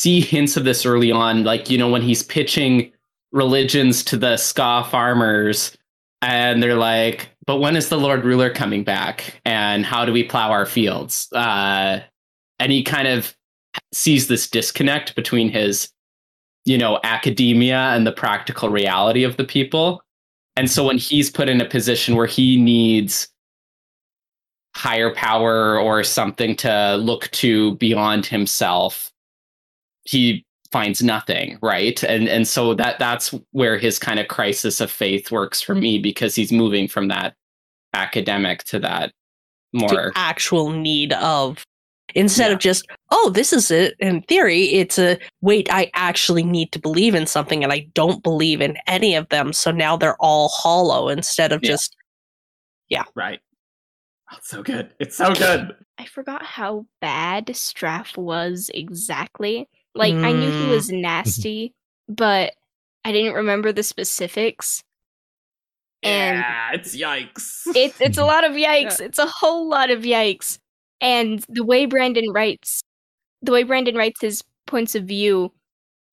see 0.00 0.20
hints 0.20 0.56
of 0.56 0.64
this 0.64 0.86
early 0.86 1.12
on, 1.12 1.44
like, 1.44 1.68
you 1.68 1.76
know, 1.76 1.88
when 1.88 2.00
he's 2.00 2.22
pitching 2.22 2.90
religions 3.32 4.02
to 4.04 4.16
the 4.16 4.34
skaa 4.36 4.88
farmers 4.88 5.76
and 6.22 6.62
they're 6.62 6.74
like, 6.74 7.28
but 7.46 7.58
when 7.58 7.76
is 7.76 7.90
the 7.90 7.98
Lord 7.98 8.24
ruler 8.24 8.48
coming 8.48 8.82
back? 8.82 9.40
And 9.44 9.84
how 9.84 10.06
do 10.06 10.12
we 10.12 10.24
plow 10.24 10.50
our 10.50 10.64
fields? 10.64 11.28
Uh, 11.32 12.00
and 12.58 12.72
he 12.72 12.82
kind 12.82 13.08
of 13.08 13.36
sees 13.92 14.28
this 14.28 14.48
disconnect 14.48 15.14
between 15.16 15.50
his 15.50 15.90
you 16.64 16.78
know 16.78 17.00
academia 17.04 17.90
and 17.94 18.06
the 18.06 18.12
practical 18.12 18.68
reality 18.68 19.24
of 19.24 19.36
the 19.36 19.44
people 19.44 20.02
and 20.56 20.70
so 20.70 20.86
when 20.86 20.98
he's 20.98 21.30
put 21.30 21.48
in 21.48 21.60
a 21.60 21.68
position 21.68 22.16
where 22.16 22.26
he 22.26 22.60
needs 22.60 23.28
higher 24.74 25.12
power 25.14 25.78
or 25.78 26.04
something 26.04 26.54
to 26.56 26.96
look 26.96 27.30
to 27.30 27.74
beyond 27.76 28.26
himself 28.26 29.10
he 30.10 30.44
finds 30.72 31.02
nothing, 31.02 31.58
right? 31.62 32.02
And 32.04 32.28
and 32.28 32.46
so 32.46 32.74
that 32.74 32.98
that's 32.98 33.34
where 33.52 33.78
his 33.78 33.98
kind 33.98 34.20
of 34.20 34.28
crisis 34.28 34.80
of 34.80 34.90
faith 34.90 35.30
works 35.30 35.60
for 35.60 35.74
me 35.74 35.96
mm-hmm. 35.96 36.02
because 36.02 36.34
he's 36.34 36.52
moving 36.52 36.88
from 36.88 37.08
that 37.08 37.34
academic 37.94 38.64
to 38.64 38.78
that 38.78 39.12
more 39.72 39.88
to 39.88 40.12
actual 40.14 40.70
need 40.70 41.12
of 41.14 41.64
instead 42.14 42.48
Yeah. 42.48 42.54
of 42.54 42.58
just 42.60 42.86
oh 43.10 43.30
this 43.34 43.52
is 43.52 43.70
it 43.70 43.94
in 44.00 44.22
theory 44.22 44.64
it's 44.64 44.98
a 44.98 45.18
wait 45.42 45.68
i 45.72 45.90
actually 45.94 46.42
need 46.44 46.72
to 46.72 46.78
believe 46.80 47.14
in 47.14 47.26
something 47.26 47.62
and 47.64 47.72
i 47.72 47.86
don't 47.94 48.22
believe 48.22 48.60
in 48.60 48.76
any 48.88 49.14
of 49.14 49.28
them 49.28 49.52
so 49.52 49.70
now 49.70 49.96
they're 49.96 50.16
all 50.20 50.48
hollow 50.48 51.08
instead 51.08 51.52
of 51.52 51.62
just 51.62 51.96
Yeah. 52.88 53.04
Right. 53.14 53.40
Oh, 54.32 54.38
so 54.42 54.62
good. 54.62 54.92
It's 55.00 55.16
so 55.16 55.32
good. 55.34 55.74
I 55.98 56.04
forgot 56.06 56.44
how 56.44 56.86
bad 57.00 57.46
Straff 57.46 58.16
was 58.16 58.70
exactly. 58.74 59.68
Like 59.94 60.14
I 60.14 60.32
knew 60.32 60.50
he 60.50 60.70
was 60.70 60.90
mm. 60.90 61.00
nasty, 61.02 61.74
but 62.08 62.54
I 63.04 63.12
didn't 63.12 63.34
remember 63.34 63.72
the 63.72 63.82
specifics. 63.82 64.82
And 66.02 66.38
yeah, 66.38 66.72
it's 66.72 66.96
yikes. 66.96 67.62
it's 67.74 68.00
it's 68.00 68.18
a 68.18 68.24
lot 68.24 68.44
of 68.44 68.52
yikes. 68.56 69.00
It's 69.00 69.18
a 69.18 69.26
whole 69.26 69.68
lot 69.68 69.90
of 69.90 70.02
yikes. 70.02 70.58
And 71.00 71.44
the 71.48 71.64
way 71.64 71.86
Brandon 71.86 72.30
writes 72.30 72.82
the 73.42 73.52
way 73.52 73.62
Brandon 73.62 73.96
writes 73.96 74.20
his 74.20 74.44
points 74.66 74.94
of 74.94 75.04
view 75.04 75.52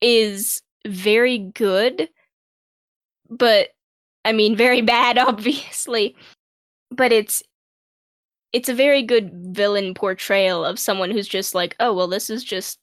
is 0.02 0.62
very 0.86 1.40
good, 1.40 2.10
but 3.30 3.70
I 4.26 4.32
mean 4.32 4.56
very 4.56 4.82
bad 4.96 5.18
obviously. 5.18 6.16
But 6.92 7.12
it's 7.12 7.44
it's 8.54 8.70
a 8.70 8.74
very 8.74 9.04
good 9.04 9.32
villain 9.34 9.94
portrayal 9.94 10.66
of 10.66 10.80
someone 10.80 11.12
who's 11.12 11.28
just 11.28 11.54
like, 11.54 11.76
"Oh, 11.80 11.94
well 11.94 12.08
this 12.08 12.30
is 12.30 12.44
just 12.44 12.80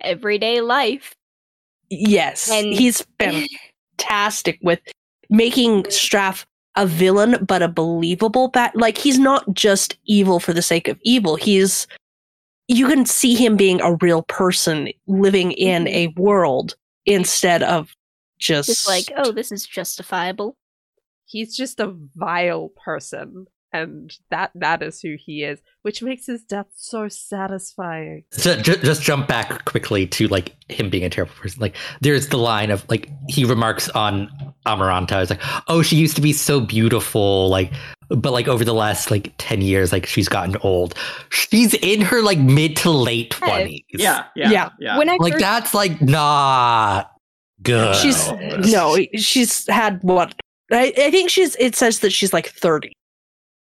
everyday 0.00 0.60
life." 0.60 1.14
yes 1.90 2.50
And- 2.50 2.72
he's 2.72 3.06
fantastic 3.98 4.58
with 4.62 4.80
making 5.30 5.82
straff 5.84 6.44
a 6.76 6.86
villain 6.86 7.44
but 7.44 7.62
a 7.62 7.68
believable 7.68 8.48
bad 8.48 8.72
like 8.74 8.98
he's 8.98 9.18
not 9.18 9.44
just 9.54 9.96
evil 10.06 10.40
for 10.40 10.52
the 10.52 10.62
sake 10.62 10.88
of 10.88 10.98
evil 11.02 11.36
he's 11.36 11.86
you 12.66 12.88
can 12.88 13.04
see 13.06 13.34
him 13.34 13.56
being 13.56 13.80
a 13.82 13.94
real 14.00 14.22
person 14.22 14.88
living 15.06 15.52
in 15.52 15.84
Mhm. 15.84 15.88
a 15.88 16.06
world 16.20 16.74
instead 17.06 17.62
of 17.62 17.94
just, 18.38 18.68
Just 18.68 18.88
like, 18.88 19.12
"Oh, 19.16 19.30
this 19.30 19.52
is 19.52 19.64
justifiable." 19.66 20.56
He's 21.26 21.54
just 21.56 21.78
a 21.78 21.94
vile 22.16 22.70
person, 22.70 23.46
and 23.74 24.16
that 24.30 24.52
that 24.54 24.82
is 24.82 25.00
who 25.00 25.16
he 25.18 25.42
is, 25.42 25.60
which 25.82 26.00
makes 26.02 26.26
his 26.26 26.42
death 26.44 26.66
so 26.76 27.08
satisfying. 27.08 28.22
Ju- 28.38 28.62
ju- 28.62 28.76
just 28.76 29.02
jump 29.02 29.26
back 29.28 29.64
quickly 29.64 30.06
to 30.06 30.28
like 30.28 30.54
him 30.70 30.88
being 30.90 31.04
a 31.04 31.10
terrible 31.10 31.34
person. 31.34 31.60
Like 31.60 31.76
there's 32.00 32.28
the 32.28 32.36
line 32.38 32.70
of 32.70 32.88
like 32.88 33.10
he 33.28 33.44
remarks 33.44 33.88
on 33.90 34.30
Amaranta. 34.66 35.20
It's 35.20 35.30
like, 35.30 35.42
oh, 35.68 35.82
she 35.82 35.96
used 35.96 36.14
to 36.16 36.22
be 36.22 36.32
so 36.32 36.60
beautiful, 36.60 37.48
like, 37.48 37.72
but 38.08 38.32
like 38.32 38.46
over 38.46 38.64
the 38.64 38.74
last 38.74 39.10
like 39.10 39.34
ten 39.38 39.60
years, 39.60 39.92
like 39.92 40.06
she's 40.06 40.28
gotten 40.28 40.56
old. 40.62 40.94
She's 41.30 41.74
in 41.74 42.00
her 42.00 42.22
like 42.22 42.38
mid 42.38 42.76
to 42.78 42.90
late 42.90 43.30
twenties. 43.32 43.82
yeah, 43.90 44.24
yeah, 44.36 44.50
Yeah. 44.50 44.68
yeah. 44.78 44.98
When 44.98 45.08
I 45.10 45.16
like 45.18 45.32
first 45.34 45.42
that's 45.42 45.74
like 45.74 46.00
not 46.00 47.10
good. 47.62 47.96
she's 47.96 48.30
no 48.72 48.96
she's 49.16 49.66
had 49.68 49.98
what 50.02 50.34
I, 50.70 50.92
I 50.96 51.10
think 51.10 51.28
she's 51.30 51.56
it 51.56 51.74
says 51.76 52.00
that 52.00 52.10
she's 52.10 52.32
like 52.32 52.48
30 52.48 52.92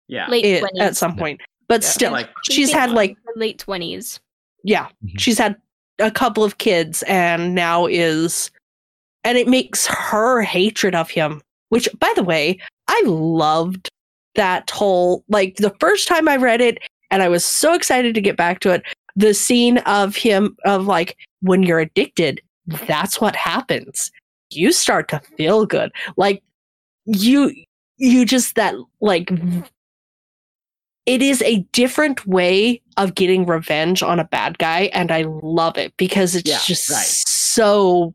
yeah. 0.09 0.27
late 0.29 0.45
i- 0.45 0.67
20s. 0.67 0.81
at 0.81 0.97
some 0.97 1.17
point 1.17 1.41
but 1.69 1.83
Yeah, 1.83 1.89
still 1.89 2.13
like 2.13 2.31
she's 2.51 2.73
had 2.73 2.91
like 2.93 3.17
late 3.37 3.59
20s. 3.59 4.21
yeah 4.63 4.89
Mhm. 5.05 5.19
she's 5.19 5.39
had 5.39 5.57
a 5.99 6.11
couple 6.11 6.43
of 6.45 6.59
kids 6.59 7.03
and 7.05 7.55
now 7.55 7.87
is 7.87 8.51
and 9.25 9.39
it 9.39 9.49
makes 9.49 9.87
her 9.87 10.43
hatred 10.43 10.95
of 10.95 11.09
him 11.11 11.41
which 11.71 11.89
by 11.99 12.13
the 12.17 12.23
way 12.25 12.59
i 12.89 13.03
loved 13.07 13.89
that 14.35 14.69
whole 14.71 15.25
like 15.29 15.57
the 15.57 15.75
first 15.81 16.09
time 16.09 16.29
i 16.29 16.37
read 16.37 16.61
it 16.61 16.79
and 17.11 17.23
i 17.23 17.29
was 17.29 17.45
so 17.45 17.73
excited 17.75 18.15
to 18.15 18.21
get 18.21 18.37
back 18.37 18.59
to 18.61 18.71
it 18.71 18.83
the 19.17 19.33
scene 19.33 19.79
of 19.79 20.17
him 20.17 20.57
of 20.65 20.87
like 20.87 21.17
when 21.41 21.63
you're 21.63 21.79
addicted 21.79 22.41
that's 22.89 23.21
what 23.21 23.37
happens 23.37 24.11
you 24.51 24.73
start 24.73 25.09
to 25.09 25.21
feel 25.37 25.65
good 25.65 25.93
like 26.17 26.43
you 27.07 27.53
you 27.99 28.25
just 28.27 28.57
that 28.57 28.75
like 29.01 29.31
it 31.07 31.21
is 31.23 31.43
a 31.43 31.59
different 31.73 32.27
way 32.27 32.81
of 32.97 33.15
getting 33.15 33.45
revenge 33.47 34.03
on 34.03 34.19
a 34.21 34.25
bad 34.25 34.59
guy 34.59 34.91
and 34.93 35.11
i 35.11 35.23
love 35.43 35.77
it 35.79 35.93
because 35.97 36.35
it's 36.35 36.49
Yeah, 36.49 36.59
just 36.65 36.89
right. 36.91 37.05
so 37.05 38.15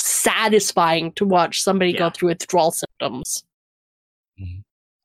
satisfying 0.00 1.12
to 1.12 1.24
watch 1.24 1.62
somebody 1.62 1.92
go 1.92 2.10
through 2.10 2.28
withdrawal 2.30 2.70
symptoms 2.72 3.44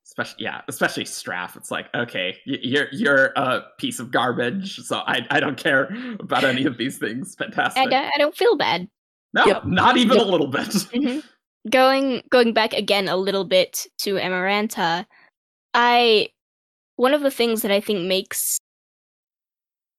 especially 0.06 0.44
yeah, 0.44 0.60
especially 0.68 1.02
Straff. 1.02 1.56
It's 1.56 1.72
like, 1.72 1.86
okay, 1.92 2.36
you're 2.44 2.86
you're 2.92 3.32
a 3.34 3.64
piece 3.78 3.98
of 3.98 4.12
garbage, 4.12 4.76
so 4.78 4.98
I 4.98 5.26
I 5.30 5.40
don't 5.40 5.56
care 5.56 5.88
about 6.20 6.44
any 6.44 6.66
of 6.66 6.78
these 6.78 6.98
things. 6.98 7.34
Fantastic. 7.34 7.82
I, 7.82 7.86
don't- 7.86 8.10
I 8.14 8.18
don't 8.18 8.36
feel 8.36 8.56
bad. 8.56 8.86
no, 9.32 9.44
Yep. 9.44 9.64
not 9.66 9.96
even 9.96 10.16
Yep. 10.18 10.26
a 10.26 10.28
little 10.30 10.46
bit. 10.46 10.72
hmm 10.94 11.18
Going 11.68 12.22
going 12.30 12.52
back 12.52 12.74
again 12.74 13.08
a 13.08 13.16
little 13.16 13.42
bit 13.44 13.88
to 14.02 14.14
Amaranta, 14.14 15.04
I 15.72 16.28
one 16.96 17.14
of 17.14 17.22
the 17.22 17.30
things 17.30 17.62
that 17.62 17.70
I 17.70 17.80
think 17.80 18.06
makes 18.06 18.58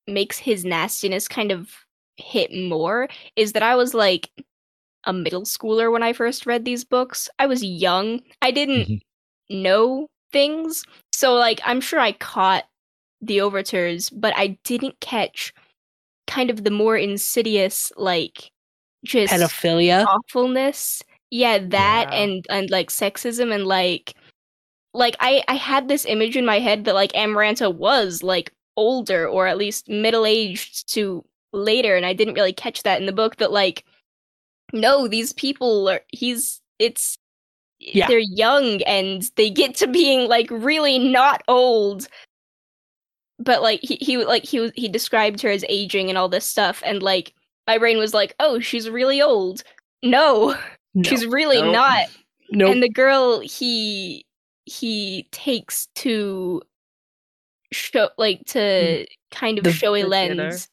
makes 0.08 0.38
his 0.38 0.64
nastiness 0.64 1.28
kind 1.28 1.52
of 1.52 1.70
hit 2.18 2.54
more 2.54 3.08
is 3.36 3.54
that 3.54 3.64
I 3.64 3.76
was 3.76 3.93
like 3.93 4.30
a 5.06 5.14
middle 5.14 5.43
schooler 5.43 5.91
when 5.91 6.04
I 6.04 6.14
first 6.14 6.46
read 6.46 6.64
these 6.66 6.84
books. 6.84 7.30
I 7.39 7.48
was 7.48 7.64
young. 7.64 8.22
I 8.41 8.52
didn't 8.52 8.88
Mhm. 8.88 9.02
know 9.50 10.08
things. 10.32 10.84
So 11.12 11.34
like 11.34 11.60
I'm 11.66 11.82
sure 11.82 12.00
I 12.00 12.12
caught 12.14 12.66
the 13.22 13.41
overtures, 13.41 14.10
but 14.10 14.34
I 14.38 14.58
didn't 14.64 15.00
catch 15.00 15.54
kind 16.28 16.50
of 16.50 16.64
the 16.64 16.72
more 16.72 16.98
insidious 16.98 17.91
like 17.98 18.52
just 19.04 19.32
pedophilia 19.32 20.06
awfulness 20.08 21.04
yeah 21.30 21.60
that 21.60 22.08
Yeah. 22.12 22.18
and 22.18 22.46
and 22.50 22.72
like 22.72 22.89
sexism 22.89 23.54
and 23.54 23.68
like 23.68 24.16
like 24.96 25.16
i 25.20 25.43
i 25.48 25.56
had 25.56 25.88
this 25.88 26.06
image 26.06 26.36
in 26.36 26.46
my 26.46 26.60
head 26.60 26.86
that 26.86 26.96
like 26.96 27.12
amaranta 27.14 27.74
was 27.74 28.24
like 28.24 28.52
older 28.78 29.28
or 29.28 29.48
at 29.48 29.58
least 29.58 29.88
middle 29.89 30.26
aged 30.26 30.91
to 30.91 31.24
later 31.54 31.96
and 31.96 32.06
i 32.06 32.14
didn't 32.14 32.34
really 32.34 32.54
catch 32.54 32.84
that 32.84 33.00
in 33.00 33.06
the 33.06 33.14
book 33.14 33.38
that 33.38 33.52
like 33.52 33.86
no 34.74 35.08
these 35.08 35.32
people 35.34 35.88
are 35.89 36.02
he's 36.10 36.62
it's 36.80 37.18
Yeah. 37.80 38.08
they're 38.08 38.20
young 38.20 38.82
and 38.84 39.30
they 39.36 39.50
get 39.50 39.76
to 39.76 39.88
being 39.88 40.28
like 40.28 40.50
really 40.50 40.98
not 41.00 41.43
old. 41.48 42.08
But 43.38 43.62
like 43.62 43.82
he, 43.82 43.96
he 44.02 44.18
like 44.18 44.43
he 44.43 44.60
was 44.60 44.72
he 44.76 44.88
described 44.88 45.41
her 45.41 45.50
as 45.50 45.66
aging 45.70 46.10
and 46.10 46.18
all 46.18 46.30
this 46.30 46.46
stuff 46.46 46.82
and 46.86 47.04
like 47.04 47.34
my 47.68 47.78
brain 47.78 47.98
was 47.98 48.14
like 48.14 48.34
oh 48.39 48.60
she's 48.60 48.89
really 48.89 49.22
old. 49.22 49.64
No 50.04 50.56
no, 50.93 51.04
she's 51.04 51.26
really 51.26 51.62
not. 51.62 52.08
Nope. 52.52 52.72
and 52.72 52.84
the 52.84 52.89
girl 52.89 53.39
he 53.41 54.24
he 54.66 55.28
takes 55.32 55.88
to 55.95 56.61
show 57.72 58.09
like 58.18 58.43
to 58.45 59.05
kind 59.32 59.57
of 59.57 59.63
The- 59.63 59.72
show 59.72 59.95
a 59.95 60.03
the 60.03 60.09
dinner. 60.09 60.43
lens 60.49 60.70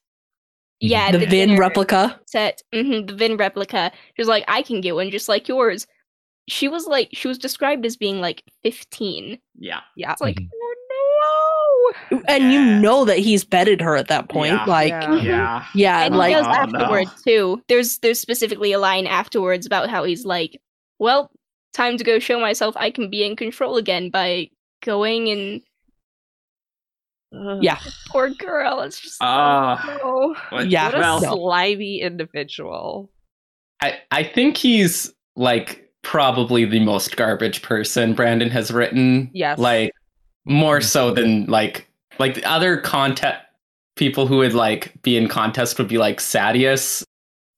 yeah 0.80 1.12
the, 1.12 1.26
Vin 1.26 1.57
replica 1.57 2.18
set 2.26 2.61
hmm 2.74 3.07
the 3.07 3.14
vin 3.14 3.36
replica 3.36 3.93
she's 4.16 4.26
like 4.26 4.45
i 4.49 4.62
can 4.62 4.80
get 4.80 4.95
one 4.97 5.11
just 5.11 5.28
like 5.28 5.47
yours 5.49 5.86
she 6.49 6.66
was 6.68 6.86
like 6.86 7.09
she 7.12 7.28
was 7.28 7.38
described 7.38 7.86
as 7.86 7.97
being 7.97 8.20
like 8.20 8.43
15 8.64 9.38
yeah. 9.59 9.80
Yeah. 9.97 10.12
it's 10.12 10.20
like 10.20 10.36
Mhm. 10.40 10.49
oh 10.53 11.93
no 12.11 12.22
and 12.28 12.53
you 12.53 12.61
know 12.80 13.05
that 13.05 13.18
he's 13.18 13.45
bedded 13.45 13.80
her 13.80 13.97
at 13.97 14.09
that 14.09 14.28
point 14.28 14.53
Yeah. 14.55 14.64
like 14.64 14.88
Yeah. 14.90 15.07
Mhm. 15.07 15.22
Yeah. 15.24 15.64
yeah 15.74 16.05
and 16.05 16.16
like 16.16 16.30
he 16.30 16.34
does 16.43 16.47
Oh, 16.47 16.51
afterward 16.51 17.05
no. 17.07 17.12
too. 17.24 17.62
There's 17.68 17.99
there's 17.99 18.18
specifically 18.20 18.72
a 18.72 18.78
line 18.78 19.07
afterwards 19.07 19.66
about 19.66 19.88
how 19.88 20.03
he's 20.05 20.24
like, 20.24 20.61
"Well, 20.99 21.30
time 21.73 21.97
to 21.99 22.05
go 22.05 22.18
show 22.18 22.39
myself 22.41 22.75
I 22.77 22.91
can 22.91 23.09
be 23.11 23.25
in 23.25 23.37
control 23.37 23.77
again 23.77 24.11
by 24.11 24.49
going 24.83 25.29
and 25.31 25.62
Yeah. 27.62 27.79
poor 28.09 28.31
girl." 28.31 28.81
It's 28.81 29.01
just 29.01 29.23
Uh, 29.23 29.77
oh, 30.03 30.37
what- 30.51 30.68
Yeah. 30.68 30.87
What 30.87 30.95
a 30.95 30.99
Well, 30.99 31.20
slimy 31.20 32.01
individual. 32.01 33.11
I, 33.81 33.99
I 34.11 34.23
think 34.23 34.57
he's 34.57 35.12
like 35.35 35.89
probably 36.03 36.64
the 36.64 36.81
most 36.81 37.16
garbage 37.16 37.62
person 37.62 38.12
Brandon 38.14 38.51
has 38.51 38.70
written. 38.70 39.31
Yes. 39.33 39.59
Like 39.59 39.93
more 40.45 40.81
so 40.81 41.11
than 41.12 41.47
like 41.47 41.89
like 42.18 42.35
the 42.35 42.45
other 42.45 42.77
content 42.77 43.37
people 43.97 44.27
who 44.27 44.39
would 44.39 44.53
like 44.55 44.93
be 45.03 45.16
in 45.16 45.29
contest 45.29 45.79
would 45.79 45.89
be 45.89 45.99
like 45.99 46.18
Sadeas. 46.18 47.05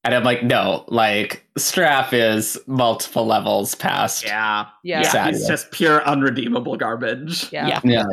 And 0.04 0.14
I'm 0.14 0.22
like, 0.24 0.42
no, 0.42 0.84
like 0.88 1.44
Straff 1.58 2.12
is 2.12 2.58
multiple 2.66 3.26
levels 3.26 3.74
past. 3.74 4.24
yeah. 4.24 4.66
Yeah. 4.82 5.00
Yeah. 5.14 5.28
He's 5.30 5.46
just 5.48 5.70
pure 5.70 6.04
unredeemable 6.06 6.76
garbage. 6.76 7.50
Yeah. 7.52 7.66
Yeah. 7.68 7.80
Yeah. 7.84 8.04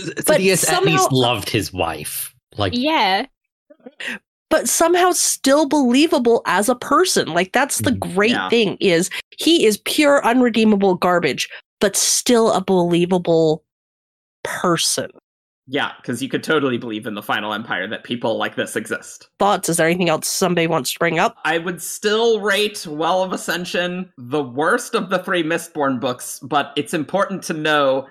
Sadeas 0.00 0.52
at 0.52 0.58
somehow- 0.60 0.90
least 0.92 1.12
loved 1.12 1.50
his 1.50 1.72
wife. 1.72 2.34
Like 2.56 2.72
yeah. 2.74 3.26
but 4.48 4.68
somehow 4.68 5.10
still 5.12 5.66
believable 5.68 6.40
as 6.46 6.68
a 6.68 6.74
person. 6.76 7.28
Like 7.28 7.52
that's 7.52 7.78
the 7.78 7.90
Mhm. 7.90 8.14
great 8.14 8.30
Yeah. 8.30 8.48
thing 8.48 8.76
is 8.80 9.10
he 9.38 9.66
is 9.66 9.78
pure 9.78 10.24
unredeemable 10.24 10.94
garbage, 10.94 11.48
but 11.80 11.96
still 11.96 12.52
a 12.52 12.62
believable 12.62 13.64
person. 14.44 15.10
Yeah, 15.66 15.92
because 15.96 16.22
you 16.22 16.28
could 16.28 16.42
totally 16.42 16.76
believe 16.76 17.06
in 17.06 17.14
the 17.14 17.22
final 17.22 17.54
empire 17.54 17.88
that 17.88 18.04
people 18.04 18.36
like 18.36 18.54
this 18.54 18.76
exist. 18.76 19.28
Thoughts? 19.38 19.68
Is 19.68 19.78
there 19.78 19.86
anything 19.86 20.10
else 20.10 20.28
somebody 20.28 20.66
wants 20.66 20.92
to 20.92 20.98
bring 20.98 21.18
up? 21.18 21.36
I 21.44 21.58
would 21.58 21.80
still 21.80 22.40
rate 22.40 22.86
Well 22.86 23.22
of 23.22 23.32
Ascension 23.32 24.12
the 24.18 24.42
worst 24.42 24.94
of 24.94 25.08
the 25.08 25.20
three 25.20 25.42
Mistborn 25.42 26.00
books, 26.00 26.38
but 26.42 26.72
it's 26.76 26.92
important 26.92 27.42
to 27.44 27.54
know. 27.54 28.06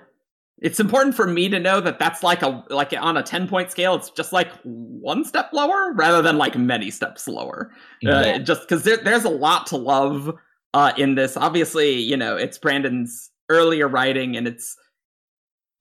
It's 0.62 0.80
important 0.80 1.14
for 1.14 1.26
me 1.26 1.48
to 1.48 1.60
know 1.60 1.80
that 1.80 1.98
that's 1.98 2.22
like 2.22 2.42
a 2.42 2.64
like 2.70 2.92
on 2.98 3.16
a 3.16 3.22
ten 3.22 3.46
point 3.46 3.70
scale. 3.70 3.94
It's 3.94 4.10
just 4.10 4.32
like 4.32 4.50
one 4.62 5.24
step 5.24 5.50
lower 5.52 5.92
rather 5.94 6.22
than 6.22 6.38
like 6.38 6.56
many 6.56 6.90
steps 6.90 7.28
lower. 7.28 7.70
Uh, 8.06 8.38
just 8.38 8.62
because 8.62 8.82
there, 8.82 8.96
there's 8.96 9.24
a 9.24 9.30
lot 9.30 9.66
to 9.68 9.76
love 9.76 10.34
uh, 10.72 10.92
in 10.96 11.14
this. 11.14 11.36
Obviously, 11.36 11.92
you 11.92 12.16
know 12.16 12.36
it's 12.36 12.58
Brandon's 12.58 13.30
earlier 13.48 13.86
writing 13.86 14.36
and 14.36 14.48
it's 14.48 14.76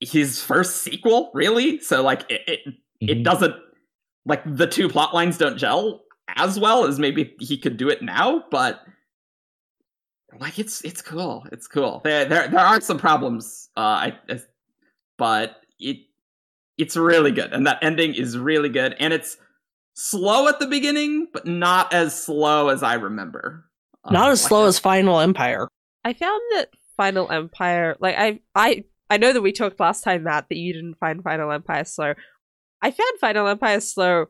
his 0.03 0.41
first 0.41 0.77
sequel, 0.83 1.31
really. 1.33 1.79
So 1.79 2.01
like 2.03 2.29
it 2.29 2.41
it, 2.47 2.59
it 3.01 3.17
Mhm. 3.19 3.23
doesn't 3.23 3.55
like 4.25 4.41
the 4.45 4.67
two 4.67 4.87
plot 4.89 5.13
lines 5.13 5.37
don't 5.37 5.57
gel 5.57 6.03
as 6.35 6.57
well 6.59 6.85
as 6.85 6.99
maybe 6.99 7.35
he 7.39 7.57
could 7.57 7.75
do 7.77 7.89
it 7.89 8.01
now, 8.01 8.43
but 8.51 8.81
like 10.39 10.57
it's 10.59 10.81
it's 10.83 11.01
cool. 11.01 11.45
It's 11.51 11.67
cool. 11.67 12.01
There 12.03 12.25
there 12.25 12.47
there 12.47 12.59
are 12.59 12.81
some 12.81 12.97
problems, 12.97 13.69
uh, 13.77 13.79
I, 13.81 14.17
I 14.29 14.39
but 15.17 15.57
it 15.79 15.97
it's 16.77 16.95
really 16.97 17.31
good, 17.31 17.53
and 17.53 17.67
that 17.67 17.79
ending 17.83 18.15
is 18.15 18.37
really 18.37 18.69
good, 18.69 18.95
and 18.99 19.13
it's 19.13 19.37
slow 19.95 20.47
at 20.47 20.59
the 20.59 20.65
beginning, 20.67 21.27
but 21.31 21.45
not 21.45 21.93
as 21.93 22.19
slow 22.19 22.69
as 22.69 22.81
I 22.81 22.95
remember. 22.95 23.69
Uh, 24.03 24.11
Not 24.11 24.31
as 24.31 24.41
like 24.43 24.49
slow 24.49 24.63
a- 24.65 24.67
as 24.67 24.79
Final 24.79 25.19
Empire. 25.19 25.67
I 26.03 26.13
found 26.13 26.41
that 26.55 26.69
Final 26.97 27.31
Empire, 27.31 27.95
like 27.99 28.15
I, 28.17 28.39
I, 28.55 28.85
I 29.13 29.17
know 29.17 29.31
that 29.31 29.43
we 29.43 29.51
talked 29.51 29.79
last 29.79 30.03
time, 30.03 30.23
Matt, 30.23 30.49
that 30.49 30.57
you 30.57 30.73
didn't 30.73 30.97
find 30.97 31.21
Final 31.21 31.51
Empire 31.51 31.85
slow. 31.85 32.15
I 32.81 32.89
found 32.89 33.19
Final 33.21 33.47
Empire 33.47 33.79
slow 33.79 34.25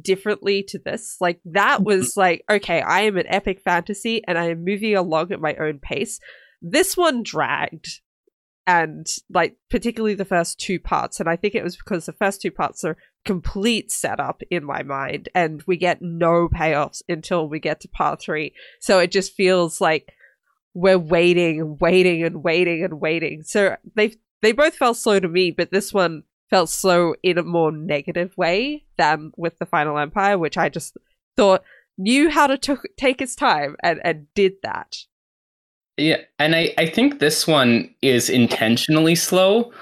differently 0.00 0.64
to 0.70 0.78
this. 0.84 1.18
Like 1.20 1.38
that 1.44 1.76
mm-hmm. 1.76 1.84
was 1.84 2.16
like, 2.16 2.42
okay, 2.50 2.80
I 2.80 3.02
am 3.02 3.16
an 3.16 3.28
epic 3.28 3.60
fantasy 3.60 4.24
and 4.26 4.36
I 4.36 4.46
am 4.50 4.64
moving 4.64 4.96
along 4.96 5.30
at 5.30 5.40
my 5.40 5.54
own 5.54 5.78
pace. 5.78 6.18
This 6.60 6.96
one 6.96 7.22
dragged, 7.22 8.00
and 8.66 9.06
like 9.30 9.56
particularly 9.70 10.16
the 10.16 10.24
first 10.24 10.58
two 10.58 10.80
parts, 10.80 11.20
and 11.20 11.28
I 11.28 11.36
think 11.36 11.54
it 11.54 11.62
was 11.62 11.76
because 11.76 12.06
the 12.06 12.12
first 12.12 12.42
two 12.42 12.50
parts 12.50 12.82
are 12.82 12.96
complete 13.24 13.92
setup 13.92 14.42
in 14.50 14.64
my 14.64 14.82
mind, 14.82 15.28
and 15.32 15.62
we 15.64 15.76
get 15.76 16.02
no 16.02 16.48
payoffs 16.48 17.02
until 17.08 17.48
we 17.48 17.60
get 17.60 17.82
to 17.82 17.88
part 17.88 18.20
three. 18.20 18.52
So 18.80 18.98
it 18.98 19.12
just 19.12 19.34
feels 19.34 19.80
like 19.80 20.12
we're 20.74 20.98
waiting, 20.98 21.76
waiting, 21.80 22.24
and 22.24 22.42
waiting 22.42 22.82
and 22.82 23.00
waiting. 23.00 23.42
So 23.44 23.76
they 23.94 24.14
they 24.44 24.52
both 24.52 24.74
felt 24.74 24.96
slow 24.96 25.18
to 25.18 25.28
me, 25.28 25.50
but 25.50 25.70
this 25.70 25.92
one 25.92 26.22
felt 26.50 26.68
slow 26.68 27.14
in 27.22 27.38
a 27.38 27.42
more 27.42 27.72
negative 27.72 28.36
way 28.36 28.84
than 28.98 29.32
with 29.36 29.58
the 29.58 29.66
Final 29.66 29.98
Empire, 29.98 30.36
which 30.38 30.58
I 30.58 30.68
just 30.68 30.96
thought 31.36 31.64
knew 31.96 32.28
how 32.28 32.46
to 32.46 32.58
t- 32.58 32.74
take 32.96 33.22
its 33.22 33.34
time 33.34 33.76
and, 33.82 34.00
and 34.04 34.26
did 34.34 34.54
that. 34.62 34.96
Yeah, 35.96 36.18
and 36.38 36.54
I 36.54 36.74
I 36.76 36.86
think 36.86 37.20
this 37.20 37.46
one 37.46 37.92
is 38.02 38.28
intentionally 38.28 39.14
slow 39.14 39.72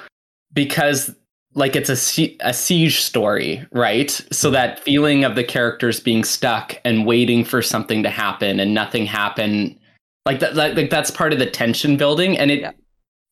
because 0.52 1.14
like 1.54 1.74
it's 1.74 1.88
a 1.90 2.36
a 2.40 2.54
siege 2.54 3.00
story, 3.00 3.66
right? 3.72 4.10
So 4.30 4.50
that 4.50 4.78
feeling 4.78 5.24
of 5.24 5.34
the 5.34 5.44
characters 5.44 6.00
being 6.00 6.22
stuck 6.22 6.78
and 6.84 7.06
waiting 7.06 7.44
for 7.44 7.62
something 7.62 8.02
to 8.02 8.10
happen 8.10 8.60
and 8.60 8.74
nothing 8.74 9.06
happen, 9.06 9.78
like 10.26 10.40
that, 10.40 10.54
like 10.54 10.90
that's 10.90 11.10
part 11.10 11.32
of 11.32 11.38
the 11.38 11.50
tension 11.50 11.96
building, 11.96 12.38
and 12.38 12.50
it 12.50 12.60
Yeah. 12.60 12.72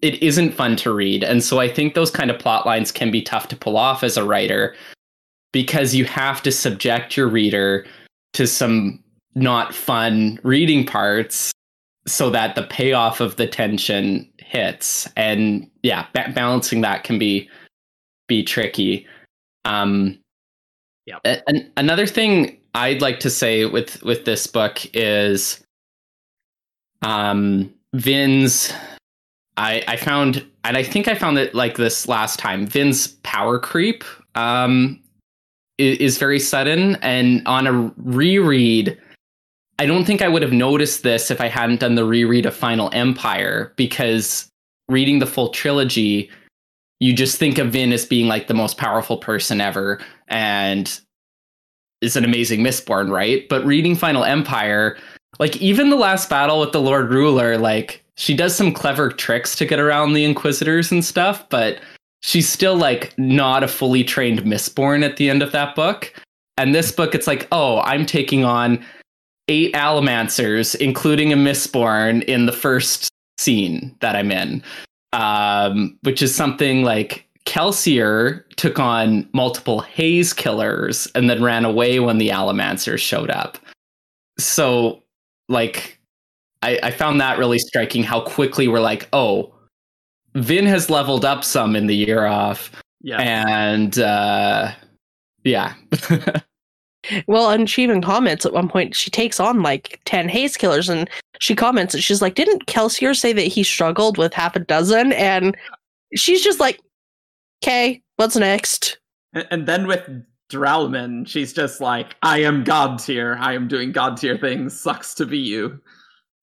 It 0.03 0.22
isn't 0.22 0.53
fun 0.53 0.76
to 0.76 0.92
read. 0.92 1.22
And 1.22 1.42
so 1.42 1.61
I 1.61 1.68
think 1.68 1.94
those 1.94 2.11
kind 2.11 2.30
of 2.30 2.38
plot 2.38 2.66
lines 2.66 2.90
can 2.90 3.11
be 3.11 3.22
tough 3.22 3.48
to 3.48 3.57
pull 3.57 3.76
off 3.76 4.03
as 4.03 4.16
a 4.16 4.24
writer 4.24 4.74
because 5.53 5.94
you 5.94 6.05
have 6.05 6.42
to 6.42 6.53
subject 6.53 7.16
your 7.16 7.28
reader 7.28 7.86
to 8.32 8.46
some 8.46 9.03
not 9.34 9.74
fun 9.74 10.38
reading 10.42 10.84
parts 10.86 11.53
so 12.07 12.30
that 12.30 12.55
the 12.55 12.62
payoff 12.64 13.20
of 13.20 13.36
the 13.36 13.46
tension 13.46 14.28
hits 14.38 15.09
and 15.16 15.68
yeah 15.82 16.07
ba- 16.12 16.32
balancing 16.34 16.80
that 16.80 17.05
can 17.05 17.18
be 17.18 17.48
be 18.26 18.42
tricky 18.42 19.07
um 19.64 20.18
Yep. 21.07 21.20
a- 21.24 21.66
another 21.76 22.07
thing 22.07 22.59
i'd 22.74 23.03
like 23.03 23.20
to 23.20 23.30
say 23.30 23.64
with 23.66 24.03
with 24.03 24.24
this 24.24 24.46
book 24.46 24.80
is 24.94 25.62
um 27.03 27.72
vin's 27.94 28.72
i 29.61 29.82
i 29.88 29.96
found 29.96 30.44
and 30.64 30.76
i 30.76 30.82
think 30.82 31.06
i 31.08 31.14
found 31.14 31.38
it 31.38 31.54
like 31.54 31.76
this 31.76 32.08
last 32.08 32.38
time 32.38 32.66
vin's 32.66 33.08
power 33.22 33.58
creep 33.58 34.04
um 34.34 34.98
i- 35.80 35.96
is 36.00 36.18
very 36.18 36.38
sudden 36.40 36.96
and 37.02 37.46
on 37.46 37.66
a 37.66 37.92
reread 37.96 38.96
I 39.78 39.86
don't 39.86 40.04
think 40.04 40.20
I 40.20 40.28
would 40.28 40.42
have 40.42 40.52
noticed 40.52 41.04
this 41.04 41.30
if 41.30 41.40
I 41.40 41.48
hadn't 41.48 41.80
done 41.80 41.94
the 41.94 42.04
reread 42.04 42.44
of 42.44 42.54
Final 42.54 42.90
Empire 42.92 43.72
because 43.76 44.46
reading 44.90 45.20
the 45.20 45.26
full 45.26 45.48
trilogy, 45.48 46.30
you 46.98 47.14
just 47.14 47.38
think 47.38 47.56
of 47.56 47.68
Vin 47.72 47.90
as 47.90 48.04
being 48.04 48.28
like 48.28 48.46
the 48.46 48.52
most 48.52 48.76
powerful 48.76 49.16
person 49.16 49.58
ever 49.58 49.98
and 50.28 51.00
is 52.02 52.14
an 52.14 52.26
amazing 52.26 52.61
Mistborn, 52.61 53.11
right? 53.11 53.48
But 53.48 53.64
reading 53.64 53.96
Final 53.96 54.22
Empire, 54.22 54.98
like 55.38 55.56
even 55.62 55.88
the 55.88 55.96
last 55.96 56.28
battle 56.28 56.61
with 56.61 56.72
the 56.72 56.80
Lord 56.82 57.08
Ruler, 57.11 57.56
like 57.56 58.04
she 58.21 58.35
does 58.35 58.55
some 58.55 58.71
clever 58.71 59.09
tricks 59.09 59.57
to 59.57 59.64
get 59.64 59.81
around 59.81 60.12
the 60.12 60.27
Inquisitors 60.27 60.93
and 60.93 61.03
stuff, 61.03 61.49
but 61.49 61.81
she's 62.21 62.47
still 62.47 62.77
like 62.77 63.14
not 63.16 63.64
a 63.64 63.68
fully 63.68 64.05
trained 64.05 64.41
Mistborn 64.41 65.03
at 65.03 65.16
the 65.16 65.31
end 65.31 65.43
of 65.43 65.53
that 65.53 65.75
book. 65.75 66.12
And 66.59 66.75
this 66.75 66.93
book, 66.93 67.14
it's 67.14 67.27
like, 67.27 67.49
oh, 67.51 67.81
I'm 67.81 68.05
taking 68.05 68.45
on 68.45 68.85
eight 69.49 69.73
Allomancers, 69.73 70.75
including 70.75 71.33
a 71.33 71.37
Mistborn, 71.37 72.23
in 72.25 72.45
the 72.45 72.53
first 72.53 73.09
scene 73.39 73.97
that 74.01 74.14
I'm 74.14 74.31
in, 74.31 74.62
um, 75.14 75.97
which 76.03 76.21
is 76.21 76.35
something 76.35 76.83
like 76.83 77.27
Kelsier 77.47 78.45
took 78.57 78.79
on 78.79 79.27
multiple 79.33 79.81
Haze 79.81 80.35
killers 80.35 81.09
and 81.14 81.31
then 81.31 81.43
ran 81.43 81.64
away 81.64 82.01
when 82.01 82.18
the 82.18 82.29
Allomancers 82.29 82.99
showed 82.99 83.31
up. 83.31 83.57
So, 84.39 85.03
like, 85.49 85.99
I, 86.62 86.78
I 86.82 86.90
found 86.90 87.20
that 87.20 87.38
really 87.38 87.58
striking 87.58 88.02
how 88.02 88.20
quickly 88.20 88.68
we're 88.68 88.80
like, 88.80 89.08
oh, 89.12 89.54
Vin 90.34 90.66
has 90.66 90.90
leveled 90.90 91.24
up 91.24 91.42
some 91.42 91.74
in 91.74 91.86
the 91.86 91.96
year 91.96 92.26
off, 92.26 92.70
Yeah. 93.00 93.20
and 93.20 93.98
uh, 93.98 94.72
yeah. 95.44 95.74
Well, 97.26 97.48
and 97.50 97.68
she 97.68 97.82
even 97.82 98.02
comments 98.02 98.44
at 98.44 98.52
one 98.52 98.68
point, 98.68 98.94
she 98.94 99.08
takes 99.11 99.40
on 99.40 99.62
like 99.62 99.98
10 100.04 100.28
haze 100.28 100.56
killers 100.58 100.88
and 100.90 101.08
she 101.40 101.56
comments 101.56 101.94
and 101.94 102.04
she's 102.04 102.20
like, 102.20 102.34
Didn't 102.34 102.66
Kelsier 102.66 103.16
say 103.16 103.32
that 103.32 103.40
he 103.46 103.62
struggled 103.62 104.18
with 104.18 104.34
half 104.34 104.54
a 104.54 104.61
dozen? 104.61 105.14
And 105.14 105.56
she's 106.14 106.44
just 106.44 106.61
like, 106.61 106.78
Okay, 107.64 108.02
what's 108.16 108.36
next? 108.36 108.98
And, 109.32 109.46
and 109.50 109.66
then 109.66 109.86
with 109.86 110.06
duralumin, 110.50 111.26
she's 111.26 111.54
just 111.54 111.80
like, 111.80 112.16
I 112.22 112.42
am 112.42 112.64
God 112.64 112.98
tier. 112.98 113.38
I 113.40 113.54
am 113.54 113.66
doing 113.66 113.92
God 113.92 114.18
tier 114.18 114.36
things. 114.36 114.78
Sucks 114.78 115.14
to 115.14 115.24
be 115.26 115.38
you. 115.38 115.80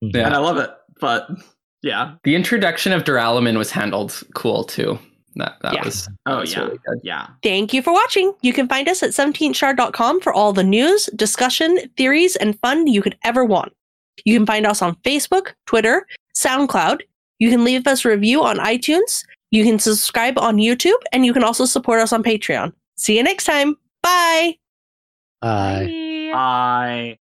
Yeah. 0.01 0.25
And 0.27 0.35
I 0.35 0.39
love 0.39 0.57
it. 0.57 0.69
But 0.99 1.27
yeah. 1.81 2.15
The 2.23 2.35
introduction 2.35 2.91
of 2.91 3.03
Duralumin 3.03 3.57
was 3.57 3.71
handled 3.71 4.21
cool 4.33 4.63
too. 4.63 4.97
That 5.35 5.57
that 5.61 5.73
Yeah. 5.73 5.85
was 5.85 6.09
Oh, 6.25 6.39
was 6.39 6.51
yeah. 6.53 6.59
really 6.61 6.79
good. 6.85 6.99
Yeah. 7.03 7.27
Thank 7.43 7.73
you 7.73 7.81
for 7.83 7.93
watching. 7.93 8.33
You 8.41 8.53
can 8.53 8.67
find 8.67 8.89
us 8.89 9.03
at 9.03 9.11
17thshard.com 9.11 10.21
for 10.21 10.33
all 10.33 10.51
the 10.53 10.63
news, 10.63 11.07
discussion, 11.15 11.77
theories, 11.95 12.35
and 12.35 12.59
fun 12.59 12.87
you 12.87 13.01
could 13.01 13.15
ever 13.23 13.45
want. 13.45 13.71
You 14.25 14.35
can 14.35 14.47
find 14.47 14.65
us 14.65 14.81
on 14.81 14.95
Facebook, 15.03 15.53
Twitter, 15.67 16.07
SoundCloud. 16.35 17.01
You 17.39 17.51
can 17.51 17.63
leave 17.63 17.85
us 17.85 18.03
a 18.03 18.09
review 18.09 18.43
on 18.43 18.57
iTunes. 18.57 19.23
You 19.51 19.63
can 19.63 19.77
subscribe 19.77 20.39
on 20.39 20.57
YouTube, 20.57 20.99
and 21.13 21.23
you 21.23 21.33
can 21.33 21.43
also 21.43 21.65
support 21.65 21.99
us 22.01 22.11
on 22.11 22.23
Patreon. 22.23 22.73
See 22.97 23.15
you 23.15 23.21
next 23.23 23.43
time. 23.45 23.75
Bye. 24.01 24.57
Bye. 25.39 26.31
I. 26.33 27.17